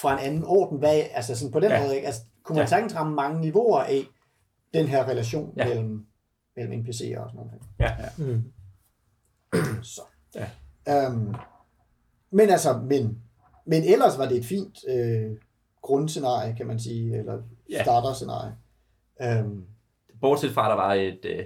fra 0.00 0.12
en 0.12 0.18
anden 0.26 0.44
orden, 0.46 0.78
hvad, 0.78 1.02
altså 1.14 1.36
sådan 1.36 1.52
på 1.52 1.60
den 1.60 1.70
Ja. 1.70 1.82
måde, 1.82 1.94
ikke? 1.94 2.06
Altså, 2.06 2.22
kunne 2.42 2.54
man 2.56 2.62
Ja. 2.62 2.66
sagtens 2.68 2.94
ramme 2.94 3.14
mange 3.14 3.40
niveauer 3.40 3.80
af 3.80 4.02
den 4.74 4.86
her 4.88 5.08
relation 5.08 5.54
Ja. 5.56 5.68
mellem 5.68 6.06
mellem 6.56 6.80
NPC'er 6.80 7.18
og 7.18 7.30
sådan 7.30 7.34
noget. 7.34 7.52
ja. 7.80 7.94
Mm. 8.18 8.42
Så. 9.82 10.00
Ja. 10.34 11.06
Um, 11.08 11.34
men 12.30 12.50
altså, 12.50 12.78
men, 12.88 13.18
men 13.66 13.82
ellers 13.84 14.18
var 14.18 14.28
det 14.28 14.36
et 14.36 14.44
fint 14.44 14.78
øh, 14.88 15.30
grundscenarie, 15.82 16.54
kan 16.56 16.66
man 16.66 16.78
sige, 16.80 17.18
eller 17.18 17.38
Ja. 17.70 17.82
starterscenarie. 17.82 18.52
Um, 19.44 19.64
Bortset 20.24 20.50
fra, 20.54 20.64
at 20.66 20.70
der 20.70 20.76
var 20.76 20.94
et... 20.94 21.18
Øh, 21.24 21.44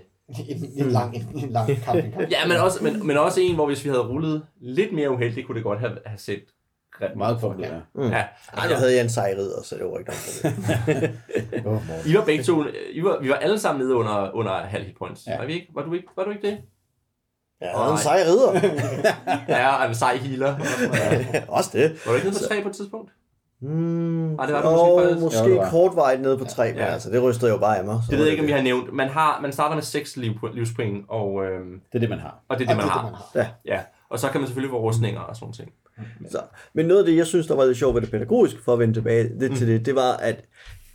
en, 0.49 0.87
en, 0.87 0.91
lang, 0.93 1.17
en, 1.17 1.45
en 1.45 1.51
lang 1.51 1.69
campingkamp. 1.85 2.31
ja, 2.31 2.47
men 2.49 2.57
også, 2.57 2.85
men, 2.85 3.07
men 3.07 3.17
også 3.17 3.41
en, 3.41 3.55
hvor 3.55 3.67
hvis 3.67 3.85
vi 3.85 3.89
havde 3.89 4.03
rullet 4.03 4.43
lidt 4.61 4.93
mere 4.93 5.11
uheldigt, 5.11 5.47
kunne 5.47 5.57
det 5.57 5.65
godt 5.65 5.79
have, 5.81 5.99
have 6.07 6.19
set 6.19 6.45
ret 7.01 7.17
Meget 7.17 7.41
godt, 7.41 7.61
ja. 7.61 7.71
Mm. 7.95 8.03
Ja, 8.03 8.25
Ej, 8.57 8.69
nu 8.69 8.75
havde 8.75 8.95
jeg 8.95 9.03
en 9.03 9.09
sej 9.11 9.35
ridder, 9.39 9.63
så 9.63 9.75
det 9.75 9.85
var 9.85 9.99
ikke 9.99 10.11
noget 10.11 10.57
problem. 10.85 11.11
Oh, 11.73 11.83
I 12.07 12.15
var 12.15 12.25
begge 12.25 12.45
to, 12.45 12.65
I 12.93 13.03
var, 13.05 13.19
vi 13.23 13.29
var 13.29 13.35
alle 13.35 13.59
sammen 13.59 13.85
nede 13.87 13.95
under, 13.95 14.31
under 14.35 14.53
halv 14.53 14.85
hit 14.85 14.97
points. 14.99 15.27
Ja. 15.27 15.33
Ja. 15.33 15.39
Var, 15.39 15.47
vi 15.47 15.53
ikke? 15.53 15.69
Var, 15.75 15.83
du 15.83 15.93
ikke, 15.93 16.09
var 16.17 16.25
du 16.25 16.31
ikke 16.31 16.47
det? 16.47 16.59
Jeg 17.61 17.71
havde 17.77 17.93
en 17.93 17.99
sej 17.99 18.23
ridder. 18.27 18.61
Ja, 19.49 19.77
og 19.77 19.89
en 19.89 19.95
sej 19.95 20.17
healer. 20.17 20.57
Også 21.59 21.71
det. 21.73 22.07
Var 22.07 22.13
du 22.13 22.17
ikke 22.17 22.29
nede 22.29 22.39
på 22.43 22.49
tre 22.49 22.63
på 22.63 22.69
et 22.69 22.77
tidspunkt? 22.77 23.13
Mm, 23.61 24.35
Ej, 24.39 24.47
det 24.47 24.55
var 24.55 24.63
du 24.63 24.69
og 24.69 24.89
måske 24.97 25.09
faktisk. 25.09 25.23
måske 25.25 25.51
det 25.51 25.57
var. 25.59 25.71
kortvarigt 25.71 26.23
nede 26.23 26.39
på 26.39 26.45
tre, 26.45 26.67
men 26.69 26.77
Ja. 26.77 26.85
altså, 26.85 27.11
det 27.11 27.23
rystede 27.23 27.51
jo 27.51 27.57
bare 27.59 27.79
af 27.79 27.85
mig. 27.85 28.01
så 28.05 28.11
Det 28.11 28.19
ved 28.19 28.25
jeg 28.25 28.33
ikke, 28.33 28.43
om 28.43 28.47
vi 28.47 28.53
har 28.53 28.63
nævnt. 28.63 28.93
Man, 28.95 29.09
har, 29.09 29.41
man 29.43 29.53
starter 29.53 29.75
med 29.75 29.83
6 29.83 30.17
liv, 30.17 30.33
livspoint, 30.55 31.05
og, 31.09 31.45
øhm, 31.45 31.81
Det 31.93 31.95
er 31.95 32.01
det, 32.01 32.11
man 32.11 32.19
har. 32.19 32.39
og 32.49 32.59
det 32.59 32.65
er 32.65 32.69
det, 32.69 32.77
man 32.77 32.85
Og 32.85 32.91
har. 32.93 33.03
det, 33.03 33.13
man 33.35 33.45
har. 33.45 33.53
Ja. 33.67 33.81
Og 34.11 34.19
så 34.19 34.29
kan 34.29 34.41
man 34.41 34.49
selvfølgelig 34.49 34.71
få 34.71 34.81
rustninger 34.81 35.21
og 35.21 35.37
sådan 35.37 35.53
ting. 35.53 35.73
Så, 36.31 36.41
men 36.75 36.87
noget 36.87 37.01
af 37.01 37.07
det, 37.07 37.17
jeg 37.17 37.27
synes, 37.27 37.47
der 37.47 37.55
var 37.57 37.65
lidt 37.65 37.79
sjovt 37.79 37.95
ved 37.95 38.03
det 38.03 38.11
pædagogiske, 38.11 38.61
for 38.65 38.73
at 38.73 38.79
vende 38.79 38.95
tilbage 38.95 39.39
lidt 39.41 39.57
til 39.57 39.69
det, 39.69 39.87
det 39.87 39.95
var, 39.95 40.13
at 40.17 40.45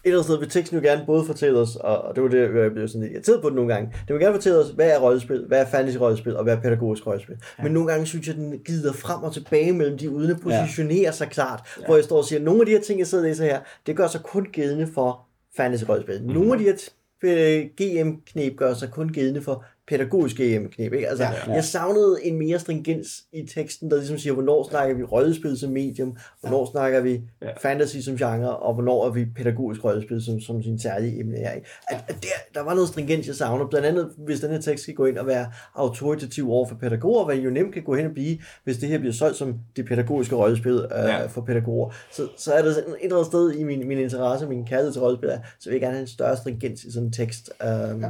et 0.03 0.07
eller 0.07 0.17
andet 0.17 0.25
sted 0.25 0.39
vil 0.39 0.49
teksten 0.49 0.77
jo 0.77 0.83
gerne 0.83 1.03
både 1.05 1.25
fortælle 1.25 1.59
os, 1.59 1.75
og 1.75 2.15
det 2.15 2.23
var 2.23 2.29
det, 2.29 2.55
jeg 2.55 2.71
blev 2.71 2.87
sådan 2.87 3.11
irriteret 3.13 3.41
på 3.41 3.49
det 3.49 3.55
nogle 3.55 3.73
gange, 3.73 3.93
det 4.07 4.13
vil 4.13 4.21
gerne 4.21 4.35
fortælle 4.35 4.59
os, 4.59 4.69
hvad 4.69 4.91
er 4.91 4.99
rollespil, 4.99 5.45
hvad 5.47 5.61
er 5.61 5.65
fantasy-rollespil, 5.65 6.37
og 6.37 6.43
hvad 6.43 6.57
er 6.57 6.61
pædagogisk 6.61 7.07
rollespil. 7.07 7.35
Ja. 7.57 7.63
Men 7.63 7.71
nogle 7.71 7.91
gange 7.91 8.05
synes 8.05 8.27
jeg, 8.27 8.35
den 8.35 8.59
gider 8.65 8.93
frem 8.93 9.23
og 9.23 9.33
tilbage 9.33 9.73
mellem 9.73 9.97
de, 9.97 10.09
uden 10.09 10.31
at 10.31 10.37
positionere 10.43 11.13
sig 11.13 11.29
klart, 11.29 11.61
ja. 11.79 11.85
hvor 11.85 11.95
jeg 11.95 12.03
står 12.03 12.17
og 12.17 12.25
siger, 12.25 12.39
nogle 12.39 12.59
af 12.59 12.65
de 12.65 12.71
her 12.71 12.81
ting, 12.81 12.99
jeg 12.99 13.07
sidder 13.07 13.23
og 13.23 13.27
læser 13.27 13.45
her, 13.45 13.59
det 13.87 13.95
gør 13.95 14.07
sig 14.07 14.21
kun 14.21 14.47
gældende 14.51 14.87
for 14.93 15.27
fantasy-rollespil. 15.57 16.23
Mm. 16.23 16.33
Nogle 16.33 16.51
af 16.53 16.59
de 16.59 16.63
her 16.63 16.75
øh, 17.23 17.65
GM-knep 17.81 18.55
gør 18.55 18.73
sig 18.73 18.89
kun 18.91 19.09
gældende 19.09 19.41
for 19.41 19.65
pædagogisk 19.87 20.35
GM-knep. 20.35 20.93
Ikke? 20.93 21.09
Altså, 21.09 21.23
ja, 21.23 21.31
ja. 21.47 21.53
Jeg 21.53 21.63
savnede 21.63 22.17
en 22.23 22.37
mere 22.37 22.59
stringens 22.59 23.23
i 23.33 23.45
teksten, 23.55 23.91
der 23.91 23.97
ligesom 23.97 24.17
siger, 24.17 24.33
hvornår 24.33 24.69
snakker 24.69 24.95
vi 24.95 25.03
rollespil 25.03 25.57
som 25.57 25.71
medium, 25.71 26.17
hvornår 26.41 26.71
snakker 26.71 27.01
vi 27.01 27.21
Ja. 27.41 27.47
fantasy 27.61 27.97
som 27.97 28.17
genre, 28.17 28.57
og 28.57 28.73
hvornår 28.73 29.05
er 29.07 29.11
vi 29.11 29.25
pædagogisk 29.35 29.83
rollespil 29.83 30.21
som, 30.25 30.39
som 30.39 30.63
sin 30.63 30.79
særlige 30.79 31.19
emne 31.19 31.37
er. 31.37 31.51
Ikke? 31.53 31.67
At, 31.87 32.03
at 32.07 32.15
der, 32.23 32.27
der 32.59 32.61
var 32.65 32.73
noget 32.73 32.89
stringens, 32.89 33.27
jeg 33.27 33.35
savner. 33.35 33.67
Blandt 33.67 33.87
andet, 33.87 34.09
hvis 34.17 34.39
den 34.39 34.49
her 34.51 34.61
tekst 34.61 34.83
skal 34.83 34.95
gå 34.95 35.05
ind 35.05 35.17
og 35.17 35.27
være 35.27 35.51
autoritativ 35.75 36.51
over 36.51 36.67
for 36.67 36.75
pædagoger, 36.75 37.25
hvad 37.25 37.35
jo 37.35 37.49
nemt 37.49 37.73
kan 37.73 37.83
gå 37.83 37.95
hen 37.95 38.05
og 38.05 38.11
blive, 38.13 38.37
hvis 38.63 38.77
det 38.77 38.89
her 38.89 38.97
bliver 38.99 39.13
solgt 39.13 39.37
som 39.37 39.55
det 39.75 39.85
pædagogiske 39.85 40.35
rollespil 40.35 40.71
øh, 40.73 40.79
Ja. 40.91 41.05
ja. 41.19 41.25
for 41.25 41.41
pædagoger. 41.41 41.89
Så, 42.11 42.27
så 42.37 42.53
er 42.53 42.61
der 42.61 42.73
sådan 42.73 42.89
et 42.89 42.95
eller 43.03 43.15
andet 43.15 43.27
sted 43.27 43.51
i 43.51 43.63
min, 43.63 43.87
min 43.87 43.97
interesse, 43.97 44.47
min 44.47 44.65
kærlighed 44.65 44.91
til 44.93 45.01
rollespil, 45.01 45.29
så 45.59 45.69
vil 45.69 45.73
jeg 45.73 45.81
gerne 45.81 45.93
have 45.93 46.01
en 46.01 46.07
større 46.07 46.37
stringens 46.37 46.83
i 46.83 46.91
sådan 46.91 47.07
en 47.07 47.13
tekst. 47.13 47.49
Um, 47.63 48.01
ja. 48.01 48.09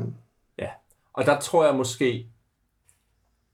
Og 1.14 1.26
der 1.26 1.40
tror 1.40 1.66
jeg 1.66 1.76
måske 1.76 2.28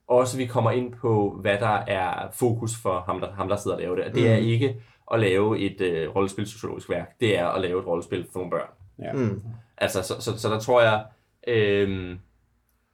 også, 0.07 0.37
vi 0.37 0.45
kommer 0.45 0.71
ind 0.71 0.93
på, 0.93 1.37
hvad 1.41 1.57
der 1.57 1.77
er 1.87 2.31
fokus 2.31 2.75
for 2.81 2.99
ham, 2.99 3.21
der, 3.21 3.31
ham, 3.31 3.49
der 3.49 3.55
sidder 3.55 3.77
og 3.77 3.81
laver 3.81 3.95
det. 3.95 4.05
Og 4.05 4.13
det 4.13 4.27
er 4.27 4.35
ikke 4.35 4.81
at 5.11 5.19
lave 5.19 5.59
et 5.59 5.81
øh, 5.81 6.15
rollespil 6.15 6.47
sociologisk 6.47 6.89
værk. 6.89 7.19
Det 7.19 7.37
er 7.37 7.47
at 7.47 7.61
lave 7.61 7.79
et 7.79 7.87
rollespil 7.87 8.27
for 8.31 8.39
nogle 8.39 8.51
børn. 8.51 8.69
Ja. 8.99 9.13
Mm. 9.13 9.41
Altså, 9.77 10.03
så, 10.03 10.21
så, 10.21 10.39
så 10.39 10.49
der 10.49 10.59
tror 10.59 10.81
jeg, 10.81 11.05
øhm, 11.47 12.19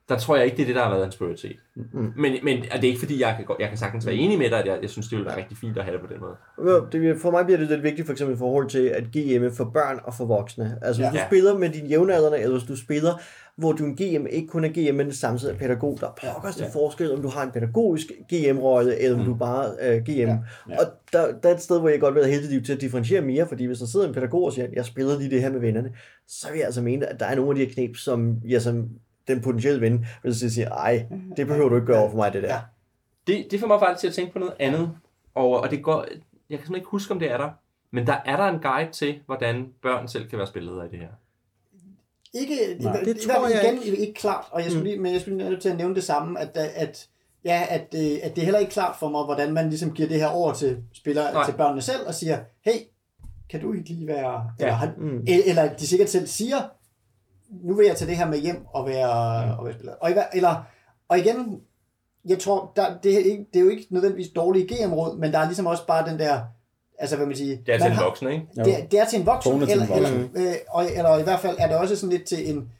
der 0.08 0.18
tror 0.18 0.36
jeg 0.36 0.44
ikke, 0.44 0.56
det 0.56 0.62
er 0.62 0.66
det, 0.66 0.74
der 0.74 0.82
har 0.82 0.90
været 0.90 1.02
hans 1.02 1.16
prioritet. 1.16 1.56
Mm. 1.76 2.12
Men, 2.16 2.32
men 2.42 2.58
og 2.58 2.76
det 2.76 2.84
er 2.84 2.88
ikke 2.88 2.98
fordi, 2.98 3.20
jeg 3.20 3.34
kan, 3.46 3.56
jeg 3.60 3.68
kan 3.68 3.78
sagtens 3.78 4.06
være 4.06 4.14
enig 4.14 4.38
med 4.38 4.50
dig, 4.50 4.58
at 4.58 4.66
jeg, 4.66 4.78
jeg 4.82 4.90
synes, 4.90 5.08
det 5.08 5.16
ville 5.18 5.26
være 5.30 5.36
rigtig 5.38 5.56
fint 5.56 5.78
at 5.78 5.84
have 5.84 5.92
det 5.98 6.00
på 6.08 6.12
den 6.12 6.20
måde. 6.20 6.86
Det, 6.92 7.20
for 7.20 7.30
mig 7.30 7.44
bliver 7.44 7.58
det 7.58 7.68
lidt 7.68 7.82
vigtigt, 7.82 8.06
for 8.06 8.12
eksempel 8.12 8.34
i 8.36 8.38
forhold 8.38 8.68
til 8.68 8.78
at 8.86 9.04
GM 9.04 9.54
for 9.56 9.64
børn 9.64 10.00
og 10.04 10.14
for 10.14 10.24
voksne. 10.24 10.78
Altså 10.82 11.02
hvis 11.02 11.14
Ja. 11.18 11.20
du 11.22 11.26
spiller 11.28 11.58
med 11.58 11.68
dine 11.70 11.88
jævnaldrende, 11.88 12.38
eller 12.38 12.58
hvis 12.58 12.68
du 12.68 12.76
spiller, 12.76 13.12
hvor 13.56 13.72
du 13.72 13.84
er 13.84 13.88
en 13.88 13.96
GM 13.96 14.26
ikke 14.30 14.48
kun 14.48 14.64
er 14.64 14.68
GM, 14.90 14.94
men 14.94 15.12
samtidig 15.12 15.54
er 15.54 15.58
pædagog, 15.58 15.98
der 16.00 16.06
er 16.06 16.32
pokkers 16.34 16.60
Ja. 16.60 16.66
forskel, 16.72 17.12
om 17.14 17.22
du 17.22 17.28
har 17.28 17.42
en 17.42 17.50
pædagogisk 17.50 18.06
GM-rolle, 18.32 18.98
eller 18.98 19.18
om 19.18 19.24
du 19.24 19.34
bare 19.34 19.80
er 19.80 20.00
GM. 20.00 20.10
Ja. 20.10 20.36
Ja. 20.70 20.78
Og 20.80 20.86
der, 21.12 21.32
der 21.42 21.48
er 21.48 21.54
et 21.54 21.62
sted, 21.62 21.80
hvor 21.80 21.88
jeg 21.88 22.00
godt 22.00 22.14
vil 22.14 22.24
have 22.24 22.34
hele 22.34 22.48
liv 22.50 22.62
til 22.62 22.72
at 22.72 22.80
differentiere 22.80 23.20
mere, 23.20 23.46
fordi 23.48 23.64
hvis 23.66 23.78
der 23.78 23.86
sidder 23.86 24.08
en 24.08 24.14
pædagog 24.14 24.44
og 24.44 24.52
siger, 24.52 24.66
jeg 24.72 24.84
spiller 24.84 25.18
lige 25.18 25.30
det 25.30 25.40
her 25.42 25.50
med 25.52 25.60
vennerne, 25.60 25.90
så 26.28 26.48
vil 26.50 26.56
jeg 26.56 26.66
altså 26.66 26.82
mene, 26.82 27.06
at 27.06 27.20
der 27.20 27.26
er 27.26 27.34
nogle 27.36 27.50
af 27.50 27.54
de 27.56 27.64
her 27.64 27.72
knep, 27.72 27.96
som 27.96 28.36
jeg 28.48 28.62
som 28.62 28.88
den 29.28 29.40
potentielle 29.42 29.80
ven 29.80 30.06
vil 30.22 30.34
sige, 30.34 30.66
ej, 30.66 31.06
det 31.36 31.46
behøver 31.46 31.68
du 31.68 31.74
ikke 31.74 31.86
gøre 31.86 32.00
over 32.00 32.10
for 32.10 32.16
mig, 32.16 32.32
det 32.32 32.42
der. 32.42 32.48
Ja. 32.54 32.60
Det, 33.26 33.46
det 33.50 33.60
får 33.60 33.66
mig 33.66 33.80
faktisk 33.80 34.00
til 34.00 34.08
at 34.08 34.14
tænke 34.14 34.32
på 34.32 34.38
noget 34.38 34.54
andet. 34.58 34.90
Og, 35.34 35.60
og 35.60 35.70
det 35.70 35.82
går, 35.82 36.00
jeg 36.00 36.08
kan 36.10 36.18
simpelthen 36.50 36.76
ikke 36.76 36.88
huske, 36.88 37.12
om 37.14 37.18
det 37.18 37.32
er 37.32 37.36
der. 37.36 37.50
Men 37.90 38.06
der 38.06 38.16
er 38.24 38.36
der 38.36 38.44
en 38.44 38.60
guide 38.60 38.92
til, 38.92 39.18
hvordan 39.26 39.66
børn 39.82 40.08
selv 40.08 40.28
kan 40.28 40.38
være 40.38 40.46
spilledere 40.46 40.86
i 40.86 40.90
det 40.90 40.98
her. 40.98 41.08
Ikke, 42.34 42.54
Nej, 42.80 43.00
det 43.04 43.16
i, 43.24 43.26
tror 43.28 43.48
jeg 43.48 43.62
igen, 43.64 43.82
ikke. 43.82 43.96
ikke 43.96 44.14
klart, 44.14 44.44
og 44.50 44.62
jeg 44.62 44.70
skulle 44.70 44.84
lige, 44.88 45.00
men 45.00 45.12
jeg 45.12 45.20
skulle 45.20 45.38
lige 45.38 45.50
nødt 45.50 45.62
til 45.62 45.68
at 45.68 45.76
nævne 45.76 45.94
det 45.94 46.04
samme, 46.04 46.40
at, 46.40 46.56
at, 46.56 47.08
ja, 47.44 47.62
at, 47.68 47.94
øh, 47.94 48.18
at 48.22 48.36
det 48.36 48.38
er 48.38 48.44
heller 48.44 48.58
ikke 48.60 48.72
klart 48.72 48.96
for 48.98 49.08
mig, 49.08 49.24
hvordan 49.24 49.52
man 49.52 49.68
ligesom 49.68 49.92
giver 49.92 50.08
det 50.08 50.20
her 50.20 50.26
over 50.26 50.52
til 50.52 50.76
spillere, 50.92 51.32
Nej. 51.32 51.44
til 51.44 51.52
børnene 51.52 51.82
selv, 51.82 52.06
og 52.06 52.14
siger, 52.14 52.38
hey, 52.60 52.72
kan 53.50 53.60
du 53.60 53.72
ikke 53.72 53.88
lige 53.88 54.06
være, 54.06 54.50
Ja. 54.60 54.64
eller, 54.64 54.74
han, 54.76 54.88
Mm. 54.96 55.24
eller 55.46 55.74
de 55.74 55.86
sikkert 55.86 56.08
selv 56.10 56.26
siger, 56.26 56.56
nu 57.50 57.74
vil 57.74 57.86
jeg 57.86 57.96
tage 57.96 58.08
det 58.08 58.16
her 58.16 58.26
med 58.30 58.38
hjem 58.38 58.66
og 58.74 58.86
være, 58.86 59.46
Mm. 59.46 59.52
og 59.58 59.64
være 59.64 59.74
spiller. 59.74 59.92
Og, 60.00 60.10
eller, 60.34 60.64
og 61.08 61.18
igen, 61.18 61.60
jeg 62.24 62.38
tror, 62.38 62.72
der, 62.76 62.84
det, 63.02 63.14
er 63.14 63.18
ikke, 63.18 63.46
det 63.54 63.58
er 63.60 63.64
jo 63.64 63.68
ikke 63.70 63.86
nødvendigvis 63.90 64.28
dårlige 64.28 64.66
GM-råd, 64.74 65.18
men 65.18 65.32
der 65.32 65.38
er 65.38 65.44
ligesom 65.44 65.66
også 65.66 65.86
bare 65.86 66.10
den 66.10 66.18
der, 66.18 66.40
altså 66.98 67.16
hvad 67.16 67.26
man 67.26 67.36
siger, 67.36 67.56
Det 67.66 67.74
er 67.74 67.78
til 67.78 67.86
en 67.86 67.92
har- 67.92 68.04
voksen, 68.04 68.28
ikke? 68.30 68.46
Det, 68.54 68.82
er- 68.82 68.86
det 68.86 69.00
er 69.00 69.04
til 69.04 69.20
en 69.20 69.26
voksen, 69.26 69.50
Bogen 69.50 69.62
er 69.62 69.66
til 69.66 69.72
eller, 69.72 69.86
en 69.96 70.00
voksen. 70.02 70.30
Eller, 70.34 70.50
øh, 70.50 70.56
og, 70.70 70.84
eller 70.96 71.18
i 71.18 71.22
hvert 71.22 71.40
fald 71.40 71.56
er 71.58 71.68
det 71.68 71.76
også 71.76 71.96
sådan 71.96 72.10
lidt 72.16 72.24
til 72.24 72.50
en, 72.54 72.70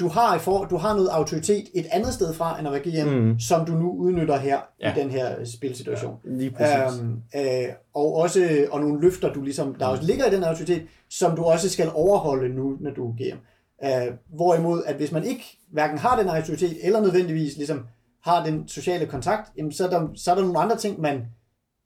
du 0.00 0.08
har, 0.08 0.36
i 0.36 0.38
for, 0.38 0.64
du 0.64 0.76
har 0.76 0.94
noget 0.94 1.08
autoritet 1.08 1.68
et 1.74 1.86
andet 1.92 2.14
sted 2.14 2.34
fra, 2.34 2.58
end 2.58 2.68
at 2.68 2.72
være 2.72 3.04
GM, 3.04 3.08
mm. 3.08 3.38
som 3.40 3.64
du 3.66 3.72
nu 3.72 3.90
udnytter 3.92 4.36
her 4.38 4.58
ja. 4.80 4.88
Ja. 4.88 4.96
i 4.96 5.00
den 5.00 5.10
her 5.10 5.44
spilsituation. 5.44 6.16
Lige 6.24 6.50
præcis. 6.50 7.00
Øhm, 7.00 7.22
øh, 7.36 7.64
og 7.94 8.14
også 8.14 8.66
og 8.70 8.80
nogle 8.80 9.00
løfter, 9.00 9.32
du 9.32 9.42
ligesom, 9.42 9.74
der 9.74 9.86
også 9.86 10.02
ligger 10.02 10.26
i 10.26 10.34
den 10.34 10.44
autoritet, 10.44 10.82
som 11.10 11.36
du 11.36 11.42
også 11.44 11.68
skal 11.68 11.90
overholde 11.94 12.54
nu, 12.54 12.76
når 12.80 12.90
du 12.90 13.08
er 13.08 13.12
GM. 13.12 13.36
Øh, 13.84 14.14
hvorimod, 14.28 14.82
at 14.86 14.96
hvis 14.96 15.12
man 15.12 15.24
ikke 15.24 15.58
hverken 15.70 15.98
har 15.98 16.18
den 16.18 16.28
autoritet, 16.28 16.76
eller 16.82 17.00
nødvendigvis 17.00 17.56
ligesom 17.56 17.86
har 18.24 18.44
den 18.44 18.68
sociale 18.68 19.06
kontakt, 19.06 19.50
jamen, 19.56 19.72
så, 19.72 19.86
er 19.86 19.90
der, 19.90 20.08
så 20.14 20.30
er 20.30 20.34
der 20.34 20.42
nogle 20.42 20.58
andre 20.58 20.76
ting, 20.76 21.00
man 21.00 21.26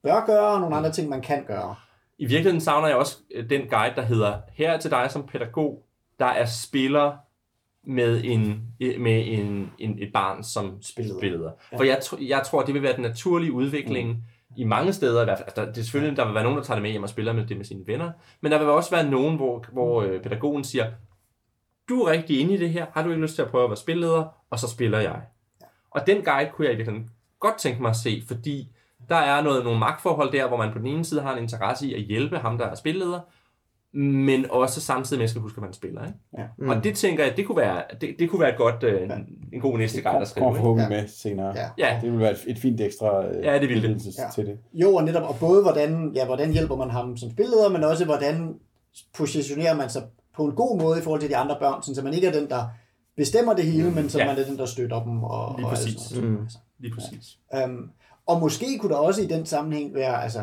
bør 0.03 0.25
gøre, 0.25 0.53
og 0.53 0.59
nogle 0.59 0.75
andre 0.75 0.91
ting, 0.91 1.09
man 1.09 1.21
kan 1.21 1.43
gøre. 1.47 1.75
I 2.19 2.25
virkeligheden 2.25 2.61
savner 2.61 2.87
jeg 2.87 2.97
også 2.97 3.17
øh, 3.35 3.49
den 3.49 3.61
guide, 3.67 3.95
der 3.95 4.01
hedder, 4.01 4.37
her 4.53 4.71
er 4.71 4.77
til 4.77 4.91
dig 4.91 5.07
som 5.11 5.27
pædagog, 5.27 5.83
der 6.19 6.25
er 6.25 6.45
spiller 6.45 7.17
med, 7.87 8.21
en, 8.23 8.61
med 8.79 9.23
en, 9.27 9.71
en, 9.79 9.99
et 9.99 10.13
barn 10.13 10.43
som 10.43 10.81
Spilleder. 10.81 11.19
spilleder. 11.19 11.51
For 11.77 11.83
jeg, 11.83 12.01
jeg 12.21 12.43
tror, 12.45 12.61
det 12.61 12.73
vil 12.73 12.83
være 12.83 12.95
den 12.95 13.01
naturlige 13.01 13.51
udvikling 13.51 14.09
mm. 14.09 14.17
i 14.57 14.63
mange 14.63 14.93
steder 14.93 15.21
i 15.21 15.25
hvert 15.25 15.37
fald. 15.37 15.47
Altså, 15.47 15.61
der, 15.61 15.71
det 15.71 15.77
er 15.77 15.83
selvfølgelig, 15.83 16.17
der 16.17 16.25
vil 16.25 16.33
være 16.33 16.43
nogen, 16.43 16.57
der 16.57 16.63
tager 16.63 16.75
det 16.75 16.81
med 16.81 16.91
hjem 16.91 17.03
og 17.03 17.09
spiller 17.09 17.33
med 17.33 17.45
det 17.45 17.57
med 17.57 17.65
sine 17.65 17.87
venner, 17.87 18.11
men 18.41 18.51
der 18.51 18.57
vil 18.57 18.67
også 18.67 18.91
være 18.91 19.09
nogen, 19.09 19.35
hvor, 19.35 19.65
hvor 19.71 20.01
øh, 20.01 20.21
pædagogen 20.21 20.63
siger, 20.63 20.91
du 21.89 22.01
er 22.01 22.11
rigtig 22.11 22.39
inde 22.39 22.53
i 22.53 22.57
det 22.57 22.69
her, 22.69 22.85
har 22.93 23.03
du 23.03 23.09
ikke 23.09 23.21
lyst 23.21 23.35
til 23.35 23.41
at 23.41 23.47
prøve 23.47 23.63
at 23.63 23.69
være 23.69 23.77
spilleder, 23.77 24.35
og 24.49 24.59
så 24.59 24.67
spiller 24.69 24.99
jeg. 24.99 25.21
Og 25.91 26.07
den 26.07 26.21
guide 26.23 26.49
kunne 26.53 26.65
jeg 26.67 26.73
i 26.73 26.77
virkeligheden 26.77 27.09
godt 27.39 27.57
tænke 27.57 27.81
mig 27.81 27.89
at 27.89 27.95
se, 27.95 28.23
fordi 28.27 28.71
der 29.09 29.15
er 29.15 29.41
noget, 29.41 29.63
nogle 29.63 29.79
magtforhold 29.79 30.31
der, 30.31 30.47
hvor 30.47 30.57
man 30.57 30.71
på 30.73 30.77
den 30.79 30.87
ene 30.87 31.05
side 31.05 31.21
har 31.21 31.35
en 31.35 31.43
interesse 31.43 31.87
i 31.87 31.93
at 31.93 32.01
hjælpe 32.01 32.37
ham, 32.37 32.57
der 32.57 32.65
er 32.65 32.75
spilleder, 32.75 33.19
men 33.97 34.51
også 34.51 34.81
samtidig 34.81 35.17
med, 35.19 35.23
at 35.23 35.27
man 35.27 35.29
skal 35.29 35.41
huske, 35.41 35.57
at 35.57 35.61
man 35.63 35.73
spiller. 35.73 36.05
Ikke? 36.05 36.17
Ja. 36.37 36.43
Mm. 36.57 36.69
Og 36.69 36.83
det 36.83 36.95
tænker 36.95 37.23
jeg, 37.23 37.37
det 37.37 37.45
kunne 37.45 37.57
være, 37.57 37.83
det, 38.01 38.15
det 38.19 38.29
kunne 38.29 38.39
være 38.41 38.51
et 38.51 38.57
godt, 38.57 38.83
øh, 38.83 39.01
en, 39.03 39.11
en 39.53 39.61
god 39.61 39.77
næste 39.77 40.01
guide 40.01 40.17
at 40.21 40.27
skrive. 40.27 40.43
Kommer 40.43 40.55
Ikke? 40.55 40.63
forhåbentlig 40.63 40.95
Ja. 40.95 41.01
med 41.01 41.07
senere. 41.09 41.53
Ja. 41.55 41.69
Ja, 41.77 41.99
Det 42.01 42.11
vil 42.11 42.19
være 42.19 42.31
et, 42.31 42.43
et 42.47 42.57
fint 42.57 42.81
ekstra 42.81 43.25
øh, 43.27 43.43
Ja, 43.45 43.59
det 43.59 43.69
vil 43.69 43.83
det. 43.83 44.05
Ja. 44.17 44.23
til 44.35 44.45
det. 44.45 44.57
Jo, 44.73 44.95
og 44.95 45.03
netop, 45.03 45.29
og 45.29 45.35
både 45.39 45.61
hvordan, 45.61 46.11
ja, 46.15 46.25
hvordan 46.25 46.51
hjælper 46.51 46.75
man 46.75 46.89
ham 46.89 47.17
som 47.17 47.31
spilleder, 47.31 47.69
men 47.69 47.83
også 47.83 48.05
hvordan 48.05 48.55
positionerer 49.17 49.75
man 49.75 49.89
sig 49.89 50.03
på 50.37 50.45
en 50.45 50.51
god 50.55 50.81
måde 50.81 50.99
i 50.99 51.01
forhold 51.01 51.21
til 51.21 51.29
de 51.29 51.37
andre 51.37 51.55
børn, 51.59 51.81
sådan, 51.81 51.95
så 51.95 52.01
man 52.01 52.13
ikke 52.13 52.27
er 52.27 52.31
den, 52.31 52.49
der 52.49 52.63
bestemmer 53.17 53.53
det 53.53 53.65
hele, 53.65 53.91
men 53.91 54.09
så 54.09 54.17
Ja. 54.19 54.25
man 54.25 54.37
er 54.39 54.45
den, 54.45 54.57
der 54.57 54.65
støtter 54.65 55.03
dem. 55.03 55.23
Og, 55.23 55.55
Lige 55.57 55.65
og 55.65 55.69
præcis. 55.73 56.01
sådan 56.01 56.23
noget. 56.23 56.41
Altså. 56.43 56.57
lige 56.79 56.93
præcis. 56.93 57.37
Um, 57.65 57.89
og 58.25 58.39
måske 58.39 58.77
kunne 58.79 58.91
der 58.91 58.97
også 58.97 59.21
i 59.21 59.25
den 59.27 59.45
sammenhæng 59.45 59.93
være, 59.93 60.23
altså, 60.23 60.41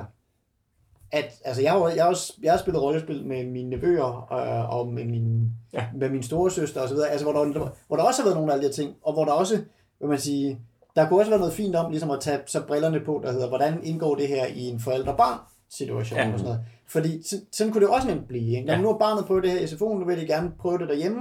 at, 1.13 1.25
altså 1.45 1.63
jeg 1.63 1.73
har, 1.73 1.89
jeg 1.89 2.03
har, 2.05 2.11
også, 2.11 2.33
jeg 2.43 2.53
har 2.53 2.59
spillet 2.59 2.83
rollespil 2.83 3.27
med 3.27 3.47
mine 3.47 3.71
nevøer 3.71 4.33
øh, 4.33 4.75
og 4.79 4.89
med 4.89 5.05
min, 5.05 5.51
ja. 5.73 5.79
Ja. 5.81 5.87
med 5.95 6.11
min 6.11 6.23
store 6.23 6.51
søster 6.51 6.81
og 6.81 6.89
så 6.89 6.95
videre, 6.95 7.09
altså 7.09 7.25
hvor 7.31 7.45
der, 7.45 7.69
hvor 7.87 7.97
der 7.97 8.03
også 8.05 8.23
har 8.23 8.29
været 8.29 8.37
nogle 8.37 8.53
af 8.53 8.59
de 8.61 8.67
her 8.67 8.73
ting, 8.73 8.95
og 9.03 9.13
hvor 9.13 9.25
der 9.25 9.33
også, 9.33 9.55
vil 10.01 10.09
man 10.09 10.19
sige, 10.19 10.61
der 10.97 11.09
kunne 11.09 11.21
også 11.21 11.31
være 11.31 11.39
noget 11.41 11.55
fint 11.55 11.77
om, 11.77 11.91
ligesom 11.91 12.11
at 12.11 12.21
tage 12.21 12.39
så 12.47 12.61
brillerne 12.67 13.01
på, 13.01 13.21
der 13.25 13.33
hedder, 13.33 13.49
hvordan 13.49 13.81
indgår 13.83 14.15
det 14.15 14.29
her 14.29 14.47
i 14.47 14.61
en 14.69 14.81
forældre-barn 14.81 15.39
situation 15.71 16.19
ja. 16.19 16.33
Og 16.33 16.39
sådan 16.39 16.45
noget. 16.53 16.67
Fordi 16.89 17.23
så- 17.23 17.41
sådan 17.53 17.73
kunne 17.73 17.81
det 17.83 17.87
jo 17.89 17.93
også 17.93 18.09
nemt 18.09 18.29
blive. 18.29 18.57
Ikke? 18.57 18.67
Når 18.67 18.75
Ja. 18.75 18.81
nu 18.81 18.89
har 18.93 18.99
barnet 18.99 19.25
prøvet 19.25 19.43
det 19.45 19.51
her 19.53 19.61
i 19.61 19.65
SFO'en, 19.65 19.99
nu 19.99 20.05
vil 20.07 20.21
de 20.21 20.27
gerne 20.27 20.53
prøve 20.61 20.79
det 20.79 20.89
derhjemme, 20.89 21.21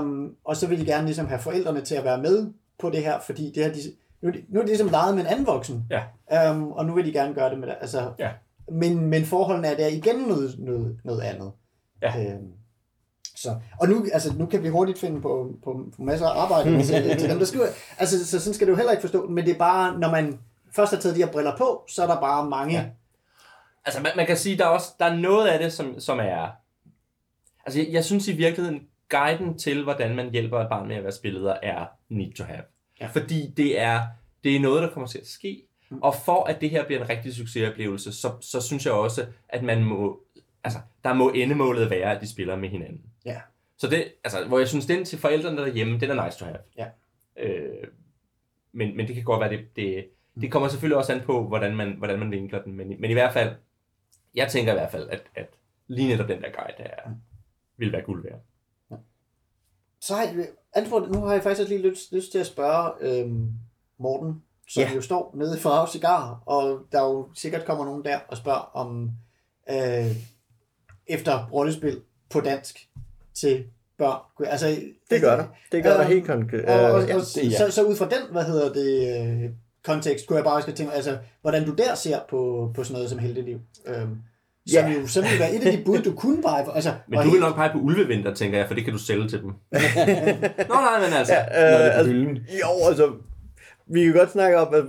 um, 0.00 0.34
og 0.44 0.56
så 0.56 0.66
vil 0.66 0.80
de 0.80 0.84
gerne 0.84 1.04
ligesom 1.06 1.26
have 1.26 1.40
forældrene 1.40 1.80
til 1.80 1.94
at 1.94 2.04
være 2.04 2.22
med 2.22 2.52
på 2.78 2.90
det 2.90 3.02
her, 3.04 3.20
fordi 3.20 3.52
det 3.54 3.64
her, 3.64 3.72
de, 3.72 3.78
nu, 4.22 4.28
er 4.28 4.32
nu 4.48 4.58
er 4.60 4.62
de 4.64 4.68
ligesom 4.68 4.88
leget 4.88 5.14
med 5.14 5.22
en 5.22 5.28
anden 5.30 5.46
voksen, 5.46 5.84
Ja. 5.90 6.50
um, 6.52 6.72
og 6.72 6.86
nu 6.86 6.94
vil 6.94 7.04
de 7.06 7.12
gerne 7.12 7.34
gøre 7.34 7.50
det 7.50 7.58
med 7.58 7.68
det. 7.68 7.76
Altså, 7.80 8.12
Ja. 8.18 8.30
men, 8.72 9.06
men 9.06 9.24
forholdene 9.24 9.68
er 9.68 9.76
der 9.76 9.86
igen 9.86 10.16
noget, 10.28 10.54
noget, 10.58 10.98
noget 11.04 11.20
andet. 11.20 11.52
Ja. 12.02 12.32
Øhm, 12.34 12.48
så, 13.36 13.56
og 13.80 13.88
nu, 13.88 14.06
altså, 14.12 14.34
nu 14.38 14.46
kan 14.46 14.62
vi 14.62 14.68
hurtigt 14.68 14.98
finde 14.98 15.20
på, 15.20 15.48
på, 15.64 15.84
på 15.96 16.02
masser 16.02 16.26
af 16.26 16.42
arbejde 16.42 16.82
til, 16.82 17.18
til 17.18 17.30
dem, 17.30 17.38
der 17.38 17.44
skriver. 17.44 17.66
Altså, 17.98 18.26
så 18.26 18.40
sådan 18.40 18.54
skal 18.54 18.68
du 18.68 18.74
heller 18.74 18.90
ikke 18.92 19.00
forstå 19.00 19.22
det, 19.26 19.30
men 19.34 19.44
det 19.44 19.54
er 19.54 19.58
bare, 19.58 19.98
når 19.98 20.10
man 20.10 20.38
først 20.76 20.92
har 20.94 21.00
taget 21.00 21.16
de 21.16 21.22
her 21.24 21.32
briller 21.32 21.56
på, 21.56 21.84
så 21.88 22.02
er 22.02 22.06
der 22.06 22.20
bare 22.20 22.48
mange. 22.50 22.74
Ja. 22.74 22.84
Altså, 23.84 24.02
man, 24.02 24.12
man 24.16 24.26
kan 24.26 24.36
sige, 24.36 24.58
der 24.58 24.64
er 24.64 24.68
også 24.68 24.88
der 24.98 25.04
er 25.04 25.16
noget 25.16 25.48
af 25.48 25.58
det, 25.58 25.72
som, 25.72 26.00
som 26.00 26.18
er... 26.18 26.48
Altså, 27.66 27.80
jeg, 27.80 27.88
jeg 27.92 28.04
synes 28.04 28.28
i 28.28 28.32
virkeligheden, 28.32 28.88
guiden 29.08 29.58
til, 29.58 29.82
hvordan 29.82 30.16
man 30.16 30.30
hjælper 30.30 30.60
et 30.60 30.68
barn 30.68 30.88
med 30.88 30.96
at 30.96 31.02
være 31.02 31.12
spilleder, 31.12 31.56
er 31.62 31.86
need 32.08 32.32
to 32.32 32.44
have. 32.44 32.62
Ja. 33.00 33.06
Fordi 33.06 33.50
det 33.56 33.80
er, 33.80 34.02
det 34.44 34.56
er 34.56 34.60
noget, 34.60 34.82
der 34.82 34.90
kommer 34.90 35.06
til 35.06 35.18
at 35.18 35.26
ske. 35.26 35.62
Og 36.02 36.14
for 36.14 36.44
at 36.44 36.60
det 36.60 36.70
her 36.70 36.86
bliver 36.86 37.02
en 37.02 37.08
rigtig 37.08 37.34
succesoplevelse, 37.34 38.12
så, 38.12 38.32
så 38.40 38.60
synes 38.60 38.86
jeg 38.86 38.92
også, 38.92 39.26
at 39.48 39.62
man 39.62 39.84
må... 39.84 40.20
Altså, 40.64 40.78
der 41.04 41.12
må 41.12 41.30
endemålet 41.30 41.90
være, 41.90 42.14
at 42.14 42.20
de 42.20 42.32
spiller 42.32 42.56
med 42.56 42.68
hinanden. 42.68 43.02
Ja. 43.24 43.40
Så 43.78 43.86
det, 43.86 44.12
altså, 44.24 44.44
hvor 44.44 44.58
jeg 44.58 44.68
synes, 44.68 44.86
den 44.86 45.04
til 45.04 45.18
forældrene 45.18 45.56
derhjemme, 45.56 46.00
den 46.00 46.10
er 46.10 46.24
nice 46.24 46.38
to 46.38 46.44
have. 46.44 46.58
Ja. 46.76 46.86
Øh, 47.36 47.86
men, 48.72 48.96
men 48.96 49.06
det 49.06 49.14
kan 49.14 49.24
godt 49.24 49.40
være, 49.40 49.50
det, 49.50 49.76
det, 49.76 50.06
det 50.40 50.52
kommer 50.52 50.68
selvfølgelig 50.68 50.96
også 50.96 51.12
an 51.12 51.20
på, 51.20 51.48
hvordan 51.48 51.76
man, 51.76 51.94
hvordan 51.98 52.18
man 52.18 52.30
vinkler 52.30 52.62
den. 52.62 52.72
Men, 52.72 53.00
men 53.00 53.10
i 53.10 53.12
hvert 53.12 53.32
fald, 53.32 53.54
jeg 54.34 54.48
tænker 54.50 54.72
i 54.72 54.76
hvert 54.76 54.90
fald, 54.90 55.08
at, 55.08 55.22
at 55.34 55.46
lige 55.86 56.08
netop 56.08 56.28
den 56.28 56.42
der 56.42 56.48
guide 56.50 56.74
der 56.78 57.10
vil 57.76 57.92
være 57.92 58.02
guld 58.02 58.22
værd. 58.22 58.40
Så 60.00 60.14
har 60.14 60.22
jeg, 60.22 60.48
Antwort, 60.74 61.10
nu 61.10 61.20
har 61.20 61.32
jeg 61.32 61.42
faktisk 61.42 61.68
lige 61.68 61.88
lyst, 61.88 62.12
lyst 62.12 62.32
til 62.32 62.38
at 62.38 62.46
spørge 62.46 62.92
øhm, 63.00 63.48
Morten, 63.98 64.42
som 64.68 64.80
Ja. 64.82 64.88
ja. 64.88 64.94
jo 64.94 65.00
står 65.00 65.34
nede 65.36 65.58
for 65.58 65.70
Rav 65.70 65.88
Cigar, 65.92 66.42
og 66.46 66.80
der 66.92 67.00
jo 67.00 67.28
sikkert 67.34 67.64
kommer 67.64 67.84
nogen 67.84 68.04
der 68.04 68.18
og 68.28 68.36
spørger 68.36 68.70
om 68.76 69.10
øh, 69.70 70.06
efter 71.06 71.48
rollespil 71.52 72.00
på 72.30 72.40
dansk 72.40 72.88
til 73.34 73.66
børn. 73.98 74.46
Altså, 74.46 74.66
Det 75.10 75.20
gør 75.20 75.36
der. 75.36 75.46
Det 75.72 75.82
gør 75.82 75.90
der 75.90 76.00
Øhm, 76.00 76.12
helt 76.12 76.26
konkret. 76.26 76.64
Og, 76.64 76.74
og, 76.92 77.02
Øh, 77.02 77.08
ja. 77.08 77.14
og, 77.14 77.20
det 77.34 77.44
er 77.46 77.50
ja. 77.50 77.56
så, 77.56 77.70
så 77.70 77.84
ud 77.84 77.96
fra 77.96 78.08
den, 78.08 78.32
hvad 78.32 78.44
hedder 78.44 78.72
det, 78.72 79.44
øh, 79.44 79.50
kontekst, 79.84 80.26
kunne 80.26 80.36
jeg 80.36 80.44
bare 80.44 80.62
skal 80.62 80.74
tænke, 80.74 80.92
altså, 80.92 81.18
hvordan 81.42 81.66
du 81.66 81.72
der 81.74 81.94
ser 81.94 82.18
på, 82.30 82.70
på 82.74 82.84
sådan 82.84 82.94
noget 82.94 83.10
som 83.10 83.18
heldeliv. 83.18 83.58
Øhm, 83.86 83.96
som 83.96 84.16
Ja. 84.72 84.88
jo 85.00 85.06
så 85.06 85.20
vil 85.20 85.38
være 85.38 85.54
et 85.54 85.66
af 85.66 85.72
de 85.78 85.82
bud, 85.84 85.98
du 85.98 86.12
kunne 86.12 86.42
pege 86.42 86.64
på. 86.64 86.70
Altså, 86.70 86.92
Men 87.08 87.16
du 87.18 87.22
vil 87.22 87.30
helt- 87.30 87.40
nok 87.42 87.54
pege 87.54 87.70
på 87.72 87.78
ulvevinter, 87.78 88.34
tænker 88.34 88.58
jeg, 88.58 88.66
for 88.66 88.74
det 88.74 88.84
kan 88.84 88.92
du 88.92 88.98
sælge 88.98 89.28
til 89.28 89.38
dem. 89.42 89.46
Nå 90.68 90.74
nej, 90.74 91.00
men 91.04 91.12
altså. 91.18 91.34
Ja, 91.34 91.70
Når 91.70 91.78
det 91.78 91.84
øh, 91.84 91.86
er 91.86 91.92
på 91.92 91.98
altså, 91.98 92.12
jo, 92.62 92.88
altså, 92.88 93.12
vi 93.86 94.04
kan 94.04 94.12
godt 94.12 94.32
snakke 94.32 94.58
om, 94.58 94.74
at 94.74 94.84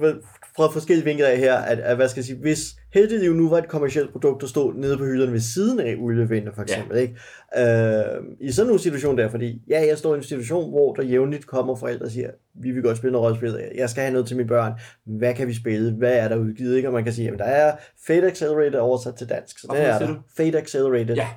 fra 0.56 0.68
forskellige 0.68 1.06
vinkler 1.06 1.28
af 1.28 1.38
her, 1.38 1.56
at, 1.56 1.80
at 1.80 1.96
hvad 1.96 2.10
skal 2.10 2.20
jeg 2.20 2.26
sige, 2.26 2.38
hvis 2.38 2.76
Heldeliv 2.94 3.34
nu 3.34 3.50
var 3.50 3.58
et 3.58 3.68
kommersielt 3.68 4.12
produkt, 4.12 4.42
der 4.42 4.48
stod 4.48 4.74
nede 4.74 4.98
på 4.98 5.04
hylderne 5.04 5.32
ved 5.32 5.40
siden 5.40 5.80
af 5.80 5.96
Ulvevinter 6.00 6.52
for 6.56 6.62
eksempel, 6.62 6.98
ja. 6.98 7.02
ikke? 7.02 7.16
Øh, 7.58 8.24
I 8.40 8.52
sådan 8.52 8.68
nogle 8.68 8.82
situationer 8.82 9.24
der, 9.24 9.30
fordi 9.30 9.62
ja, 9.70 9.86
jeg 9.88 9.98
står 9.98 10.14
i 10.14 10.18
en 10.18 10.24
situation, 10.24 10.70
hvor 10.70 10.94
der 10.94 11.04
jævnligt 11.04 11.48
kommer 11.48 11.76
forældre 11.76 12.06
og 12.06 12.12
siger, 12.12 12.30
vi 12.54 12.72
vil 12.72 12.84
godt 12.84 12.98
spille 12.98 13.12
noget 13.12 13.26
rollespil, 13.26 13.72
jeg 13.76 13.90
skal 13.90 14.02
have 14.02 14.14
noget 14.14 14.28
til 14.28 14.38
mine 14.38 14.50
børn, 14.50 14.74
hvad 15.06 15.34
kan 15.34 15.48
vi 15.48 15.54
spille, 15.54 15.92
hvad 15.94 16.14
er 16.14 16.28
der 16.28 16.36
udgivet, 16.36 16.76
ikke? 16.76 16.90
Og 16.90 16.94
man 16.94 17.04
kan 17.04 17.14
sige, 17.14 17.32
at 17.32 17.40
der 17.40 17.46
er 17.46 17.76
Fate 18.08 18.28
Accelerated 18.28 18.80
oversat 18.80 19.16
til 19.16 19.30
dansk, 19.30 19.60
så 19.60 19.68
det 19.72 19.82
er 19.82 20.00
der. 20.00 20.08
du? 20.08 20.16
Fate 20.38 20.58
Accelerated. 20.58 21.16
Ja. 21.16 21.28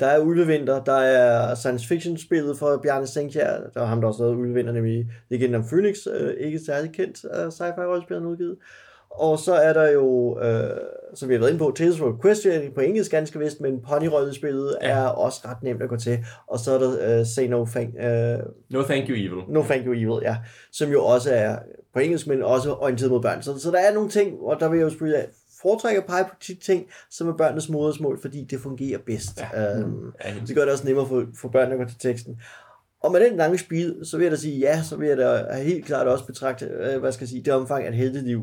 Der 0.00 0.06
er 0.06 0.18
Ulvevinter, 0.18 0.84
der 0.84 0.92
er 0.92 1.54
science 1.54 1.86
fiction 1.88 2.18
spillet 2.18 2.58
for 2.58 2.80
Bjarne 2.82 3.06
Senkjær, 3.06 3.60
der 3.74 3.80
er 3.80 3.84
ham 3.84 4.00
der 4.00 4.08
også 4.08 4.22
lavet 4.22 4.36
Ulvevinter, 4.36 4.72
nemlig 4.72 5.06
Legenden 5.28 5.54
om 5.54 5.68
Phoenix, 5.68 5.96
øh, 6.14 6.34
ikke 6.38 6.60
særlig 6.66 6.92
kendt 6.92 7.24
uh, 7.24 7.52
sci-fi 7.52 7.80
rollespil 7.80 8.16
han 8.16 8.22
har 8.22 8.30
udgivet. 8.30 8.56
Og 9.10 9.38
så 9.38 9.54
er 9.54 9.72
der 9.72 9.90
jo, 9.90 10.38
øh, 10.40 10.76
som 11.14 11.28
vi 11.28 11.34
har 11.34 11.38
været 11.38 11.50
inde 11.50 11.58
på, 11.58 11.72
Tales 11.76 11.98
from 11.98 12.20
Question 12.22 12.72
på 12.74 12.80
engelsk 12.80 13.10
ganske 13.10 13.38
vist, 13.38 13.60
men 13.60 13.80
ponyrollespillet 13.80 14.76
ja. 14.82 14.88
er 14.88 15.06
også 15.06 15.40
ret 15.44 15.62
nemt 15.62 15.82
at 15.82 15.88
gå 15.88 15.96
til. 15.96 16.18
Og 16.46 16.58
så 16.58 16.72
er 16.72 16.78
der 16.78 17.20
uh, 17.20 17.26
Say 17.26 17.46
No 17.46 17.64
Thank, 17.64 17.88
uh, 17.94 18.46
No 18.70 18.82
thank 18.82 19.08
you 19.08 19.14
evil. 19.16 19.44
no 19.48 19.62
Thank 19.62 19.86
You 19.86 19.92
Evil, 19.92 20.22
ja, 20.22 20.36
som 20.72 20.90
jo 20.90 21.04
også 21.04 21.34
er 21.34 21.56
på 21.94 22.00
engelsk, 22.00 22.26
men 22.26 22.42
også 22.42 22.74
orienteret 22.74 23.10
mod 23.10 23.22
børn. 23.22 23.42
Så, 23.42 23.58
så 23.58 23.70
der 23.70 23.78
er 23.78 23.94
nogle 23.94 24.08
ting, 24.08 24.40
og 24.40 24.60
der 24.60 24.68
vil 24.68 24.76
jeg 24.76 24.84
jo 24.84 24.90
selvfølgelig 24.90 25.24
foretrække 25.62 26.00
at 26.00 26.06
pege 26.06 26.24
på 26.24 26.34
de 26.46 26.54
ting, 26.54 26.86
som 27.10 27.28
er 27.28 27.36
børnenes 27.36 27.68
modersmål, 27.68 28.20
fordi 28.20 28.44
det 28.50 28.60
fungerer 28.60 28.98
bedst. 29.06 29.40
Ja. 29.40 29.62
Ja. 29.62 29.84
Um, 29.84 30.12
Ja, 30.24 30.34
det 30.46 30.56
gør 30.56 30.62
det 30.62 30.72
også 30.72 30.86
nemmere 30.86 31.08
for, 31.08 31.26
for 31.40 31.48
børn 31.48 31.72
at 31.72 31.78
gå 31.78 31.84
til 31.84 31.98
teksten. 31.98 32.40
Og 33.02 33.12
med 33.12 33.20
den 33.20 33.36
lange 33.36 33.58
spil, 33.58 33.96
så 34.04 34.16
vil 34.16 34.24
jeg 34.24 34.32
da 34.32 34.36
sige 34.36 34.58
ja, 34.58 34.82
så 34.82 34.96
vil 34.96 35.08
jeg 35.08 35.16
da 35.16 35.62
helt 35.62 35.84
klart 35.84 36.06
også 36.06 36.26
betragte, 36.26 36.64
øh, 36.66 37.00
hvad 37.00 37.12
skal 37.12 37.24
jeg 37.24 37.28
sige, 37.28 37.42
det 37.42 37.52
omfang, 37.52 37.86
at 37.86 37.94
Heldeliv 37.94 38.42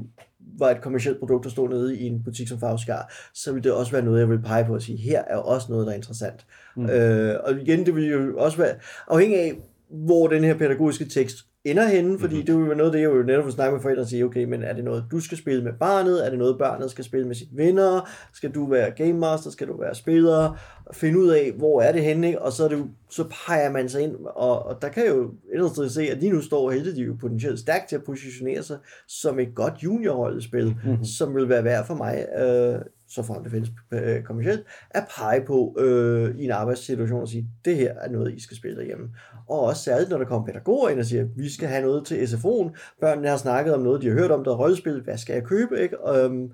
var 0.60 0.70
et 0.70 0.82
kommersielt 0.82 1.20
produkt, 1.20 1.44
der 1.44 1.50
stod 1.50 1.70
nede 1.70 1.98
i 1.98 2.08
en 2.08 2.24
butik 2.24 2.48
som 2.48 2.60
Favskar, 2.60 3.14
så 3.34 3.52
vil 3.54 3.64
det 3.64 3.72
også 3.72 3.92
være 3.92 4.02
noget, 4.02 4.20
jeg 4.20 4.30
vil 4.30 4.42
pege 4.42 4.66
på 4.66 4.76
at 4.76 4.84
sige, 4.84 4.98
her 4.98 5.24
er 5.28 5.38
også 5.38 5.68
noget, 5.70 5.86
der 5.88 5.92
er 5.92 5.98
interessant. 5.98 6.46
Mm. 6.76 6.90
Øh, 6.90 7.36
og 7.44 7.62
igen, 7.62 7.86
det 7.86 7.96
vil 7.96 8.10
jo 8.10 8.38
også 8.38 8.58
være 8.58 8.76
afhængig 9.08 9.40
af, 9.40 9.54
hvor 9.90 10.28
den 10.28 10.44
her 10.44 10.58
pædagogiske 10.58 11.06
tekst 11.06 11.38
ender 11.66 11.88
henne, 11.88 12.20
fordi 12.20 12.34
mm-hmm. 12.34 12.46
det 12.46 12.58
vil 12.58 12.68
være 12.68 12.78
noget 12.78 12.94
det, 12.94 13.00
jeg 13.00 13.06
jo 13.06 13.24
netop 13.24 13.46
vil 13.46 13.54
snakke 13.54 13.74
med 13.74 13.82
forældre 13.82 14.02
og 14.02 14.08
sige, 14.08 14.26
okay, 14.26 14.44
men 14.44 14.64
er 14.64 14.74
det 14.74 14.84
noget, 14.84 15.06
du 15.12 15.20
skal 15.20 15.38
spille 15.38 15.64
med 15.64 15.74
barnet? 15.80 16.26
Er 16.26 16.30
det 16.30 16.40
noget, 16.40 16.58
barnet 16.58 16.92
skal 16.92 17.04
spille 17.04 17.28
med 17.28 17.36
sine 17.36 17.50
venner? 17.54 18.10
Skal 18.34 18.52
du 18.52 18.70
være 18.70 18.92
game 18.92 19.14
master? 19.14 19.52
Skal 19.52 19.68
du 19.68 19.78
være 19.80 19.96
spiller? 19.96 20.60
Finde 20.94 21.20
ud 21.20 21.30
af, 21.30 21.52
hvor 21.58 21.82
er 21.82 21.92
det 21.92 22.04
henne, 22.04 22.28
ikke? 22.28 22.42
og 22.42 22.52
så, 22.52 22.64
er 22.64 22.68
det 22.68 22.78
jo, 22.78 22.88
så 23.10 23.24
peger 23.46 23.72
man 23.72 23.90
sig 23.90 24.02
ind, 24.02 24.16
og, 24.26 24.66
og 24.66 24.82
der 24.82 24.90
kan 24.90 25.04
jeg 25.04 25.12
jo 25.12 25.24
et 25.24 25.32
eller 25.52 25.66
andet 25.66 25.76
sted 25.76 25.90
se, 25.90 26.12
at 26.12 26.20
lige 26.20 26.34
nu 26.34 26.42
står 26.42 26.72
Heldig 26.72 27.08
jo 27.08 27.16
potentielt 27.22 27.60
stærkt 27.60 27.90
til 27.90 27.96
at 27.96 28.04
positionere 28.04 28.64
sig 28.64 28.78
som 29.08 29.40
et 29.40 29.56
godt 29.56 29.74
juniorrollespil, 29.84 30.66
mm-hmm. 30.66 31.04
som 31.04 31.36
vil 31.36 31.50
være 31.50 31.64
værd 31.64 31.88
for 31.88 31.96
mig. 31.96 32.26
Øh, 32.40 32.82
så 33.10 33.24
frem 33.24 33.44
det 33.44 33.52
findes 33.52 33.72
øh, 33.92 34.24
kommercielt, 34.24 34.64
at 34.90 35.04
pege 35.18 35.46
på 35.46 35.76
øh, 35.80 36.36
i 36.38 36.44
en 36.46 36.52
arbejdssituation 36.52 37.22
og 37.22 37.28
sige, 37.28 37.48
det 37.66 37.76
her 37.76 37.94
er 37.94 38.10
noget, 38.10 38.34
I 38.34 38.42
skal 38.42 38.58
spille 38.58 38.78
derhjemme. 38.78 39.10
Og 39.50 39.60
også 39.60 39.84
særligt, 39.84 40.10
når 40.10 40.18
der 40.18 40.26
kommer 40.26 40.46
pædagoger 40.46 40.90
ind 40.90 41.00
og 41.00 41.06
siger, 41.06 41.28
vi 41.36 41.50
skal 41.50 41.68
have 41.68 41.82
noget 41.82 42.06
til 42.06 42.16
SFO'en, 42.16 42.96
børnene 43.02 43.28
har 43.28 43.38
snakket 43.38 43.74
om 43.74 43.82
noget, 43.82 44.02
de 44.02 44.08
har 44.08 44.14
hørt 44.14 44.32
om, 44.32 44.44
der 44.44 44.52
er 44.52 44.58
rollespil, 44.58 45.02
hvad 45.02 45.18
skal 45.18 45.34
jeg 45.34 45.44
købe, 45.44 45.82
ikke? 45.82 46.02
Og, 46.02 46.26
øhm, 46.26 46.52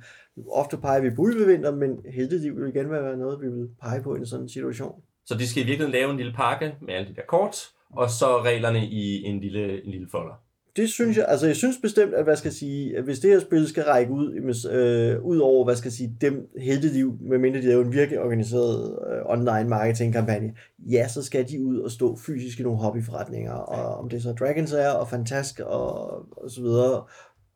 ofte 0.52 0.78
peger 0.78 1.02
vi 1.02 1.10
på 1.10 1.22
ulvevinter, 1.22 1.76
men 1.76 2.00
heldigvis 2.14 2.52
vil 2.56 2.70
igen 2.76 2.92
være 2.92 3.18
noget, 3.18 3.42
vi 3.42 3.48
vil 3.48 3.70
pege 3.82 4.02
på 4.02 4.16
i 4.16 4.20
en 4.20 4.26
sådan 4.26 4.50
situation. 4.50 5.02
Så 5.26 5.36
de 5.36 5.48
skal 5.48 5.64
i 5.64 5.66
virkeligheden 5.66 5.92
lave 5.92 6.12
en 6.12 6.18
lille 6.18 6.34
pakke 6.34 6.76
med 6.82 6.94
alle 6.94 7.10
de 7.10 7.16
der 7.16 7.22
kort, 7.28 7.56
og 7.90 8.10
så 8.10 8.42
reglerne 8.42 8.86
i 8.86 9.24
en 9.24 9.40
lille, 9.40 9.86
en 9.86 9.92
lille 9.92 10.08
folder. 10.12 10.45
Det 10.76 10.90
synes 10.90 11.18
jeg, 11.18 11.26
altså 11.28 11.48
jeg 11.48 11.56
synes 11.56 11.78
bestemt, 11.82 12.14
at 12.14 12.24
hvad 12.24 12.36
skal 12.36 12.50
jeg 12.50 12.54
sige, 12.54 12.98
at 12.98 13.04
hvis 13.04 13.20
det 13.20 13.32
her 13.32 13.40
spil 13.40 13.68
skal 13.68 13.84
række 13.84 14.12
ud, 14.12 14.34
øh, 14.72 15.22
ud 15.22 15.38
over, 15.38 15.66
hvad 15.66 15.76
skal 15.76 15.88
jeg 15.88 15.94
sige, 15.94 16.18
dem 16.22 16.50
helteliv, 16.60 17.18
medmindre 17.22 17.62
de 17.62 17.68
laver 17.68 17.84
en 17.86 17.94
virkelig 17.94 18.20
organiseret 18.20 19.00
øh, 19.12 19.22
online 19.26 19.70
marketing 19.70 20.14
kampagne, 20.14 20.54
ja, 20.92 21.08
så 21.08 21.24
skal 21.24 21.50
de 21.50 21.66
ud 21.66 21.80
og 21.80 21.92
stå 21.92 22.18
fysisk 22.26 22.60
i 22.60 22.64
nogle 22.64 22.80
hobbyforretninger, 22.80 23.54
og 23.54 23.98
om 23.98 24.10
det 24.10 24.24
så 24.24 24.32
Dragons 24.32 24.72
er, 24.72 24.90
og 24.90 25.10
Fantask, 25.10 25.60
og, 25.60 26.12
og 26.44 26.52
så 26.52 26.62
videre, 26.62 27.04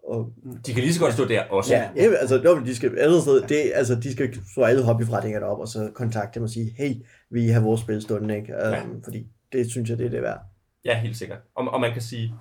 og, 0.04 0.32
De 0.66 0.74
kan 0.74 0.84
lige 0.84 0.94
så 0.94 1.00
godt 1.00 1.14
stå 1.14 1.26
der 1.26 1.44
også. 1.44 1.74
ja, 1.74 1.90
ja, 1.96 2.14
altså, 2.22 2.42
nå, 2.44 2.56
men 2.56 2.66
de 2.66 2.76
skal 2.76 3.00
andet 3.00 3.22
sted, 3.22 3.42
det, 3.42 3.72
altså, 3.76 3.96
de 3.96 4.12
skal 4.12 4.34
slå 4.54 4.64
alle 4.64 4.84
hobbyforretninger 4.84 5.42
op, 5.42 5.60
og 5.60 5.68
så 5.68 5.90
kontakte 5.94 6.36
dem 6.40 6.44
og 6.44 6.50
sige, 6.50 6.76
hey, 6.78 6.92
vi 7.30 7.48
have 7.48 7.64
vores 7.64 7.82
spil 7.82 8.02
stående, 8.02 8.36
ikke? 8.36 8.54
Um, 8.54 8.72
Ja. 8.72 8.82
Fordi 9.04 9.28
det 9.54 9.72
synes 9.72 9.90
jeg, 9.90 9.98
det 9.98 10.06
er 10.06 10.10
det 10.10 10.22
værd. 10.22 10.40
ja 10.86 11.00
helt 11.00 11.18
sikkert. 11.18 11.40
Og, 11.56 11.68
og 11.74 11.82
man 11.82 11.94
kan 11.94 12.02
sige, 12.02 12.34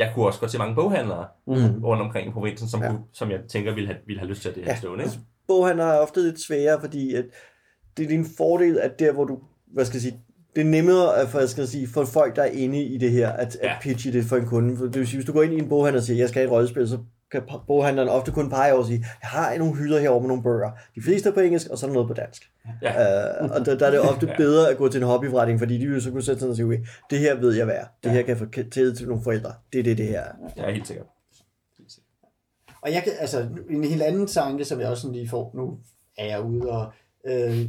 jeg 0.00 0.10
kunne 0.14 0.26
også 0.26 0.40
gå 0.40 0.46
til 0.46 0.58
mange 0.58 0.74
boghandlere 0.74 1.26
Mm. 1.46 1.84
rundt 1.84 2.02
omkring 2.02 2.28
i 2.28 2.30
provinsen, 2.32 2.68
som, 2.68 2.82
Ja. 2.82 2.88
kunne, 2.88 3.00
som 3.12 3.30
jeg 3.30 3.40
tænker 3.48 3.74
ville 3.74 3.86
have, 3.86 3.98
ville 4.06 4.20
have 4.20 4.28
lyst 4.28 4.42
til 4.42 4.48
at 4.48 4.54
det 4.54 4.64
her 4.64 4.70
Ja. 4.70 4.76
stående. 4.78 5.04
Ikke? 5.04 5.16
boghandler 5.48 5.84
er 5.84 5.98
ofte 5.98 6.20
lidt 6.22 6.40
sværere, 6.40 6.80
fordi 6.80 7.14
at 7.14 7.24
det 7.96 8.04
er 8.04 8.08
din 8.08 8.26
fordel, 8.36 8.78
at 8.78 8.98
der, 8.98 9.12
hvor 9.12 9.24
du, 9.24 9.38
hvad 9.72 9.84
skal 9.84 9.96
jeg 9.96 10.02
sige, 10.02 10.20
det 10.56 10.60
er 10.60 10.64
nemmere 10.70 11.16
at, 11.16 11.28
for, 11.28 11.38
jeg 11.38 11.48
skal 11.48 11.66
sige, 11.66 11.88
for 11.88 12.04
folk, 12.04 12.36
der 12.36 12.42
er 12.42 12.46
inde 12.50 12.82
i 12.82 12.98
det 12.98 13.10
her, 13.10 13.28
at. 13.32 13.58
Ja. 13.62 13.68
at 13.70 13.76
pitche 13.82 14.12
det 14.12 14.24
for 14.24 14.36
en 14.36 14.46
kunde. 14.46 14.76
For 14.76 14.84
det 14.84 14.96
vil 14.98 15.06
sige, 15.06 15.16
hvis 15.18 15.26
du 15.26 15.32
går 15.32 15.42
ind 15.42 15.52
i 15.52 15.58
en 15.58 15.68
boghandler 15.68 16.00
og 16.00 16.04
siger, 16.04 16.16
jeg 16.18 16.28
skal 16.28 16.40
have 16.40 16.46
et 16.46 16.52
rollespil, 16.52 16.88
så 16.88 16.98
kan 17.32 17.42
boghandleren 17.66 18.08
ofte 18.08 18.30
kun 18.32 18.50
pege 18.50 18.72
over 18.72 18.80
og 18.82 18.86
sige, 18.86 19.06
jeg 19.22 19.28
har 19.30 19.58
nogle 19.58 19.74
hylder 19.76 19.98
herovre 20.00 20.20
med 20.20 20.28
nogle 20.28 20.42
bøger. 20.42 20.70
De 20.94 21.02
fleste 21.02 21.28
er 21.28 21.32
på 21.32 21.40
engelsk, 21.40 21.68
og 21.68 21.78
så 21.78 21.86
er 21.86 21.88
der 21.88 21.94
noget 21.94 22.08
på 22.08 22.14
dansk. 22.14 22.50
Ja. 22.82 23.42
Uh, 23.44 23.50
og 23.50 23.66
der, 23.66 23.78
der 23.78 23.86
er 23.86 23.90
det 23.90 24.00
ofte 24.00 24.26
bedre 24.42 24.70
at 24.70 24.76
gå 24.76 24.88
til 24.88 25.00
en 25.00 25.06
hobbyforretning, 25.06 25.58
fordi 25.58 25.78
de 25.78 25.86
vil 25.86 26.02
så 26.02 26.10
kunne 26.10 26.22
sætte 26.22 26.38
sig 26.40 26.46
ned 26.46 26.50
og 26.50 26.56
sige, 26.56 26.66
okay, 26.66 26.78
det 27.10 27.18
her 27.18 27.34
ved 27.34 27.54
jeg 27.54 27.64
hvad 27.64 27.74
er. 27.74 27.84
Det 28.02 28.08
Ja. 28.08 28.14
her 28.14 28.22
kan 28.22 28.28
jeg 28.28 28.38
fortælle 28.38 28.94
til 28.96 29.08
nogle 29.08 29.22
forældre. 29.22 29.52
Det 29.72 29.78
er 29.78 29.82
det, 29.82 29.98
det 29.98 30.06
her 30.06 30.20
er. 30.20 30.32
Ja, 30.56 30.70
helt 30.70 30.86
sikkert. 30.86 31.06
Helt 31.78 31.92
sikkert. 31.92 32.06
Og 32.82 32.92
jeg 32.92 33.02
kan, 33.02 33.12
altså, 33.20 33.46
en 33.70 33.84
helt 33.84 34.02
anden 34.02 34.26
tanke, 34.26 34.64
som 34.64 34.80
jeg 34.80 34.88
også 34.88 35.00
sådan 35.02 35.16
lige 35.16 35.28
får, 35.28 35.50
nu 35.54 35.78
er 36.18 36.26
jeg 36.26 36.42
ude 36.42 36.68
og 36.70 36.92
øh, 37.26 37.66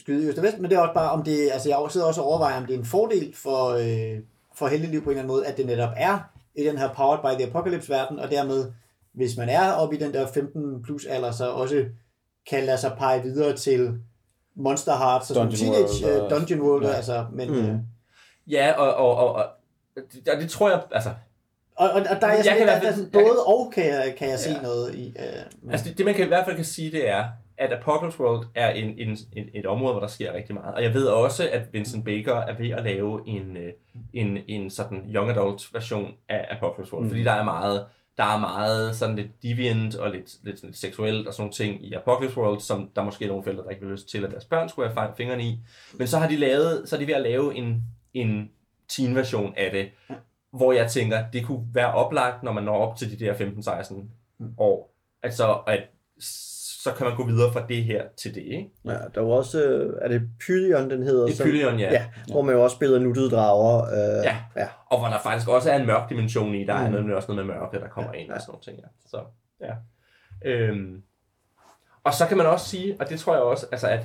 skyde 0.00 0.24
i 0.24 0.28
øst 0.28 0.38
og 0.38 0.44
vest, 0.44 0.58
men 0.58 0.70
det 0.70 0.76
er 0.76 0.80
også 0.80 0.94
bare, 0.94 1.10
om 1.10 1.22
det, 1.22 1.50
altså 1.52 1.68
jeg 1.68 1.78
sidder 1.90 2.06
også 2.06 2.20
og 2.20 2.26
overvejer, 2.26 2.56
om 2.60 2.66
det 2.66 2.74
er 2.74 2.78
en 2.78 2.84
fordel 2.84 3.34
for, 3.36 3.68
øh, 3.68 4.18
for 4.54 4.66
heldigeliv 4.66 5.00
på 5.04 5.10
en 5.10 5.16
eller 5.16 5.22
anden 5.22 5.34
måde, 5.36 5.46
at 5.46 5.56
det 5.56 5.66
netop 5.66 5.90
er 5.96 6.18
i 6.54 6.64
den 6.64 6.78
her 6.78 6.88
Powered 6.94 7.20
by 7.22 7.42
the 7.42 7.50
Apocalypse-verden, 7.50 8.18
og 8.18 8.30
dermed, 8.30 8.72
hvis 9.14 9.36
man 9.36 9.48
er 9.48 9.72
oppe 9.72 9.96
i 9.96 9.98
den 9.98 10.12
der 10.14 10.26
15 10.34 10.82
plus 10.82 11.04
alder, 11.06 11.30
så 11.30 11.50
også 11.50 11.84
kan 12.50 12.64
lade 12.64 12.78
sig 12.78 12.92
pege 12.98 13.22
videre 13.22 13.56
til 13.56 13.98
Monster 14.56 14.96
Hearts 14.96 15.30
og 15.30 15.36
Dungeon 15.36 15.56
Teenage 15.56 16.04
World 16.06 16.16
øh, 16.16 16.24
og- 16.24 16.30
Dungeon 16.30 16.60
World, 16.60 16.84
Ja. 16.86 16.92
altså, 16.92 17.26
men, 17.32 17.48
Mm. 17.50 17.56
øh, 17.58 17.74
Ja, 18.50 18.72
og, 18.72 18.94
og, 18.94 19.16
og, 19.16 19.34
og 19.34 19.44
det, 20.12 20.28
og 20.28 20.40
det 20.40 20.50
tror 20.50 20.70
jeg, 20.70 20.82
altså, 20.92 21.10
og, 21.76 21.90
og, 21.90 22.00
og 22.10 22.20
der 22.20 22.26
er 22.26 22.30
jeg, 22.30 22.36
Jeg 22.36 22.44
sådan, 22.44 22.58
kan 22.58 22.66
der, 22.66 22.72
hvert 22.72 22.82
der, 22.82 22.90
sådan, 22.92 23.10
jeg 23.14 23.22
både 23.24 23.44
og 23.46 23.72
kan 23.74 23.86
jeg, 23.86 24.14
kan 24.18 24.28
jeg 24.30 24.38
se 24.38 24.50
Ja. 24.50 24.62
noget 24.62 24.94
i. 24.94 25.08
Øh, 25.08 25.14
men- 25.62 25.70
altså 25.72 25.88
det, 25.88 25.98
det 25.98 26.06
man 26.06 26.14
kan 26.14 26.24
i 26.24 26.28
hvert 26.28 26.44
fald 26.44 26.56
kan 26.56 26.64
sige, 26.64 26.90
det 26.92 27.08
er, 27.08 27.24
at 27.58 27.72
Apocalypse 27.72 28.20
World 28.20 28.46
er 28.54 28.70
en, 28.70 28.84
en, 28.98 29.18
en, 29.32 29.44
et 29.54 29.66
område, 29.66 29.92
hvor 29.92 30.00
der 30.00 30.06
sker 30.08 30.32
rigtig 30.32 30.54
meget. 30.54 30.74
Og 30.74 30.82
jeg 30.82 30.94
ved 30.94 31.06
også, 31.06 31.48
at 31.52 31.62
Vincent 31.72 32.04
Baker 32.04 32.34
er 32.34 32.56
ved 32.58 32.70
at 32.70 32.84
lave 32.84 33.20
en, 33.28 33.56
øh, 33.56 33.72
en, 34.12 34.38
en 34.48 34.70
sådan 34.70 34.98
young 35.14 35.30
adult 35.30 35.62
version 35.74 36.12
af 36.28 36.46
Apocalypse 36.50 36.92
World, 36.92 37.04
mm. 37.04 37.10
fordi 37.10 37.24
der 37.24 37.32
er 37.32 37.44
meget 37.44 37.86
der 38.16 38.24
er 38.24 38.38
meget 38.38 38.96
sådan 38.96 39.16
lidt 39.16 39.42
deviant 39.42 39.94
og 39.94 40.10
lidt, 40.10 40.44
lidt, 40.44 40.62
lidt 40.62 40.76
seksuelt 40.76 41.26
og 41.28 41.34
sådan 41.34 41.42
nogle 41.42 41.52
ting 41.52 41.84
i 41.84 41.92
Apocalypse 41.92 42.38
World, 42.38 42.60
som 42.60 42.90
der 42.96 43.04
måske 43.04 43.24
er 43.24 43.28
nogle 43.28 43.42
forældre, 43.42 43.64
der 43.64 43.70
ikke 43.70 43.82
vil 43.82 43.92
lyst 43.92 44.08
til, 44.08 44.24
at 44.24 44.30
deres 44.30 44.44
børn 44.44 44.68
skulle 44.68 44.92
have 44.94 45.12
fingrene 45.16 45.44
i. 45.44 45.60
Men 45.98 46.06
så 46.06 46.18
har 46.18 46.28
de 46.28 46.36
lavet, 46.36 46.88
så 46.88 46.96
er 46.96 47.00
de 47.00 47.06
ved 47.06 47.14
at 47.14 47.22
lave 47.22 47.54
en, 47.54 47.82
en 48.14 48.50
teen-version 48.88 49.54
af 49.56 49.70
det, 49.70 50.16
hvor 50.50 50.72
jeg 50.72 50.90
tænker, 50.90 51.30
det 51.30 51.46
kunne 51.46 51.66
være 51.72 51.94
oplagt, 51.94 52.42
når 52.42 52.52
man 52.52 52.64
når 52.64 52.78
op 52.78 52.96
til 52.96 53.18
de 53.18 53.24
der 53.24 53.34
15-16 53.34 53.94
år, 54.58 54.94
altså 55.22 55.52
at 55.66 55.82
så 56.84 56.92
kan 56.92 57.06
man 57.06 57.16
gå 57.16 57.26
videre 57.26 57.52
fra 57.52 57.66
det 57.68 57.84
her 57.84 58.02
til 58.16 58.34
det, 58.34 58.42
ikke? 58.42 58.70
Ja, 58.84 58.90
der 58.90 58.96
er 59.14 59.20
jo 59.20 59.30
også, 59.30 59.62
øh, 59.64 59.94
er 60.02 60.08
det 60.08 60.22
Pylion, 60.46 60.90
den 60.90 61.02
hedder? 61.02 61.26
Det 61.26 61.40
er 61.40 61.44
Pylion, 61.44 61.78
ja. 61.78 61.92
Ja, 61.92 62.06
hvor 62.32 62.42
man 62.42 62.54
jo 62.54 62.62
også 62.64 62.76
spiller 62.76 62.98
nuttede 62.98 63.30
drager. 63.30 63.84
Øh, 63.84 64.24
Ja. 64.24 64.36
ja. 64.56 64.68
Og 64.90 64.98
hvor 64.98 65.08
der 65.08 65.18
faktisk 65.22 65.48
også 65.48 65.70
er 65.70 65.76
en 65.76 65.86
mørk 65.86 66.08
dimension 66.10 66.54
i, 66.54 66.64
der 66.66 66.74
er 66.74 66.86
Mm. 66.88 66.94
nemlig 66.94 67.16
også 67.16 67.32
noget 67.32 67.46
med 67.46 67.54
mørke, 67.54 67.80
der 67.80 67.88
kommer 67.88 68.12
ind 68.12 68.28
Ja. 68.28 68.34
og 68.34 68.40
sådan 68.40 68.50
nogle 68.52 68.62
ting. 68.62 68.78
Ja. 68.78 68.86
Så, 69.06 69.22
ja. 69.60 69.72
Øhm. 70.44 71.02
Og 72.04 72.14
så 72.14 72.26
kan 72.26 72.36
man 72.36 72.46
også 72.46 72.68
sige, 72.68 72.96
og 73.00 73.08
det 73.08 73.20
tror 73.20 73.34
jeg 73.34 73.42
også, 73.42 73.66
altså 73.72 73.88
at, 73.88 74.00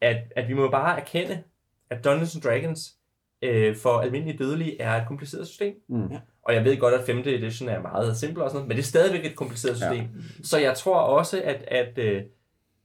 at, 0.00 0.16
at 0.36 0.48
vi 0.48 0.54
må 0.54 0.70
bare 0.70 1.00
erkende, 1.00 1.42
at 1.90 2.04
Dungeons 2.04 2.34
and 2.34 2.42
Dragons 2.42 2.94
øh, 3.42 3.76
for 3.76 3.98
almindelige 3.98 4.38
dødelige 4.38 4.82
er 4.82 5.00
et 5.00 5.08
kompliceret 5.08 5.46
system. 5.46 5.74
Mm. 5.88 6.10
Og 6.42 6.54
jeg 6.54 6.64
ved 6.64 6.78
godt, 6.78 6.94
at 6.94 7.06
5. 7.06 7.18
edition 7.18 7.68
er 7.68 7.82
meget 7.82 8.16
simpel 8.16 8.42
og 8.42 8.50
sådan 8.50 8.56
noget, 8.56 8.68
men 8.68 8.76
det 8.76 8.82
er 8.82 8.86
stadigvæk 8.86 9.24
et 9.24 9.36
kompliceret 9.36 9.76
system. 9.76 9.98
Ja. 9.98 10.42
Så 10.42 10.58
jeg 10.58 10.76
tror 10.76 11.00
også, 11.00 11.42
at, 11.44 11.64
at 11.68 11.98
øh, 11.98 12.22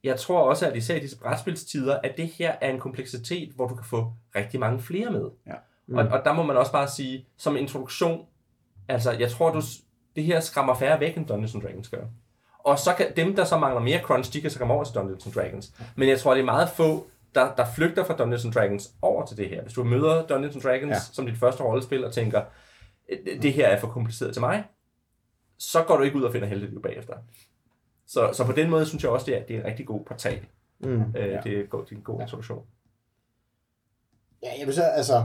jeg 0.04 0.18
tror 0.18 0.40
også, 0.40 0.70
at 0.70 0.76
især 0.76 0.96
i 0.96 1.00
disse 1.00 1.18
brætspilstider, 1.18 1.98
at 2.04 2.16
det 2.16 2.26
her 2.26 2.54
er 2.60 2.70
en 2.70 2.80
kompleksitet, 2.80 3.52
hvor 3.54 3.68
du 3.68 3.74
kan 3.74 3.84
få 3.84 4.12
rigtig 4.36 4.60
mange 4.60 4.80
flere 4.80 5.10
med. 5.10 5.30
Ja. 5.46 5.54
Mm. 5.86 5.94
Og, 5.94 6.06
og 6.06 6.20
der 6.24 6.32
må 6.32 6.42
man 6.42 6.56
også 6.56 6.72
bare 6.72 6.88
sige, 6.88 7.26
som 7.36 7.56
introduktion, 7.56 8.26
altså 8.88 9.12
jeg 9.12 9.30
tror, 9.30 9.52
du, 9.52 9.62
det 10.16 10.24
her 10.24 10.40
skræmmer 10.40 10.74
færre 10.74 11.00
væk, 11.00 11.16
end 11.16 11.26
Dungeons 11.26 11.54
and 11.54 11.62
Dragons 11.62 11.88
gør. 11.88 12.04
Og 12.58 12.78
så 12.78 12.94
kan 12.94 13.06
dem, 13.16 13.36
der 13.36 13.44
så 13.44 13.58
mangler 13.58 13.80
mere 13.80 14.00
crunch, 14.00 14.32
de 14.32 14.40
kan 14.40 14.50
så 14.50 14.58
komme 14.58 14.74
over 14.74 14.84
til 14.84 14.94
Dungeons 14.94 15.26
and 15.26 15.34
Dragons. 15.34 15.72
Men 15.96 16.08
jeg 16.08 16.20
tror, 16.20 16.34
det 16.34 16.40
er 16.40 16.44
meget 16.44 16.68
få, 16.68 17.06
der, 17.34 17.54
der 17.54 17.64
flygter 17.76 18.04
fra 18.04 18.16
Dungeons 18.16 18.44
and 18.44 18.52
Dragons 18.52 18.90
over 19.02 19.26
til 19.26 19.36
det 19.36 19.48
her. 19.48 19.62
Hvis 19.62 19.72
du 19.74 19.84
møder 19.84 20.26
Dungeons 20.26 20.54
and 20.54 20.62
Dragons 20.62 20.90
Ja. 20.90 20.98
som 21.12 21.26
dit 21.26 21.38
første 21.38 21.62
rollespil 21.62 22.04
og 22.04 22.12
tænker, 22.12 22.42
"Øh, 23.08 23.42
det 23.42 23.52
her 23.52 23.68
er 23.68 23.80
for 23.80 23.88
kompliceret 23.88 24.32
til 24.32 24.40
mig, 24.40 24.64
så 25.58 25.82
går 25.82 25.96
du 25.96 26.02
ikke 26.02 26.16
ud 26.16 26.22
og 26.22 26.32
finder 26.32 26.48
heldigt 26.48 26.82
bagefter. 26.82 27.14
Så, 28.06 28.30
så 28.32 28.44
på 28.46 28.52
den 28.52 28.70
måde 28.70 28.86
synes 28.86 29.02
jeg 29.02 29.10
også, 29.12 29.26
det 29.26 29.36
er, 29.38 29.42
det 29.42 29.56
er 29.56 29.60
en 29.60 29.66
rigtig 29.66 29.86
god 29.86 30.04
portal. 30.04 30.46
Mm. 30.80 31.00
Øh, 31.02 31.04
Ja. 31.16 31.22
det, 31.22 31.32
er, 31.32 31.40
det 31.42 31.54
er 31.92 31.96
en 31.96 32.02
god 32.02 32.20
introduktion. 32.20 32.64
Ja, 34.42 34.48
jeg 34.58 34.66
vil 34.66 34.74
så, 34.74 34.82
altså, 34.82 35.24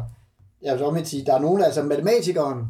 jeg 0.62 0.72
vil 0.72 0.80
så 0.80 0.86
omvendt 0.86 1.08
sige, 1.08 1.26
der 1.26 1.36
er 1.36 1.40
nogen, 1.40 1.64
altså 1.64 1.84
matematikeren, 1.84 2.68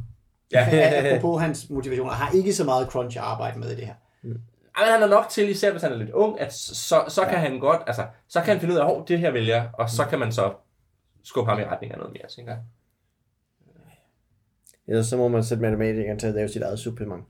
Ja. 0.51 0.67
apropos 1.15 1.41
hans 1.41 1.69
motivationer, 1.69 2.11
har 2.11 2.31
ikke 2.31 2.53
så 2.53 2.63
meget 2.63 2.87
crunch 2.87 3.17
at 3.17 3.23
arbejde 3.23 3.59
med 3.59 3.71
i 3.71 3.75
det 3.75 3.85
her. 3.85 3.93
Ej, 4.23 4.29
men 4.85 4.91
han 4.93 5.03
er 5.03 5.07
nok 5.07 5.29
til, 5.29 5.49
især 5.49 5.71
hvis 5.71 5.81
han 5.81 5.91
er 5.91 5.95
lidt 5.97 6.09
ung, 6.11 6.39
at 6.39 6.53
så, 6.53 7.03
så 7.07 7.25
kan 7.25 7.39
han 7.39 7.59
godt, 7.59 7.81
altså, 7.87 8.05
så 8.27 8.39
kan 8.41 8.49
han 8.51 8.59
finde 8.59 8.73
ud 8.73 8.79
af, 8.79 8.89
at 8.89 9.07
det 9.07 9.19
her 9.19 9.31
vælger, 9.31 9.69
og 9.73 9.89
så 9.89 10.05
kan 10.05 10.19
man 10.19 10.31
så 10.31 10.53
skubbe 11.23 11.49
ham 11.51 11.59
i 11.59 11.63
retning 11.63 11.91
af 11.93 11.97
noget 11.97 12.13
mere, 12.13 12.27
tænker 12.35 12.51
jeg. 12.51 12.61
Ellers 14.87 15.07
så 15.07 15.17
må 15.17 15.27
man 15.27 15.43
sætte 15.43 15.61
matematikeren 15.63 16.19
til 16.19 16.27
at 16.27 16.33
lave 16.33 16.47
sit 16.49 16.61
eget 16.61 16.79
supplement. 16.79 17.23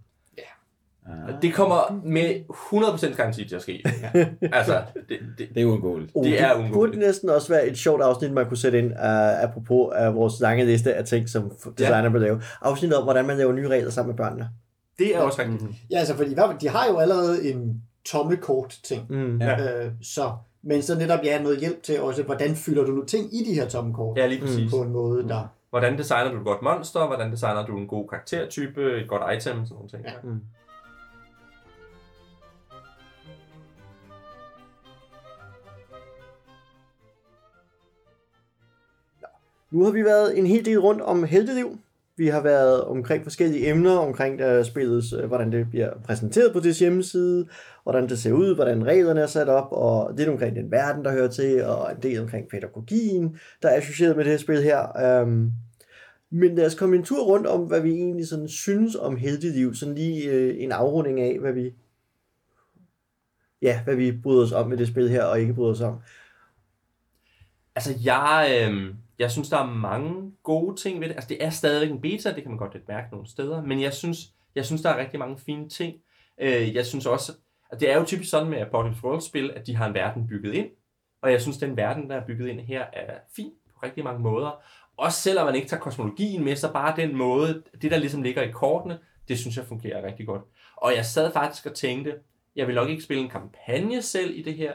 Og 1.28 1.42
Det 1.42 1.54
kommer 1.54 2.02
med 2.04 2.42
100% 2.50 3.16
garanti 3.16 3.48
til 3.48 3.56
at 3.56 3.62
ske. 3.62 3.84
Ja. 4.14 4.26
Altså, 4.58 4.82
det, 5.10 5.20
det, 5.38 5.50
Det 5.56 5.62
er 5.62 5.66
uundgåeligt. 5.66 6.12
Oh, 6.16 6.26
Det 6.26 6.42
er 6.42 6.48
burde 6.54 6.60
uundgåeligt. 6.64 7.00
næsten 7.00 7.30
også 7.30 7.54
være 7.54 7.68
et 7.68 7.78
sjovt 7.78 8.02
afsnit, 8.02 8.32
man 8.32 8.48
kunne 8.48 8.58
sætte 8.58 8.80
ind, 8.80 8.92
uh, 8.92 9.44
apropos 9.44 9.94
af 9.96 10.16
vores 10.16 10.34
lange 10.40 10.66
liste 10.66 10.94
af 10.94 11.06
ting, 11.06 11.30
som 11.30 11.52
designer 11.78 12.10
vil 12.10 12.22
lave. 12.22 12.42
Afsnit 12.62 12.94
om, 12.94 13.04
hvordan 13.04 13.26
man 13.26 13.38
laver 13.38 13.54
nye 13.54 13.68
regler 13.68 13.90
sammen 13.90 14.10
med 14.10 14.18
børnene. 14.18 14.50
Det 15.00 15.16
er 15.16 15.20
også 15.22 15.42
rigtigt. 15.42 15.64
Ja, 15.92 15.98
altså, 15.98 16.16
fordi 16.16 16.34
hvad- 16.34 16.60
de 16.62 16.70
har 16.70 16.88
jo 16.88 16.98
allerede 16.98 17.52
en 17.54 17.84
tommekort-ting. 18.06 19.06
Mm. 19.10 19.38
Ja. 19.42 19.86
Øh, 19.86 19.92
så, 20.02 20.32
men 20.62 20.82
så 20.82 20.96
netop, 20.98 21.20
ja, 21.24 21.42
noget 21.42 21.60
hjælp 21.60 21.84
til 21.84 22.02
også, 22.02 22.24
hvordan 22.24 22.56
fylder 22.56 22.84
du 22.86 22.92
nu 22.92 23.06
ting 23.06 23.34
i 23.34 23.44
de 23.46 23.54
her 23.54 23.68
tommekort? 23.70 24.18
Ja, 24.18 24.28
lige 24.28 24.42
præcis. 24.42 24.72
På 24.72 24.82
en 24.82 24.90
måde, 24.92 25.28
der... 25.28 25.48
Hvordan 25.70 25.98
designer 25.98 26.32
du 26.32 26.38
et 26.38 26.44
godt 26.44 26.62
monster? 26.62 27.08
Hvordan 27.08 27.32
designer 27.32 27.66
du 27.66 27.78
en 27.78 27.88
god 27.88 28.08
karaktertype? 28.08 29.02
Et 29.02 29.08
godt 29.10 29.22
item? 29.34 29.66
Sådan 29.66 29.76
nogle 29.76 29.90
ting. 29.90 30.04
Ja. 30.06 30.12
Mm. 30.24 30.40
Nu 39.72 39.84
har 39.84 39.92
vi 39.92 40.04
været 40.04 40.38
en 40.40 40.46
hel 40.46 40.66
del 40.66 40.80
rundt 40.80 41.02
om 41.02 41.24
helteliv. 41.24 41.78
Vi 42.20 42.28
har 42.28 42.42
været 42.42 42.84
omkring 42.84 43.24
forskellige 43.24 43.70
emner, 43.70 43.98
omkring 43.98 44.40
der 44.40 44.64
spillets, 44.64 45.14
øh, 45.14 45.26
hvordan 45.26 45.52
det 45.52 45.70
bliver 45.70 45.90
præsenteret 46.04 46.54
på 46.54 46.60
dets 46.60 46.80
hjemmeside, 46.80 47.48
hvordan 47.84 48.10
det 48.10 48.20
ser 48.20 48.32
ud, 48.32 48.56
hvordan 48.56 48.86
reglerne 48.86 49.22
er 49.22 49.28
sat 49.28 49.50
op, 49.50 49.68
og 49.72 50.14
lidt 50.18 50.30
omkring 50.30 50.56
den 50.56 50.72
verden, 50.72 51.06
der 51.06 51.12
hører 51.12 51.28
til, 51.28 51.64
og 51.64 51.92
en 51.92 52.04
del 52.04 52.22
omkring 52.22 52.48
pædagogien, 52.50 53.38
der 53.62 53.70
er 53.70 53.78
associeret 53.78 54.16
med 54.16 54.24
det 54.24 54.32
her 54.32 54.38
spil 54.38 54.64
her. 54.64 55.22
Um, 55.22 55.52
men 56.32 56.56
lad 56.56 56.66
os 56.66 56.76
komme 56.76 56.96
en 56.96 57.04
tur 57.04 57.24
rundt 57.24 57.48
om, 57.48 57.62
hvad 57.62 57.82
vi 57.82 57.92
egentlig 57.92 58.28
sådan 58.28 58.48
synes 58.48 58.96
om 58.96 59.18
helteliv, 59.18 59.74
sådan 59.74 59.96
lige 59.96 60.30
øh, 60.30 60.56
en 60.64 60.72
afrunding 60.72 61.20
af, 61.20 61.40
hvad 61.40 61.54
vi 61.54 61.74
ja, 63.62 63.84
hvad 63.84 63.96
vi 63.96 64.20
bryder 64.24 64.44
os 64.44 64.52
om 64.52 64.70
med 64.70 64.78
det 64.78 64.88
spil 64.88 65.10
her, 65.10 65.24
og 65.24 65.40
ikke 65.40 65.54
bryder 65.54 65.72
os 65.72 65.82
om. 65.82 66.00
Altså, 67.76 67.94
jeg, 68.04 68.68
øh, 68.72 68.94
jeg 69.20 69.32
synes, 69.32 69.50
der 69.50 69.58
er 69.58 69.72
mange 69.72 70.32
gode 70.44 70.76
ting 70.76 71.02
ved 71.02 71.08
det. 71.08 71.16
Altså, 71.16 71.30
det 71.30 71.44
er 71.44 71.50
stadigvæk 71.50 71.92
en 71.92 72.02
beta, 72.02 72.34
det 72.34 72.44
kan 72.44 72.52
man 72.52 72.58
godt 72.58 72.74
lidt 72.74 72.88
mærke 72.88 73.08
nogle 73.12 73.28
steder, 73.28 73.62
men 73.62 73.82
jeg 73.82 73.94
synes, 73.94 74.20
jeg 74.56 74.66
synes 74.66 74.82
der 74.82 74.90
er 74.90 74.98
rigtig 74.98 75.20
mange 75.20 75.38
fine 75.38 75.70
ting. 75.70 75.96
Øh, 76.42 76.76
jeg 76.76 76.86
synes 76.86 77.06
også, 77.06 77.32
at 77.72 77.80
det 77.80 77.92
er 77.92 77.98
jo 77.98 78.06
typisk 78.06 78.30
sådan 78.30 78.50
med 78.50 78.58
Apocalypse 78.58 79.04
World-spil, 79.04 79.52
at 79.56 79.68
de 79.68 79.76
har 79.76 79.88
en 79.88 79.94
verden 79.94 80.28
bygget 80.28 80.54
ind, 80.54 80.70
og 81.22 81.32
jeg 81.32 81.42
synes, 81.42 81.58
den 81.58 81.78
verden, 81.78 82.10
der 82.10 82.16
er 82.16 82.26
bygget 82.26 82.48
ind 82.48 82.60
her, 82.60 82.86
er 82.94 83.18
fin 83.36 83.52
på 83.74 83.80
rigtig 83.84 84.04
mange 84.04 84.20
måder. 84.20 84.62
Også 84.98 85.22
selvom 85.22 85.46
man 85.46 85.56
ikke 85.56 85.68
tager 85.68 85.82
kosmologien 85.82 86.44
med, 86.44 86.56
så 86.56 86.74
bare 86.74 86.96
den 86.96 87.16
måde, 87.16 87.64
det 87.82 87.92
der 87.92 87.98
ligesom 87.98 88.24
ligger 88.24 88.42
i 88.42 88.52
kortene, 88.52 89.00
det 89.28 89.40
synes 89.40 89.58
jeg 89.58 89.66
fungerer 89.66 90.06
rigtig 90.06 90.26
godt. 90.26 90.42
Og 90.76 90.96
jeg 90.96 91.06
sad 91.06 91.34
faktisk 91.34 91.66
og 91.66 91.76
tænkte, 91.76 92.16
jeg 92.56 92.68
vil 92.68 92.76
nok 92.76 92.90
ikke 92.90 93.04
spille 93.04 93.24
en 93.24 93.30
kampagne 93.30 94.02
selv 94.02 94.38
i 94.40 94.42
det 94.42 94.54
her, 94.54 94.74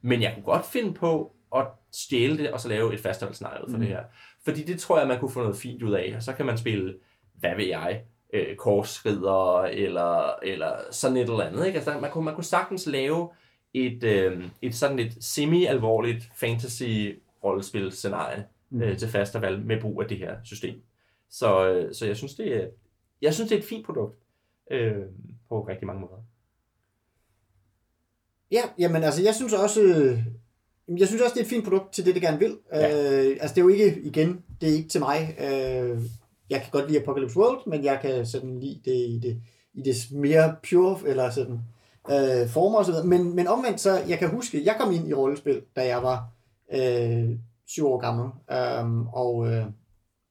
men 0.00 0.22
jeg 0.22 0.32
kunne 0.34 0.44
godt 0.44 0.66
finde 0.66 0.94
på 0.94 1.32
at 1.56 1.66
stjæle 1.92 2.38
det, 2.38 2.52
og 2.52 2.60
så 2.60 2.68
lave 2.68 2.94
et 2.94 3.00
fastholdsscenarie 3.00 3.64
for 3.68 3.76
mm. 3.76 3.80
det 3.80 3.88
her. 3.88 4.02
Fordi 4.44 4.62
det 4.62 4.80
tror 4.80 4.98
jeg, 4.98 5.08
man 5.08 5.20
kunne 5.20 5.30
få 5.30 5.40
noget 5.40 5.56
fint 5.56 5.82
ud 5.82 5.92
af. 5.92 6.12
Og 6.16 6.22
så 6.22 6.32
kan 6.32 6.46
man 6.46 6.58
spille, 6.58 6.94
hvad 7.34 7.56
ved 7.56 7.66
jeg, 7.66 8.02
øh, 8.32 8.56
korsrider, 8.56 9.62
eller, 9.62 10.38
eller 10.42 10.76
sådan 10.90 11.16
et 11.16 11.22
eller 11.22 11.44
andet. 11.44 11.66
Ikke? 11.66 11.76
Altså, 11.76 11.98
man, 12.00 12.10
kunne, 12.10 12.24
man 12.24 12.34
kunne 12.34 12.44
sagtens 12.44 12.86
lave 12.86 13.30
et, 13.74 14.04
øh, 14.04 14.44
et 14.62 14.74
sådan 14.74 14.98
et 14.98 15.24
semi-alvorligt 15.24 16.30
fantasy-rollespil-scenarie 16.34 18.44
mm. 18.70 18.82
øh, 18.82 18.98
til 18.98 19.08
festival 19.08 19.60
med 19.60 19.80
brug 19.80 20.02
af 20.02 20.08
det 20.08 20.18
her 20.18 20.36
system. 20.44 20.82
Så, 21.30 21.68
øh, 21.68 21.94
så 21.94 22.06
jeg 22.06 22.16
synes, 22.16 22.34
det 22.34 22.56
er, 22.56 22.66
jeg 23.22 23.34
synes, 23.34 23.48
det 23.48 23.56
er 23.56 23.60
et 23.60 23.68
fint 23.68 23.86
produkt 23.86 24.18
øh, 24.70 25.02
på 25.48 25.60
rigtig 25.60 25.86
mange 25.86 26.00
måder. 26.00 26.22
Ja, 28.50 28.62
jamen 28.78 29.02
altså, 29.02 29.22
jeg 29.22 29.34
synes 29.34 29.52
også, 29.52 29.82
øh, 29.82 30.18
jeg 30.88 31.08
synes 31.08 31.22
også, 31.22 31.34
det 31.34 31.40
er 31.40 31.44
et 31.44 31.50
fint 31.50 31.64
produkt 31.64 31.92
til 31.92 32.06
det, 32.06 32.14
det 32.14 32.22
gerne 32.22 32.38
vil. 32.38 32.58
Ja. 32.72 33.24
Øh, 33.24 33.36
altså, 33.40 33.54
det 33.54 33.60
er 33.60 33.64
jo 33.64 33.68
ikke, 33.68 34.00
igen, 34.02 34.40
det 34.60 34.68
er 34.68 34.72
ikke 34.72 34.88
til 34.88 35.00
mig. 35.00 35.36
Øh, 35.40 36.02
jeg 36.50 36.60
kan 36.60 36.70
godt 36.72 36.90
lide 36.90 37.02
Apocalypse 37.02 37.36
World, 37.36 37.60
men 37.66 37.84
jeg 37.84 37.98
kan 38.02 38.26
sådan 38.26 38.60
lide 38.60 38.80
det 38.84 38.96
i 39.08 39.20
det, 39.22 39.42
i 39.74 39.82
det 39.82 39.96
mere 40.12 40.56
pure, 40.70 40.98
eller 41.06 41.30
sådan, 41.30 41.60
øh, 42.10 42.48
former 42.48 42.78
og 42.78 42.84
så 42.84 42.92
videre. 42.92 43.06
Men, 43.06 43.36
men 43.36 43.46
omvendt, 43.46 43.80
så 43.80 43.98
jeg 44.08 44.18
kan 44.18 44.28
huske, 44.28 44.64
jeg 44.64 44.76
kom 44.80 44.92
ind 44.92 45.08
i 45.08 45.14
rollespil, 45.14 45.62
da 45.76 45.86
jeg 45.86 46.02
var 46.02 46.28
øh, 46.72 47.30
syv 47.66 47.86
år 47.86 47.98
gammel. 47.98 48.26
Um, 48.80 49.06
og, 49.06 49.52
øh, 49.52 49.64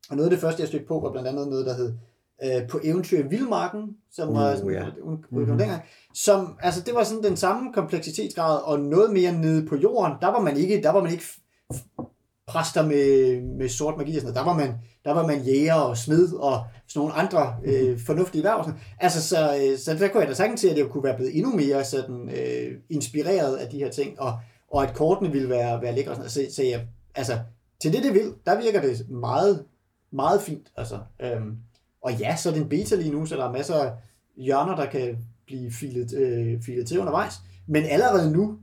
og 0.09 0.15
noget 0.15 0.29
af 0.29 0.31
det 0.31 0.39
første, 0.39 0.61
jeg 0.61 0.67
stødte 0.67 0.85
på, 0.85 0.99
var 0.99 1.11
blandt 1.11 1.27
andet 1.27 1.47
noget, 1.47 1.65
der 1.65 1.73
hed 1.73 1.93
øh, 2.43 2.67
På 2.67 2.79
eventyr 2.83 3.19
i 3.19 3.27
Vildmarken, 3.27 3.97
som 4.11 4.29
uh, 4.29 4.35
var 4.35 4.55
sådan, 4.55 4.71
ja. 4.71 4.85
un, 5.01 5.25
mm-hmm. 5.31 5.57
dengang. 5.57 5.81
Som, 6.13 6.57
altså, 6.61 6.81
det 6.81 6.93
var 6.95 7.03
sådan 7.03 7.23
den 7.23 7.37
samme 7.37 7.73
kompleksitetsgrad, 7.73 8.61
og 8.63 8.79
noget 8.79 9.13
mere 9.13 9.31
nede 9.31 9.65
på 9.65 9.75
jorden. 9.75 10.13
Der 10.21 10.27
var 10.27 10.39
man 10.39 10.57
ikke, 10.57 10.81
der 10.81 10.89
var 10.89 11.01
man 11.01 11.11
ikke 11.11 11.23
præster 12.47 12.85
med, 12.87 13.41
med 13.41 13.69
sort 13.69 13.97
magi 13.97 14.15
og 14.15 14.21
sådan 14.21 14.33
noget. 14.33 14.45
Der 14.45 14.51
var 14.51 14.57
man, 14.57 14.73
der 15.05 15.13
var 15.13 15.27
man 15.27 15.41
jæger 15.41 15.73
og 15.73 15.97
smed 15.97 16.33
og 16.33 16.63
sådan 16.87 16.99
nogle 16.99 17.13
andre 17.13 17.55
øh, 17.65 17.99
fornuftige 17.99 18.43
værv. 18.43 18.63
Sådan. 18.63 18.79
Altså, 18.99 19.27
så, 19.27 19.55
øh, 19.55 19.77
så 19.77 19.93
der 19.93 20.07
kunne 20.07 20.21
jeg 20.21 20.29
da 20.29 20.33
sagtens 20.33 20.61
se, 20.61 20.69
at 20.69 20.77
jeg 20.77 20.85
kunne 20.85 21.03
være 21.03 21.15
blevet 21.15 21.37
endnu 21.37 21.55
mere 21.55 21.83
sådan, 21.83 22.29
øh, 22.29 22.77
inspireret 22.89 23.55
af 23.55 23.69
de 23.69 23.77
her 23.77 23.89
ting, 23.89 24.19
og, 24.19 24.39
og 24.71 24.83
at 24.83 24.95
kortene 24.95 25.31
ville 25.31 25.49
være, 25.49 25.81
være 25.81 25.95
lækre. 25.95 26.15
Sådan. 26.15 26.29
Så, 26.29 26.45
så 26.55 26.63
jeg, 26.63 26.87
altså, 27.15 27.39
til 27.81 27.93
det, 27.93 28.03
det 28.03 28.13
vil, 28.13 28.33
der 28.45 28.61
virker 28.61 28.81
det 28.81 29.09
meget, 29.09 29.65
meget 30.11 30.41
fint. 30.41 30.71
Altså, 30.77 30.99
øhm, 31.21 31.57
og 32.01 32.13
ja, 32.13 32.35
så 32.35 32.49
er 32.49 32.53
det 32.53 32.61
en 32.61 32.69
beta 32.69 32.95
lige 32.95 33.11
nu, 33.11 33.25
så 33.25 33.35
der 33.35 33.45
er 33.45 33.51
masser 33.51 33.75
af 33.75 33.91
hjørner, 34.37 34.75
der 34.75 34.85
kan 34.85 35.17
blive 35.45 35.71
filet, 35.71 36.13
øh, 36.13 36.61
filet 36.61 36.87
til 36.87 36.99
undervejs. 36.99 37.33
Men 37.67 37.83
allerede 37.83 38.31
nu, 38.31 38.57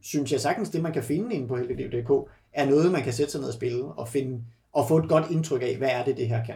synes 0.00 0.32
jeg 0.32 0.40
sagtens, 0.40 0.70
det 0.70 0.82
man 0.82 0.92
kan 0.92 1.02
finde 1.02 1.34
inde 1.34 1.48
på 1.48 1.56
heldigdk, 1.56 2.10
er 2.52 2.70
noget, 2.70 2.92
man 2.92 3.02
kan 3.02 3.12
sætte 3.12 3.32
sig 3.32 3.40
ned 3.40 3.48
og 3.48 3.54
spille 3.54 3.84
og, 3.84 4.08
finde, 4.08 4.44
og 4.72 4.88
få 4.88 4.98
et 4.98 5.08
godt 5.08 5.30
indtryk 5.30 5.62
af, 5.62 5.76
hvad 5.76 5.88
er 5.88 6.04
det, 6.04 6.16
det 6.16 6.28
her 6.28 6.44
kan. 6.44 6.54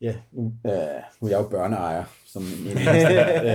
Ja, 0.00 0.14
nu, 0.32 0.52
øh, 0.66 0.72
nu 1.20 1.26
er 1.26 1.30
jeg 1.30 1.38
jo 1.38 1.48
børneejer. 1.48 2.04
Som 2.26 2.42
en, 2.42 2.78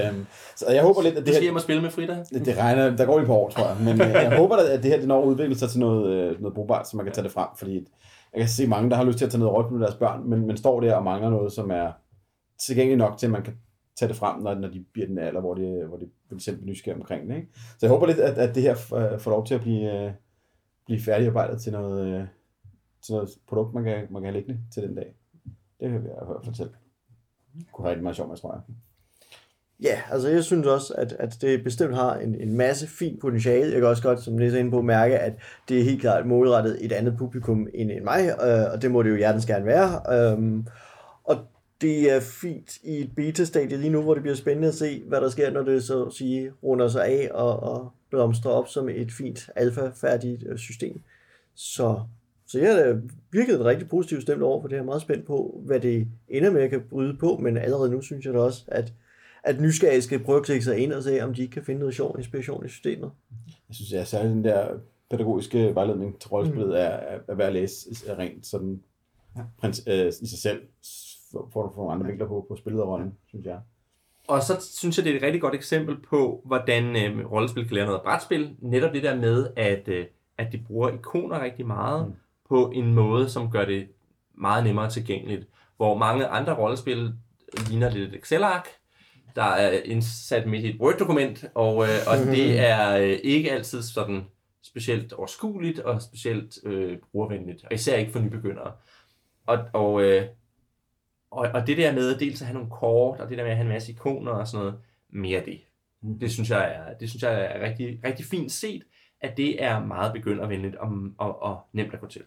øhm, 0.07 0.25
så 0.55 0.65
jeg 0.69 0.83
håber 0.83 1.01
lidt, 1.01 1.17
at 1.17 1.21
Du 1.21 1.25
det 1.25 1.33
skal 1.33 1.33
her... 1.33 1.41
hjem 1.41 1.55
og 1.55 1.61
spille 1.61 1.81
med 1.81 1.91
Frida. 1.91 2.23
Det, 2.33 2.45
det 2.45 2.57
regner, 2.57 2.95
der 2.95 3.05
går 3.05 3.17
lige 3.17 3.27
på 3.27 3.33
år, 3.35 3.49
tror 3.49 3.67
jeg. 3.67 3.77
Men 3.79 4.01
øh, 4.01 4.09
jeg 4.09 4.37
håber, 4.41 4.55
at 4.55 4.83
det 4.83 4.91
her 4.91 4.97
det 4.99 5.07
når 5.07 5.21
at 5.21 5.25
udvikle 5.25 5.57
sig 5.57 5.69
til 5.69 5.79
noget, 5.79 6.11
øh, 6.11 6.41
noget 6.41 6.55
brugbart, 6.55 6.89
så 6.89 6.97
man 6.97 7.05
kan 7.05 7.13
tage 7.13 7.23
det 7.23 7.31
frem. 7.31 7.47
Fordi 7.57 7.87
jeg 8.35 8.41
kan 8.41 8.49
se 8.49 8.67
mange, 8.67 8.89
der 8.89 8.95
har 8.95 9.03
lyst 9.03 9.17
til 9.17 9.25
at 9.25 9.31
tage 9.31 9.39
noget 9.39 9.55
rødt 9.55 9.71
med 9.71 9.79
deres 9.79 9.95
børn, 9.95 10.29
men, 10.29 10.47
men 10.47 10.57
står 10.57 10.79
der 10.79 10.95
og 10.95 11.03
mangler 11.03 11.29
noget, 11.29 11.51
som 11.51 11.71
er 11.71 11.91
tilgængeligt 12.59 12.97
nok 12.97 13.17
til, 13.17 13.27
at 13.27 13.31
man 13.31 13.43
kan 13.43 13.57
tage 13.95 14.09
det 14.09 14.17
frem, 14.17 14.41
når, 14.41 14.55
når 14.55 14.67
de 14.67 14.85
bliver 14.93 15.07
den 15.07 15.17
alder, 15.17 15.39
hvor 15.39 15.53
de, 15.53 15.85
hvor 15.87 15.97
de, 15.97 16.09
hvor 16.27 16.37
de 16.37 16.43
selv 16.43 16.57
bliver 16.57 16.71
nysgerrige 16.71 17.01
omkring 17.01 17.29
det. 17.29 17.35
Ikke? 17.35 17.47
Så 17.53 17.77
jeg 17.81 17.89
håber 17.89 18.07
lidt, 18.07 18.19
at, 18.19 18.37
at 18.37 18.55
det 18.55 18.63
her 18.63 18.71
øh, 18.73 19.19
får 19.19 19.31
lov 19.31 19.45
til 19.45 19.55
at 19.55 19.61
blive, 19.61 20.05
øh, 20.05 20.11
blive 20.85 21.01
færdigarbejdet 21.01 21.61
til 21.61 21.71
noget, 21.71 22.07
øh, 22.07 22.27
til 23.01 23.13
noget 23.13 23.29
produkt, 23.47 23.73
man 23.73 23.83
kan, 23.83 24.07
man 24.09 24.21
kan 24.21 24.33
have 24.33 24.39
liggende 24.41 24.61
til 24.73 24.83
den 24.83 24.95
dag. 24.95 25.15
Det 25.79 25.91
vil 25.91 26.01
jeg 26.03 26.19
i 26.21 26.25
hvert 26.25 26.45
fald 26.45 26.55
selv. 26.55 26.69
Kunne 27.71 27.85
have 27.85 27.89
rigtig 27.89 28.03
meget 28.03 28.15
sjovt 28.15 28.29
med, 28.29 28.37
tror 28.37 28.53
jeg. 28.53 28.61
Ja, 29.83 30.01
altså 30.11 30.29
jeg 30.29 30.43
synes 30.43 30.67
også, 30.67 30.93
at, 30.97 31.15
at 31.19 31.37
det 31.41 31.63
bestemt 31.63 31.95
har 31.95 32.15
en, 32.15 32.35
en 32.35 32.57
masse 32.57 32.87
fin 32.87 33.17
potentiale. 33.21 33.71
Jeg 33.71 33.79
kan 33.79 33.89
også 33.89 34.03
godt, 34.03 34.23
som 34.23 34.37
læser 34.37 34.57
ind 34.57 34.71
på, 34.71 34.81
mærke, 34.81 35.19
at 35.19 35.33
det 35.69 35.79
er 35.79 35.83
helt 35.83 36.01
klart 36.01 36.25
målrettet 36.25 36.77
et 36.85 36.91
andet 36.91 37.17
publikum 37.17 37.67
end, 37.73 37.91
end 37.91 38.03
mig, 38.03 38.27
øh, 38.27 38.73
og 38.73 38.81
det 38.81 38.91
må 38.91 39.03
det 39.03 39.09
jo 39.09 39.15
hjertens 39.15 39.45
gerne 39.45 39.65
være. 39.65 40.01
Øhm, 40.13 40.65
og 41.23 41.37
det 41.81 42.11
er 42.11 42.19
fint 42.19 42.77
i 42.83 43.01
et 43.01 43.15
beta-stadie 43.15 43.77
lige 43.77 43.89
nu, 43.89 44.01
hvor 44.01 44.13
det 44.13 44.23
bliver 44.23 44.35
spændende 44.35 44.67
at 44.67 44.75
se, 44.75 45.03
hvad 45.07 45.21
der 45.21 45.29
sker, 45.29 45.51
når 45.51 45.61
det 45.61 45.83
så 45.83 46.03
at 46.03 46.13
sige 46.13 46.51
runder 46.63 46.87
sig 46.87 47.05
af 47.05 47.29
og, 47.33 47.59
og 47.59 47.91
blomstrer 48.09 48.51
op 48.51 48.67
som 48.67 48.89
et 48.89 49.11
fint 49.11 49.49
alfa-færdigt 49.55 50.43
øh, 50.49 50.57
system. 50.57 51.01
Så, 51.55 51.99
så 52.47 52.59
jeg 52.59 52.89
er 52.89 52.97
virkelig 53.31 53.65
rigtig 53.65 53.89
positivt 53.89 54.21
stemt 54.21 54.41
over 54.41 54.61
for 54.61 54.67
det 54.67 54.77
er 54.77 54.83
meget 54.83 55.01
spændt 55.01 55.25
på, 55.25 55.61
hvad 55.65 55.79
det 55.79 56.07
ender 56.27 56.51
med 56.51 56.61
at 56.61 56.69
kan 56.69 56.83
bryde 56.89 57.17
på, 57.17 57.37
men 57.37 57.57
allerede 57.57 57.91
nu 57.91 58.01
synes 58.01 58.25
jeg 58.25 58.33
da 58.33 58.39
også, 58.39 58.63
at, 58.67 58.93
at 59.45 59.61
nysgerrige 59.61 60.01
skal 60.01 60.23
prøve 60.23 60.37
at 60.37 60.45
klikke 60.45 60.65
sig 60.65 60.77
ind 60.77 60.93
og 60.93 61.03
se, 61.03 61.21
om 61.21 61.33
de 61.33 61.41
ikke 61.41 61.53
kan 61.53 61.63
finde 61.63 61.79
noget 61.79 61.95
sjov 61.95 62.15
inspiration 62.17 62.65
i 62.65 62.69
systemet. 62.69 63.11
Jeg 63.69 63.75
synes, 63.75 63.93
at 63.93 64.07
særligt 64.07 64.33
den 64.33 64.43
der 64.43 64.67
pædagogiske 65.09 65.75
vejledning 65.75 66.19
til 66.19 66.29
rollespillet 66.29 66.69
mm. 66.69 66.75
er, 66.75 67.19
er, 67.27 67.35
værd 67.35 67.47
at 67.47 67.53
læse 67.53 67.89
er 68.07 68.19
rent 68.19 68.45
sådan 68.45 68.81
ja. 69.37 69.41
prins, 69.57 69.83
øh, 69.87 70.07
i 70.07 70.27
sig 70.27 70.39
selv. 70.39 70.61
Får 71.53 71.61
du 71.63 71.73
nogle 71.75 71.91
andre 71.91 72.07
vinkler 72.07 72.27
på, 72.27 72.45
på 72.49 72.55
spillet 72.55 72.81
og 72.81 72.89
rollen, 72.89 73.13
synes 73.27 73.45
jeg. 73.45 73.59
Og 74.27 74.43
så 74.43 74.61
synes 74.61 74.97
jeg, 74.97 75.05
det 75.05 75.11
er 75.11 75.17
et 75.17 75.23
rigtig 75.23 75.41
godt 75.41 75.55
eksempel 75.55 75.97
på, 76.01 76.41
hvordan 76.45 76.95
øh, 76.95 77.31
rollespil 77.31 77.67
kan 77.67 77.75
lære 77.75 77.85
noget 77.85 77.99
af 77.99 78.03
brætspil. 78.03 78.55
Netop 78.59 78.93
det 78.93 79.03
der 79.03 79.15
med, 79.15 79.47
at, 79.55 79.87
øh, 79.87 80.05
at 80.37 80.51
de 80.51 80.57
bruger 80.67 80.89
ikoner 80.89 81.43
rigtig 81.43 81.67
meget 81.67 82.07
mm. 82.07 82.13
på 82.49 82.71
en 82.75 82.93
måde, 82.93 83.29
som 83.29 83.51
gør 83.51 83.65
det 83.65 83.87
meget 84.33 84.63
nemmere 84.63 84.89
tilgængeligt. 84.89 85.47
Hvor 85.77 85.97
mange 85.97 86.27
andre 86.27 86.57
rollespil 86.57 87.13
ligner 87.69 87.89
lidt 87.89 88.13
et 88.13 88.19
Excel-ark, 88.19 88.67
der 89.35 89.43
er 89.43 89.81
indsat 89.83 90.47
midt 90.47 90.65
i 90.65 90.69
et 90.69 90.81
Word-dokument, 90.81 91.45
og, 91.53 91.83
øh, 91.83 91.99
og 92.07 92.17
det 92.17 92.59
er 92.59 92.97
øh, 92.97 93.19
ikke 93.23 93.51
altid 93.51 93.81
sådan 93.81 94.23
specielt 94.63 95.13
overskueligt 95.13 95.79
og 95.79 96.01
specielt 96.01 96.57
øh, 96.63 96.97
brugervenligt, 97.11 97.65
og 97.65 97.73
især 97.73 97.97
ikke 97.97 98.11
for 98.11 98.19
nybegyndere. 98.19 98.71
Og, 99.45 99.57
og, 99.73 100.03
øh, 100.03 100.25
og, 101.31 101.47
og 101.53 101.67
det 101.67 101.77
der 101.77 101.93
med 101.93 102.15
dels 102.19 102.41
at 102.41 102.47
have 102.47 102.53
nogle 102.53 102.69
kort, 102.69 103.19
og 103.19 103.29
det 103.29 103.37
der 103.37 103.43
med 103.43 103.51
at 103.51 103.57
have 103.57 103.65
en 103.65 103.73
masse 103.73 103.91
ikoner 103.91 104.31
og 104.31 104.47
sådan 104.47 104.65
noget, 104.65 104.79
mere 105.09 105.45
det. 105.45 105.61
Det 106.19 106.31
synes 106.31 106.49
jeg 106.49 106.75
er, 106.75 106.97
det 106.97 107.09
synes 107.09 107.23
jeg 107.23 107.45
er 107.45 107.69
rigtig, 107.69 107.99
rigtig 108.03 108.25
fint 108.25 108.51
set, 108.51 108.83
at 109.21 109.37
det 109.37 109.63
er 109.63 109.85
meget 109.85 110.13
begyndervenligt 110.13 110.75
og, 110.75 110.89
og, 111.17 111.41
og 111.43 111.59
nemt 111.73 111.93
at 111.93 111.99
gå 111.99 112.07
til. 112.07 112.21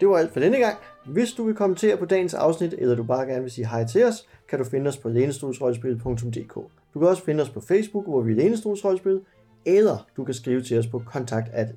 Det 0.00 0.08
var 0.08 0.16
alt 0.16 0.32
for 0.32 0.40
denne 0.40 0.58
gang. 0.58 0.76
Hvis 1.06 1.32
du 1.32 1.44
vil 1.44 1.54
kommentere 1.54 1.96
på 1.96 2.04
dagens 2.04 2.34
afsnit, 2.34 2.74
eller 2.78 2.94
du 2.94 3.02
bare 3.02 3.26
gerne 3.26 3.42
vil 3.42 3.50
sige 3.50 3.66
hej 3.66 3.86
til 3.86 4.04
os, 4.04 4.28
kan 4.48 4.58
du 4.58 4.64
finde 4.64 4.88
os 4.88 4.96
på 4.96 5.08
lænestolsrollespil.dk. 5.08 6.54
Du 6.94 6.98
kan 6.98 7.08
også 7.08 7.24
finde 7.24 7.42
os 7.42 7.50
på 7.50 7.60
Facebook, 7.60 8.04
hvor 8.08 8.20
vi 8.20 8.32
er 8.32 8.36
Lænestolsrollespil, 8.36 9.20
eller 9.64 10.06
du 10.16 10.24
kan 10.24 10.34
skrive 10.34 10.62
til 10.62 10.78
os 10.78 10.86
på 10.86 11.02
kontakt 11.06 11.48
at 11.52 11.68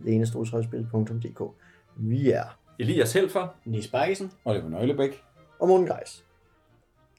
Vi 1.96 2.32
er 2.32 2.58
Elias 2.80 3.14
Helfer, 3.14 3.56
Nis 3.66 3.88
Bakkesen. 3.88 4.32
Oliver 4.46 4.70
Nøglebæk. 4.70 5.24
og 5.60 5.68
Morten 5.68 5.88
Geis. 5.88 6.24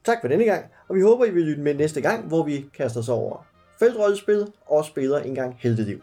Tak 0.05 0.18
for 0.20 0.28
denne 0.28 0.44
gang, 0.44 0.64
og 0.88 0.96
vi 0.96 1.00
håber, 1.00 1.24
I 1.24 1.30
vil 1.30 1.42
lytte 1.42 1.62
med 1.62 1.74
næste 1.74 2.00
gang, 2.00 2.28
hvor 2.28 2.42
vi 2.42 2.66
kaster 2.76 3.00
os 3.00 3.09
over 3.09 3.46
feltrollespil 3.78 4.46
og 4.66 4.84
spiller 4.84 5.18
en 5.18 5.34
gang 5.34 5.57
helteliv. 5.59 6.00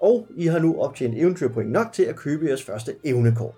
Og 0.00 0.26
I 0.36 0.46
har 0.46 0.58
nu 0.58 0.80
optjent 0.80 1.14
eventyrpoint 1.18 1.70
nok 1.70 1.92
til 1.92 2.02
at 2.02 2.16
købe 2.16 2.46
jeres 2.46 2.62
første 2.62 2.94
evnekort. 3.04 3.54